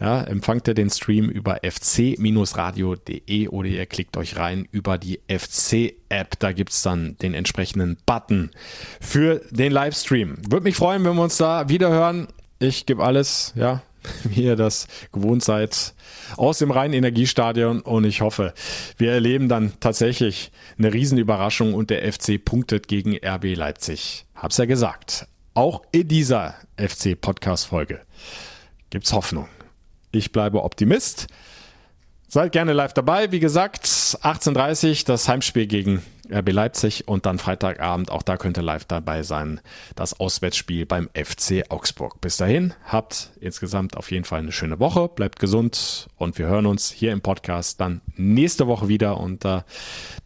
Ja, 0.00 0.22
empfangt 0.22 0.66
ihr 0.66 0.72
den 0.72 0.88
Stream 0.88 1.28
über 1.28 1.58
fc-radio.de 1.62 3.48
oder 3.48 3.68
ihr 3.68 3.84
klickt 3.84 4.16
euch 4.16 4.36
rein 4.36 4.66
über 4.72 4.96
die 4.96 5.20
FC-App. 5.28 6.38
Da 6.38 6.52
gibt's 6.52 6.82
dann 6.82 7.18
den 7.18 7.34
entsprechenden 7.34 7.98
Button 8.06 8.50
für 8.98 9.42
den 9.50 9.70
Livestream. 9.72 10.38
Würde 10.48 10.64
mich 10.64 10.76
freuen, 10.76 11.04
wenn 11.04 11.16
wir 11.16 11.22
uns 11.22 11.36
da 11.36 11.68
wieder 11.68 11.90
hören. 11.90 12.28
Ich 12.58 12.86
gebe 12.86 13.04
alles, 13.04 13.52
ja, 13.56 13.82
wie 14.24 14.44
ihr 14.44 14.56
das 14.56 14.88
gewohnt 15.12 15.44
seid, 15.44 15.92
aus 16.38 16.58
dem 16.58 16.70
reinen 16.70 16.94
Energiestadion 16.94 17.82
und 17.82 18.04
ich 18.04 18.22
hoffe, 18.22 18.54
wir 18.96 19.12
erleben 19.12 19.50
dann 19.50 19.74
tatsächlich 19.80 20.50
eine 20.78 20.94
Riesenüberraschung 20.94 21.74
und 21.74 21.90
der 21.90 22.10
FC 22.10 22.42
punktet 22.42 22.88
gegen 22.88 23.18
RB 23.22 23.54
Leipzig. 23.54 24.24
Hab's 24.34 24.56
ja 24.56 24.64
gesagt. 24.64 25.26
Auch 25.52 25.82
in 25.92 26.08
dieser 26.08 26.54
FC-Podcast-Folge 26.78 28.00
gibt's 28.88 29.12
Hoffnung. 29.12 29.46
Ich 30.12 30.32
bleibe 30.32 30.62
Optimist. 30.62 31.28
Seid 32.26 32.52
gerne 32.52 32.72
live 32.72 32.92
dabei. 32.92 33.32
Wie 33.32 33.40
gesagt, 33.40 33.84
18.30 33.84 35.04
das 35.04 35.28
Heimspiel 35.28 35.66
gegen 35.66 36.02
RB 36.32 36.52
Leipzig 36.52 37.08
und 37.08 37.26
dann 37.26 37.38
Freitagabend, 37.38 38.10
auch 38.10 38.22
da 38.22 38.36
könnt 38.36 38.56
ihr 38.56 38.62
live 38.62 38.84
dabei 38.84 39.22
sein, 39.22 39.60
das 39.96 40.18
Auswärtsspiel 40.18 40.86
beim 40.86 41.08
FC 41.12 41.64
Augsburg. 41.70 42.20
Bis 42.20 42.36
dahin, 42.36 42.72
habt 42.84 43.30
insgesamt 43.40 43.96
auf 43.96 44.10
jeden 44.10 44.24
Fall 44.24 44.40
eine 44.40 44.52
schöne 44.52 44.78
Woche, 44.78 45.08
bleibt 45.08 45.40
gesund 45.40 46.08
und 46.16 46.38
wir 46.38 46.46
hören 46.46 46.66
uns 46.66 46.90
hier 46.90 47.12
im 47.12 47.20
Podcast 47.20 47.80
dann 47.80 48.00
nächste 48.16 48.68
Woche 48.68 48.88
wieder 48.88 49.18
und 49.18 49.44
da 49.44 49.64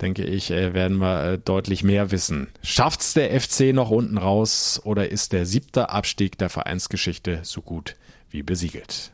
denke 0.03 0.25
ich, 0.25 0.51
äh, 0.51 0.75
werden 0.75 0.99
wir 0.99 1.25
äh, 1.25 1.39
deutlich 1.39 1.85
mehr 1.85 2.11
wissen. 2.11 2.49
Schafft's 2.63 3.15
der 3.15 3.41
FC 3.41 3.73
noch 3.73 3.91
unten 3.91 4.19
raus 4.19 4.81
oder 4.85 5.11
ist 5.11 5.33
der 5.33 5.47
siebte 5.47 5.89
Abstieg 5.89 6.37
der 6.39 6.51
Vereinsgeschichte 6.51 7.41
so 7.45 7.63
gut 7.63 7.97
wie 8.29 8.43
besiegelt? 8.43 9.14